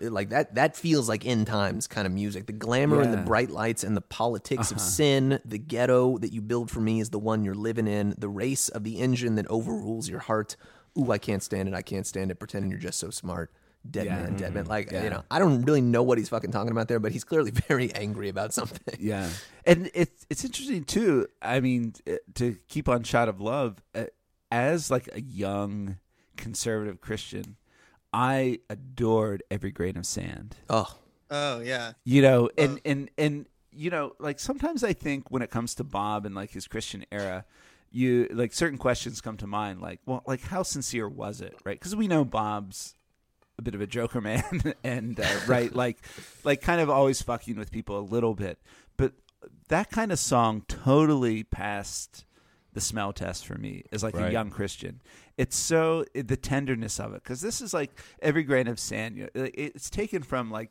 [0.00, 2.46] like that that feels like end times kind of music.
[2.46, 6.40] The glamour and the bright lights and the politics of sin the ghetto that you
[6.42, 9.46] build for me is the one you're living in the race of the engine that
[9.48, 10.56] overrules your heart.
[10.98, 13.50] Ooh i can't stand it i can't stand it pretending you're just so smart.
[13.90, 14.16] Dead Yeah.
[14.22, 14.64] man dead man.
[14.66, 15.02] Like Yeah.
[15.04, 17.50] you know i don't really know what he's fucking talking about there but he's clearly
[17.68, 18.96] very angry about something.
[19.00, 19.28] Yeah,
[19.66, 21.26] and it's it's interesting too.
[21.42, 24.04] I mean, uh, to keep on shot of love uh,
[24.50, 25.98] as like a young
[26.36, 27.56] conservative Christian,
[28.14, 30.56] I adored every grain of sand.
[30.70, 30.98] oh
[31.30, 31.92] Oh, yeah.
[32.04, 35.84] You know, and and and you know, like sometimes I think when it comes to
[35.84, 37.44] Bob and like his Christian era,
[37.90, 41.78] you like certain questions come to mind, like, well, like how sincere was it, right?
[41.78, 42.94] Because we know Bob's
[43.58, 45.98] a bit of a joker man, and uh, right, like,
[46.44, 48.58] like kind of always fucking with people a little bit,
[48.96, 49.12] but
[49.68, 52.24] that kind of song totally passed
[52.74, 55.00] the smell test for me as like a young Christian.
[55.36, 57.90] It's so the tenderness of it because this is like
[58.22, 59.16] every grain of sand.
[59.16, 60.70] you know, It's taken from like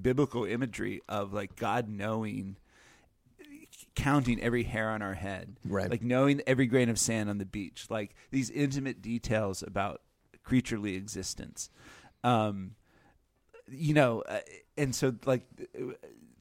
[0.00, 2.56] biblical imagery of like God knowing,
[3.94, 5.90] counting every hair on our head, Right.
[5.90, 10.02] Like knowing every grain of sand on the beach, like these intimate details about
[10.42, 11.70] creaturely existence.
[12.22, 12.72] Um,
[13.68, 14.40] you know, uh,
[14.76, 15.46] and so like,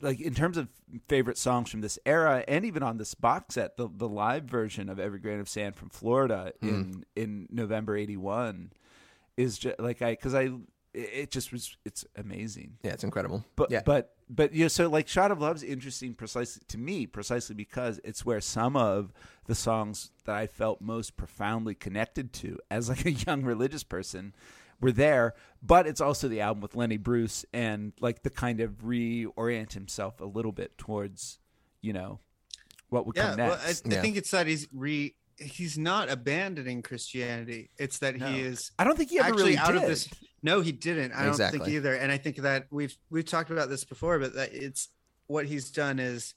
[0.02, 0.68] like in terms of
[1.08, 4.90] favorite songs from this era, and even on this box set, the the live version
[4.90, 8.72] of "Every Grain of Sand" from Florida in in November '81
[9.38, 10.52] is just like I because I
[10.94, 12.78] it just was it's amazing.
[12.84, 13.44] yeah it's incredible.
[13.56, 13.82] But yeah.
[13.86, 18.00] but but you know, so like "Shot of Love's interesting precisely to me precisely because
[18.04, 19.14] it's where some of
[19.46, 24.34] the songs that I felt most profoundly connected to as like a young religious person
[24.84, 25.34] were there.
[25.62, 30.20] But it's also the album with Lenny Bruce and like the kind of reorient himself
[30.22, 31.40] a little bit towards
[31.82, 32.20] you know
[32.90, 33.30] what would Yeah.
[33.30, 33.86] come Well, next.
[33.86, 34.02] I, I Yeah.
[34.02, 35.16] think it's that he's re.
[35.40, 37.72] He's not abandoning Christianity.
[37.78, 38.28] It's that No.
[38.32, 39.82] he is I don't think he ever actually really out did.
[39.82, 40.08] of this.
[40.44, 41.12] No, he didn't.
[41.14, 41.96] I don't think either.
[41.96, 44.90] And I think that we've we've talked about this before, but that it's
[45.28, 46.36] what he's done is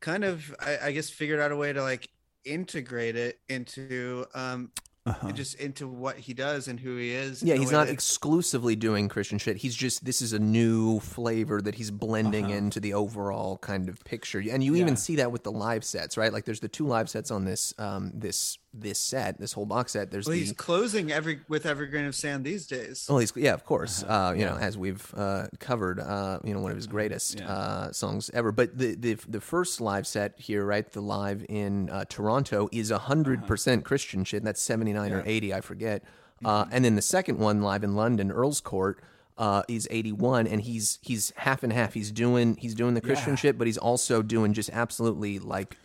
[0.00, 2.08] kind of I, I guess figured out a way to like
[2.44, 4.70] integrate it into um
[5.06, 5.32] Uh-huh.
[5.32, 7.42] just into what he does and who he is.
[7.42, 9.58] Yeah, he's not that- exclusively doing Christian shit.
[9.58, 12.54] He's just this is a new flavor that he's blending Uh-huh.
[12.54, 14.42] into the overall kind of picture.
[14.50, 14.80] And you Yeah.
[14.80, 16.32] even see that with the live sets, right?
[16.32, 19.92] Like there's the two live sets on this um this this set, this whole box
[19.92, 20.10] set.
[20.10, 23.06] There's well, the he's closing every with every grain of sand these days.
[23.08, 24.02] well, he's yeah, of course.
[24.02, 24.12] Uh-huh.
[24.12, 27.48] Uh, you know, as we've uh, covered, uh, you know, one of his greatest Yeah.
[27.48, 28.50] uh, songs ever.
[28.52, 32.90] But the, the the first live set here, right, the live in uh, Toronto is
[32.90, 34.42] hundred percent Christian shit.
[34.42, 35.16] That's seventy nine or Uh-huh.
[35.16, 35.20] Yeah.
[35.20, 35.30] Mm-hmm.
[35.30, 36.02] eighty, I forget.
[36.44, 39.00] Uh, and then the second one, live in London, Earl's Court.
[39.36, 43.30] Uh, is 81 and he's he's half and half he's doing he's doing the christian
[43.30, 43.34] Yeah.
[43.34, 45.76] shit but he's also doing just absolutely like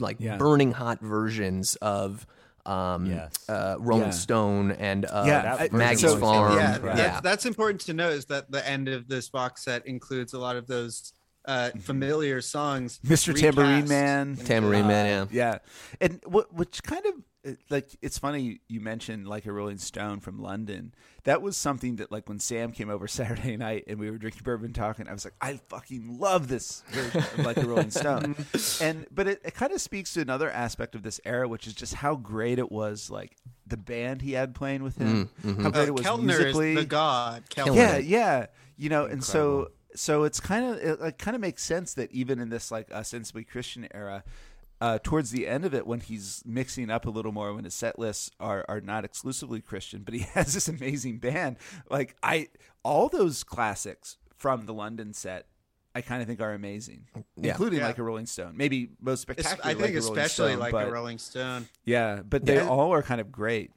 [0.00, 0.38] like Yeah.
[0.38, 2.26] burning hot versions of
[2.66, 3.48] um Yes.
[3.48, 4.10] uh rolling Yeah.
[4.10, 7.02] stone and uh Yeah, that maggie's so- farm yeah, incredible.
[7.02, 10.38] That's, that's important to know is that the end of this box set includes a
[10.38, 11.12] lot of those
[11.48, 12.98] uh, familiar songs.
[13.06, 13.28] Mr.
[13.28, 13.40] recast.
[13.40, 14.34] Tambourine Man.
[14.36, 15.52] Tambourine Man, yeah.
[15.52, 15.58] Yeah.
[16.00, 17.14] And what which kind of
[17.52, 20.92] uh, like it's funny you mentioned like a Rolling Stone from London.
[21.26, 24.42] That was something that like when Sam came over Saturday night and we were drinking
[24.44, 28.34] bourbon talking, I was like, I fucking love this version of like the Rolling Stone.
[28.80, 31.74] and but it, it kind of speaks to another aspect of this era, which is
[31.74, 33.36] just how great it was like
[33.66, 35.28] the band he had playing with him.
[35.44, 36.72] How great Uh, it was Keltner musically.
[36.72, 37.44] is the god.
[37.50, 37.76] Keltner.
[37.76, 38.46] Yeah, yeah.
[38.76, 42.12] You know, and so so it's kind of it, it kind of makes sense that
[42.12, 44.22] even in this like ostensibly Christian era,
[44.80, 47.74] uh, towards the end of it, when he's mixing up a little more, when his
[47.74, 51.56] set lists are are not exclusively Christian, but he has this amazing band.
[51.90, 52.48] Like I,
[52.82, 55.46] all those classics from the London set.
[55.94, 57.52] I kind of think are amazing, Yeah.
[57.52, 57.86] including Yeah.
[57.86, 58.54] like a Rolling Stone.
[58.54, 59.64] Maybe most Es- spectacular.
[59.64, 61.68] I think like Rolling especially Stone, like but, a Rolling Stone.
[61.86, 62.68] Yeah, but they Yeah.
[62.68, 63.70] all are kind of great.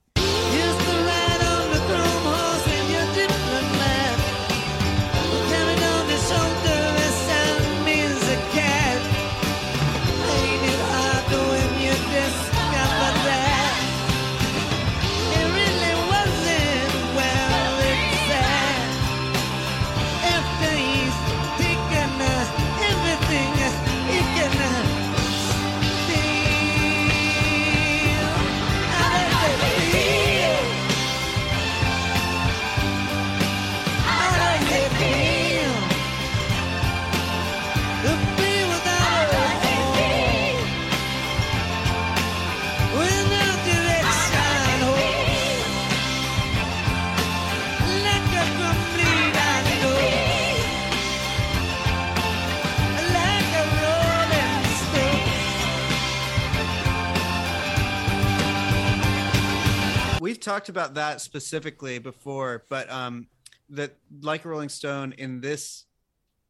[60.39, 63.27] We've talked about that specifically before, but um,
[63.71, 63.91] that
[64.21, 65.83] like a Rolling Stone in this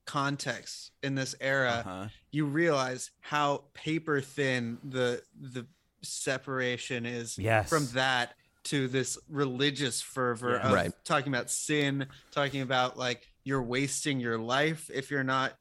[0.05, 2.07] context, in this era, Uh-huh.
[2.31, 5.65] you realize how paper thin the the
[6.03, 7.67] separation is Yes.
[7.67, 8.35] from that
[8.65, 10.67] to this religious fervor Yeah.
[10.67, 10.91] of Right.
[11.03, 15.57] talking about sin, talking about like you're wasting your life if you're not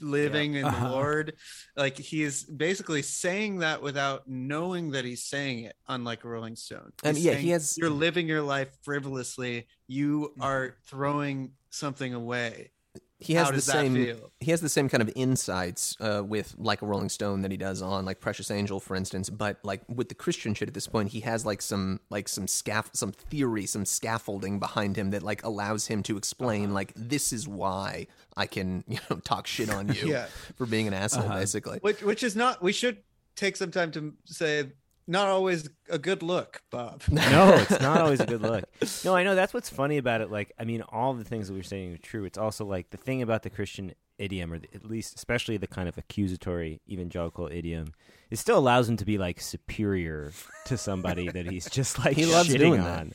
[0.00, 0.84] living in Uh-huh.
[0.88, 1.34] the Lord.
[1.76, 6.92] Like he's basically saying that without knowing that he's saying it, unlike a Rolling Stone.
[7.04, 9.66] And He's yeah, he has- You're living your life frivolously.
[9.86, 12.72] You are throwing something away.
[13.20, 13.94] He has the same
[14.40, 17.56] he has the same kind of insights uh, with like a Rolling Stone that he
[17.56, 19.28] does on like Precious Angel, for instance.
[19.28, 22.48] But like with the Christian shit at this point, he has like some like some
[22.48, 26.74] scaff some theory, some scaffolding behind him that like allows him to explain Uh-huh.
[26.74, 28.06] like this is why
[28.36, 30.26] I can you know talk shit on you Yeah.
[30.56, 31.38] for being an asshole, Uh-huh.
[31.40, 31.78] basically.
[31.80, 32.98] Which which is not we should
[33.36, 34.72] take some time to say
[35.10, 37.02] not always a good look, Bob.
[37.10, 38.64] no, it's not always a good look.
[39.04, 40.30] No, I know that's what's funny about it.
[40.30, 42.24] Like, I mean, all the things that we're saying are true.
[42.24, 45.66] It's also like the thing about the Christian idiom, or the, at least, especially the
[45.66, 47.92] kind of accusatory evangelical idiom,
[48.30, 50.32] it still allows him to be like superior
[50.66, 53.00] to somebody that he's just like He loves shitting doing that.
[53.00, 53.12] on,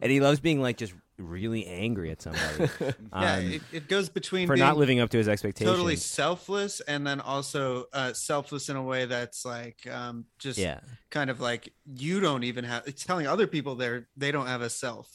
[0.00, 2.68] and he loves being like just really angry at somebody.
[3.14, 5.76] yeah, um, it, it goes between for being not living up to his expectations.
[5.76, 10.80] totally selfless and then also uh, selfless in a way that's like um, just Yeah.
[11.10, 14.62] kind of like you don't even have it's telling other people they're they don't have
[14.62, 15.08] a self.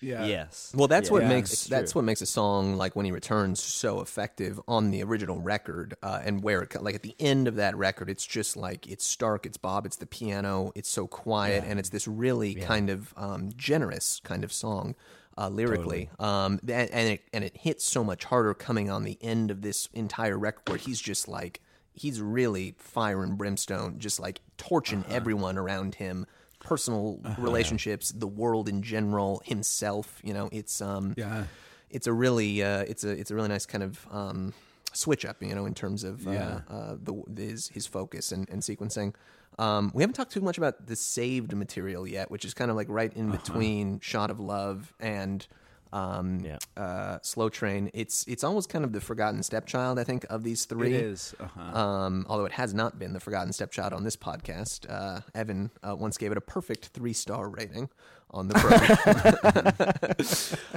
[0.00, 0.26] Yeah.
[0.26, 0.72] Yes.
[0.76, 2.00] Well, that's Yeah, what yeah, makes that's true.
[2.00, 6.20] what makes a song like when he returns so effective on the original record, uh,
[6.24, 9.46] and where it, like at the end of that record, it's just like it's stark,
[9.46, 13.50] it's Bob, it's the piano, it's so quiet, and it's this really kind of um,
[13.56, 14.94] generous kind of song.
[15.38, 19.18] Uh, lyrically, um, and, and it and it hits so much harder coming on the
[19.20, 21.60] end of this entire record where he's just like
[21.92, 26.24] he's really fire and brimstone, just like torching everyone around him,
[26.58, 30.20] personal relationships, the world in general, himself.
[30.24, 31.44] You know, it's um, Yeah.
[31.90, 34.54] it's a really uh, it's a it's a really nice kind of um,
[34.94, 35.42] switch up.
[35.42, 36.60] You know, in terms of uh, Yeah.
[36.68, 39.12] uh, the his his focus and, and sequencing.
[39.58, 42.76] Um, we haven't talked too much about the saved material yet, which is kind of
[42.76, 45.46] like right in between "Shot of Love" and
[45.92, 46.58] um, Yeah.
[46.76, 50.64] uh, "Slow Train." It's it's almost kind of the forgotten stepchild, I think, of these
[50.66, 50.94] three.
[50.94, 51.34] It is.
[51.40, 51.78] Uh-huh.
[51.78, 54.84] Um, although it has not been the forgotten stepchild on this podcast.
[54.90, 57.88] Uh, Evan uh, once gave it a perfect three star rating
[58.30, 58.54] on the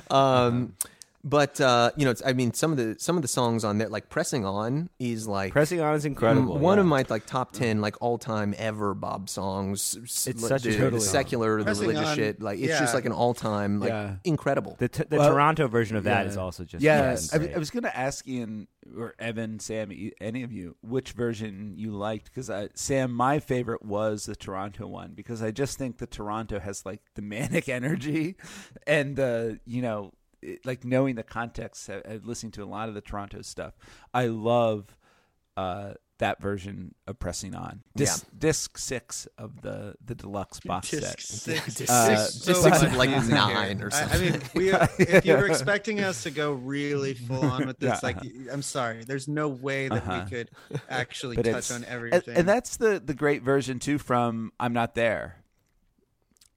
[0.10, 0.12] program.
[0.12, 0.76] um,
[1.24, 3.78] but uh, you know, it's, I mean, some of the some of the songs on
[3.78, 6.58] there, like "Pressing On," is like Pressing On is incredible.
[6.58, 6.82] One yeah.
[6.82, 9.98] of my like top ten like all time ever Bob songs.
[10.02, 12.42] It's the- such a the, good the secular, the Pressing religious On, shit.
[12.42, 12.80] Like it's yeah.
[12.80, 14.16] just like an all time like Yeah.
[14.24, 14.76] incredible.
[14.80, 16.30] The, t- the Well, Toronto version of that yeah.
[16.32, 17.56] is also just Yeah, fucking I.
[17.56, 18.68] I was going to ask Ian
[18.98, 22.32] or Evan, Sam, e- any of you, which version you liked?
[22.34, 26.86] Because Sam, my favorite was the Toronto one because I just think the Toronto has
[26.86, 28.36] like the manic energy,
[28.88, 32.90] and the you know, it, like knowing the context, uh, uh, listening to a lot
[32.90, 33.74] of the Toronto stuff.
[34.14, 34.96] I love
[35.58, 37.82] uh, that version of pressing on.
[37.96, 41.20] Disc, disc six of the the deluxe box Disc set.
[41.22, 41.82] six.
[41.90, 45.34] Uh, There's disc so six of, like, nine or I- I, mean, we, if you
[45.34, 48.00] were expecting us to go really full on with this, Yeah.
[48.04, 48.18] like,
[48.52, 50.22] I'm sorry, there's no way that Uh-huh.
[50.26, 50.50] we could
[50.90, 52.36] actually touch it's- on and, everything.
[52.38, 55.38] and that's the the great version too from I'm Not There.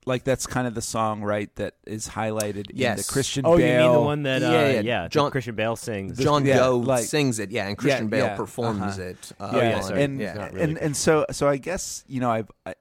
[0.05, 1.55] Like that's kind of the song, right?
[1.57, 3.07] That is highlighted in Yes.
[3.07, 3.67] the Christian oh, Bale.
[3.83, 5.03] you mean the one that uh, Yeah, yeah, yeah.
[5.03, 6.19] that John- Christian Bale sings?
[6.19, 9.03] John yeah, Doe like- sings it, yeah, and Christian Bale yeah, performs uh-huh.
[9.03, 9.33] it.
[9.39, 10.35] Uh, yeah, on- and yeah.
[10.35, 12.75] not really and and so so I guess you know I've I,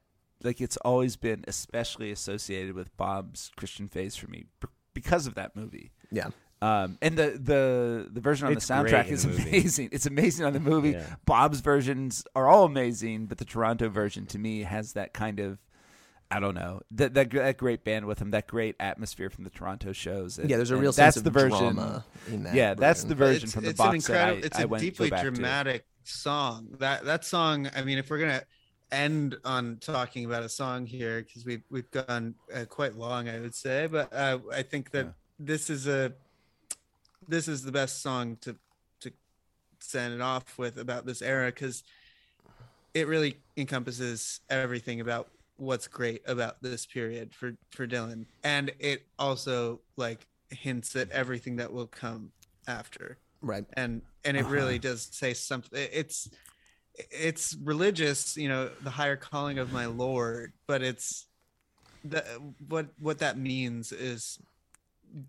[0.43, 5.35] like it's always been especially associated with Bob's Christian phase for me b- because of
[5.35, 5.91] that movie.
[6.11, 6.29] yeah.
[6.63, 9.89] Um, and the the the version on It's the soundtrack is the amazing.
[9.91, 10.91] It's amazing on the movie.
[10.91, 11.05] Yeah.
[11.25, 15.57] Bob's versions are all amazing, but the Toronto version to me has that kind of
[16.31, 19.49] I don't know that that, that great band with him, that great atmosphere from the
[19.49, 20.37] Toronto shows.
[20.39, 21.75] And- Yeah, there's a and real that's sense the of version.
[21.75, 23.33] drama in that yeah, that's the version.
[23.33, 24.27] version it's, from the it's an box set.
[24.29, 25.31] I, it's I a went, go deeply back to.
[25.31, 26.69] dramatic song.
[26.79, 27.69] That that song.
[27.75, 28.43] I mean, if we're gonna
[28.91, 33.39] end on talking about a song here, because we've we've gone uh, quite long, I
[33.39, 35.11] would say, but uh, I think that Yeah.
[35.39, 36.13] this is a
[37.27, 38.55] this is the best song to
[39.01, 39.11] to
[39.79, 41.83] send it off with about this era because
[42.93, 45.29] it really encompasses everything about
[45.61, 51.57] what's great about this period for for Dylan, and it also like hints at everything
[51.57, 52.31] that will come
[52.67, 53.17] after.
[53.43, 53.65] Right.
[53.73, 56.29] and and it really does say something it's
[57.09, 61.25] it's religious you know the higher calling of my lord but it's
[62.05, 62.23] the
[62.67, 64.37] what what that means is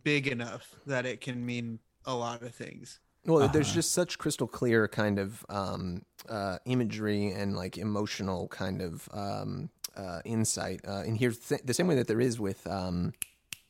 [0.05, 3.01] big enough that it can mean a lot of things.
[3.25, 8.83] Well, there's just such crystal clear kind of um, uh, imagery and like emotional kind
[8.83, 10.81] of um, uh, insight.
[10.87, 13.13] Uh, and here's th- the same way that there is with um,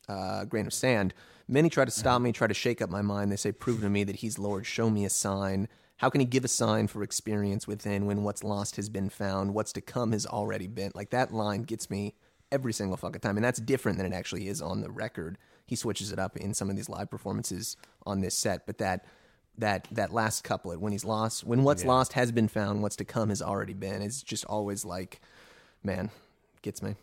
[0.07, 1.13] uh, grain of sand.
[1.47, 3.31] Many try to stop me, try to shake up my mind.
[3.31, 4.65] They say, "Prove to me that He's Lord.
[4.65, 5.67] Show me a sign."
[5.97, 9.53] How can He give a sign for experience within when what's lost has been found,
[9.53, 10.91] what's to come has already been?
[10.95, 12.15] Like that line gets me
[12.51, 15.37] every single fucking time, and that's different than it actually is on the record.
[15.65, 19.05] He switches it up in some of these live performances on this set, but that
[19.57, 23.05] that that last couplet when he's lost when what's lost has been found what's to
[23.05, 25.21] come has already been is just always like
[25.83, 26.09] man
[26.61, 26.95] gets me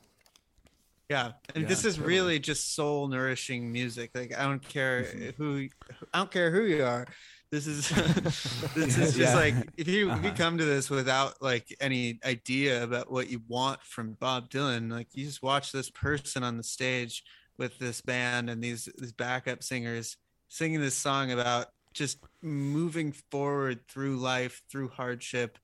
[1.09, 4.11] Yeah, and this is really just soul nourishing music.
[4.15, 5.03] Like I don't care
[5.37, 5.69] who,
[6.13, 7.07] I don't care who you are.
[7.51, 7.89] This is
[8.75, 9.35] this is just Yeah.
[9.35, 10.35] like if you if you Uh-huh.
[10.37, 15.09] come to this without like any idea about what you want from Bob Dylan, like
[15.13, 17.25] you just watch this person on the stage
[17.59, 20.17] with this band and these these backup singers
[20.49, 25.59] singing this song about just moving forward through life, through hardship,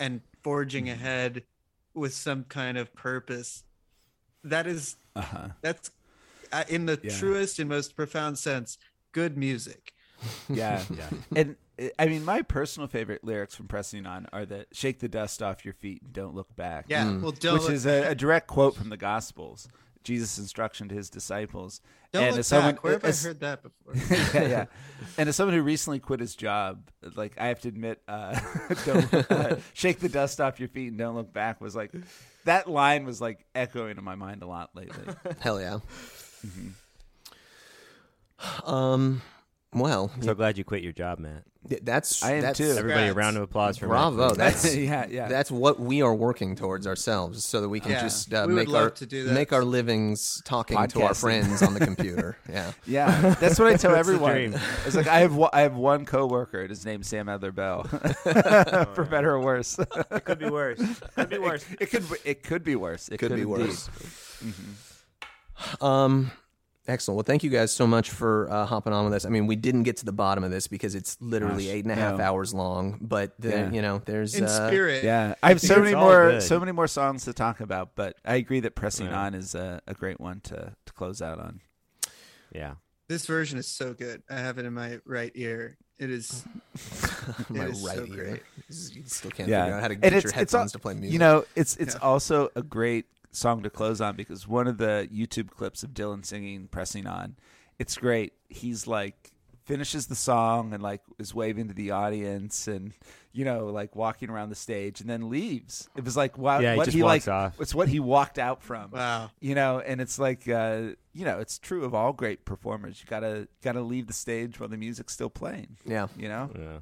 [0.00, 1.00] and forging Mm-hmm.
[1.00, 1.42] ahead
[1.98, 3.64] with some kind of purpose.
[4.44, 5.48] That is Uh-huh.
[5.62, 5.90] that's
[6.52, 7.16] uh, in the Yeah.
[7.18, 8.78] truest and most profound sense
[9.12, 9.92] good music
[10.48, 11.10] Yeah, yeah.
[11.36, 11.56] And
[11.98, 15.64] I mean, my personal favorite lyrics from Pressing On are the "Shake the dust off
[15.64, 17.22] your feet and don't look back." Yeah, Mm.
[17.22, 19.68] well, don't which look- is a, a direct quote from the Gospels.
[20.04, 21.80] Jesus' instruction to his disciples.
[22.12, 23.94] don't and look as someone, back where have i heard that before
[24.34, 24.64] yeah, yeah.
[25.16, 28.38] And as someone who recently quit his job, like I have to admit, uh,
[28.86, 31.92] don't uh, shake the dust off your feet and don't look back was like
[32.44, 35.04] that line was like echoing in my mind a lot lately.
[35.40, 35.78] hell yeah
[36.46, 36.72] Mhm.
[38.64, 39.22] um
[39.74, 41.44] well So glad you quit your job, Matt.
[41.68, 42.70] th- that's I am that's, too.
[42.70, 44.14] Everybody, a round of applause for Matt.
[44.14, 45.28] bravo that's yeah, yeah.
[45.28, 48.54] that's what we are working towards ourselves so that we can Yeah, just uh, we
[48.54, 49.32] would make love our to do that.
[49.34, 51.20] make our livings talking to our Podcasting.
[51.20, 54.32] friends on the computer yeah Yeah, that's what I tell the everyone.
[54.32, 54.54] dream.
[54.86, 56.60] It's like I have one, I have one coworker.
[56.62, 57.82] and His name's Sam Adler Bell.
[58.94, 60.80] For better or worse, It could be worse.
[60.80, 61.64] It could be worse.
[61.78, 63.08] it could it could be worse.
[63.10, 63.46] It could be indeed.
[63.46, 63.90] worse
[65.80, 66.30] Um,
[66.88, 67.16] excellent.
[67.16, 69.24] Well, thank you guys so much for uh, hopping on with us.
[69.24, 71.84] I mean, we didn't get to the bottom of this because it's literally Gosh, eight
[71.84, 72.24] and a half no.
[72.24, 72.98] hours long.
[73.00, 73.70] But the, Yeah.
[73.70, 76.42] you know, there's in uh, spirit Yeah, I have so many more good.
[76.42, 79.20] so many more songs to talk about, but I agree that pressing Yeah.
[79.20, 81.60] on is a, a great one to to close out on.
[82.52, 82.74] Yeah.
[83.08, 86.44] this version is so good i have it in my right ear it is
[87.50, 88.06] my It is so right ear.
[88.24, 88.42] great.
[88.68, 90.78] You still can't yeah, figure out how to get it's- your it's al- headphones to
[90.78, 91.12] play music.
[91.12, 92.00] You know, it's it's Yeah.
[92.06, 93.06] also a great
[93.38, 97.36] song to close on because one of the YouTube clips of Dylan singing "Pressing On,"
[97.78, 98.32] it's great.
[98.48, 99.32] He's like
[99.64, 102.94] finishes the song and like is waving to the audience and
[103.32, 105.88] you know like walking around the stage and then leaves.
[105.94, 107.60] It was like wow, Yeah, he what just he walks like off.
[107.60, 108.90] it's what he walked out from.
[108.92, 113.00] wow You know, and it's like uh, you know, it's true of all great performers.
[113.00, 115.76] You gotta gotta leave the stage while the music's still playing.
[115.84, 116.06] yeah.
[116.16, 116.78] You know, Yeah.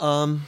[0.00, 0.46] Um.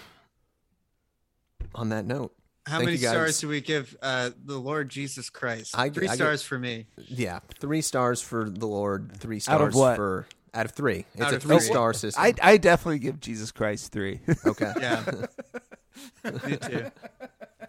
[1.74, 2.34] On that note,
[2.66, 6.10] how Thank many stars do we give uh the lord jesus christ I- three I
[6.10, 9.96] give- stars for me yeah, three stars for the Lord, three Out of stars what?
[9.96, 11.06] for out of three.
[11.14, 11.56] It's Out a of three.
[11.58, 12.22] three-star system.
[12.22, 14.20] I I definitely give Jesus Christ three.
[14.46, 14.72] okay.
[14.80, 15.02] yeah
[16.46, 16.90] me too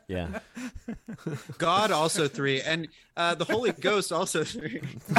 [0.07, 0.39] Yeah.
[1.57, 2.87] god also three and
[3.17, 4.81] uh the holy ghost also three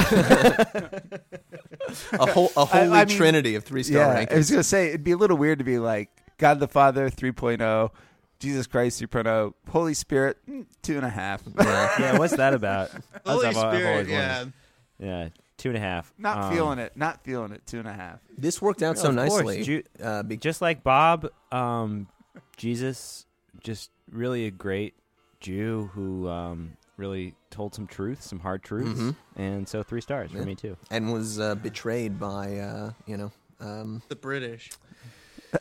[2.12, 4.32] a whole a I- holy I mean, three three star yeah, rankings.
[4.32, 7.10] I was gonna say it'd be a little weird to be like God the Father
[7.10, 7.90] 3.0,
[8.38, 11.42] Jesus Christ 3.0, Holy Spirit mm, two and a half.
[11.58, 12.18] Yeah.
[12.18, 12.90] What's that about?
[13.26, 14.52] Holy what I've- I've spirit always yeah wondered.
[14.98, 15.28] Yeah.
[15.56, 16.12] Two and a half.
[16.18, 16.96] Not Um, feeling it.
[16.96, 17.62] Not feeling it.
[17.66, 18.18] Two and a half.
[18.36, 19.44] This worked out No, so of course.
[19.44, 19.62] nicely.
[19.62, 22.08] Ju- uh, be- Just like Bob, um,
[22.56, 23.24] Jesus,
[23.62, 24.94] just really a great
[25.40, 29.16] Jew who um, really told some truths, some hard truths, Mhm.
[29.36, 30.40] and so three stars Yeah.
[30.40, 30.76] for me too.
[30.90, 33.32] and was uh, betrayed by uh, you know.
[33.60, 34.70] Um, the british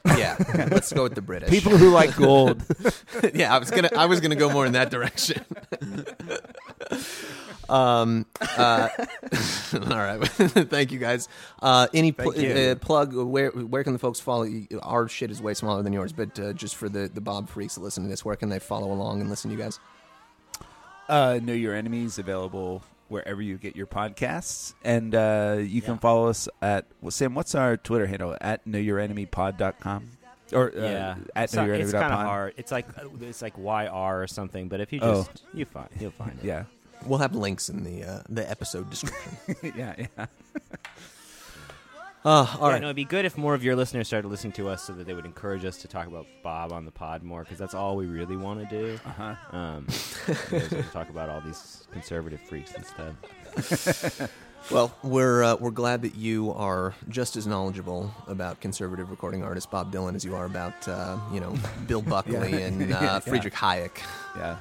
[0.05, 0.37] yeah,
[0.71, 2.63] let's go with the British People who like gold.
[3.33, 5.43] yeah, I was gonna I was gonna go more in that direction.
[7.69, 8.25] um.
[8.57, 8.89] Uh,
[9.73, 10.27] all right.
[10.27, 11.27] Thank you guys.
[11.61, 12.53] Uh, any pl- you.
[12.53, 13.13] Uh, plug?
[13.15, 14.43] Where where can the folks follow?
[14.43, 14.67] you?
[14.81, 17.75] Our shit is way smaller than yours, but uh, just for the the Bob freaks
[17.75, 19.79] that listen to this, where can they follow along and listen to you guys?
[21.09, 22.81] Uh, know Your Enemy's available
[23.13, 27.35] wherever you get your podcasts, and uh, you can follow us at well, Sam.
[27.35, 28.35] What's our Twitter handle?
[28.41, 30.09] At knowyourenemy.pod.com
[30.51, 32.53] or uh, yeah, at it's, it's kind of hard.
[32.57, 32.87] It's like
[33.21, 34.67] it's like YR or something.
[34.67, 35.23] But if you Oh.
[35.23, 36.45] just you find you'll find it.
[36.45, 36.65] Yeah,
[37.05, 39.73] We'll have links in the uh, the episode description.
[39.77, 40.25] yeah, yeah.
[42.25, 42.29] Uh,
[42.59, 42.81] all yeah, right.
[42.81, 45.05] no, it'd be good if more of your listeners started listening to us, so that
[45.05, 47.97] they would encourage us to talk about Bob on the pod more, because that's all
[47.97, 48.99] we really want to do.
[49.05, 49.35] Uh-huh.
[49.57, 49.85] Um,
[50.51, 54.29] is to talk about all these conservative freaks instead.
[54.71, 59.69] Well, we're uh, we're glad that you are just as knowledgeable about conservative recording artist
[59.69, 61.53] Bob Dylan as you are about uh, you know
[61.85, 62.57] Bill Buckley Yeah.
[62.67, 63.19] and uh, Yeah.
[63.19, 63.97] Friedrich Hayek.
[64.37, 64.55] Yeah.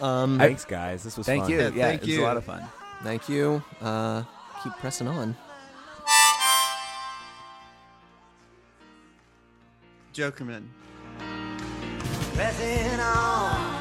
[0.00, 1.04] Um, Thanks, guys.
[1.04, 1.52] This was Thank fun.
[1.52, 1.58] you.
[1.60, 2.22] Yeah, Yeah, thank it was you.
[2.22, 2.64] a lot of fun.
[3.04, 3.62] Thank you.
[3.80, 4.24] Uh,
[4.64, 5.36] keep pressing on.
[10.20, 10.68] Jokerman.
[12.34, 13.80] Pressing on.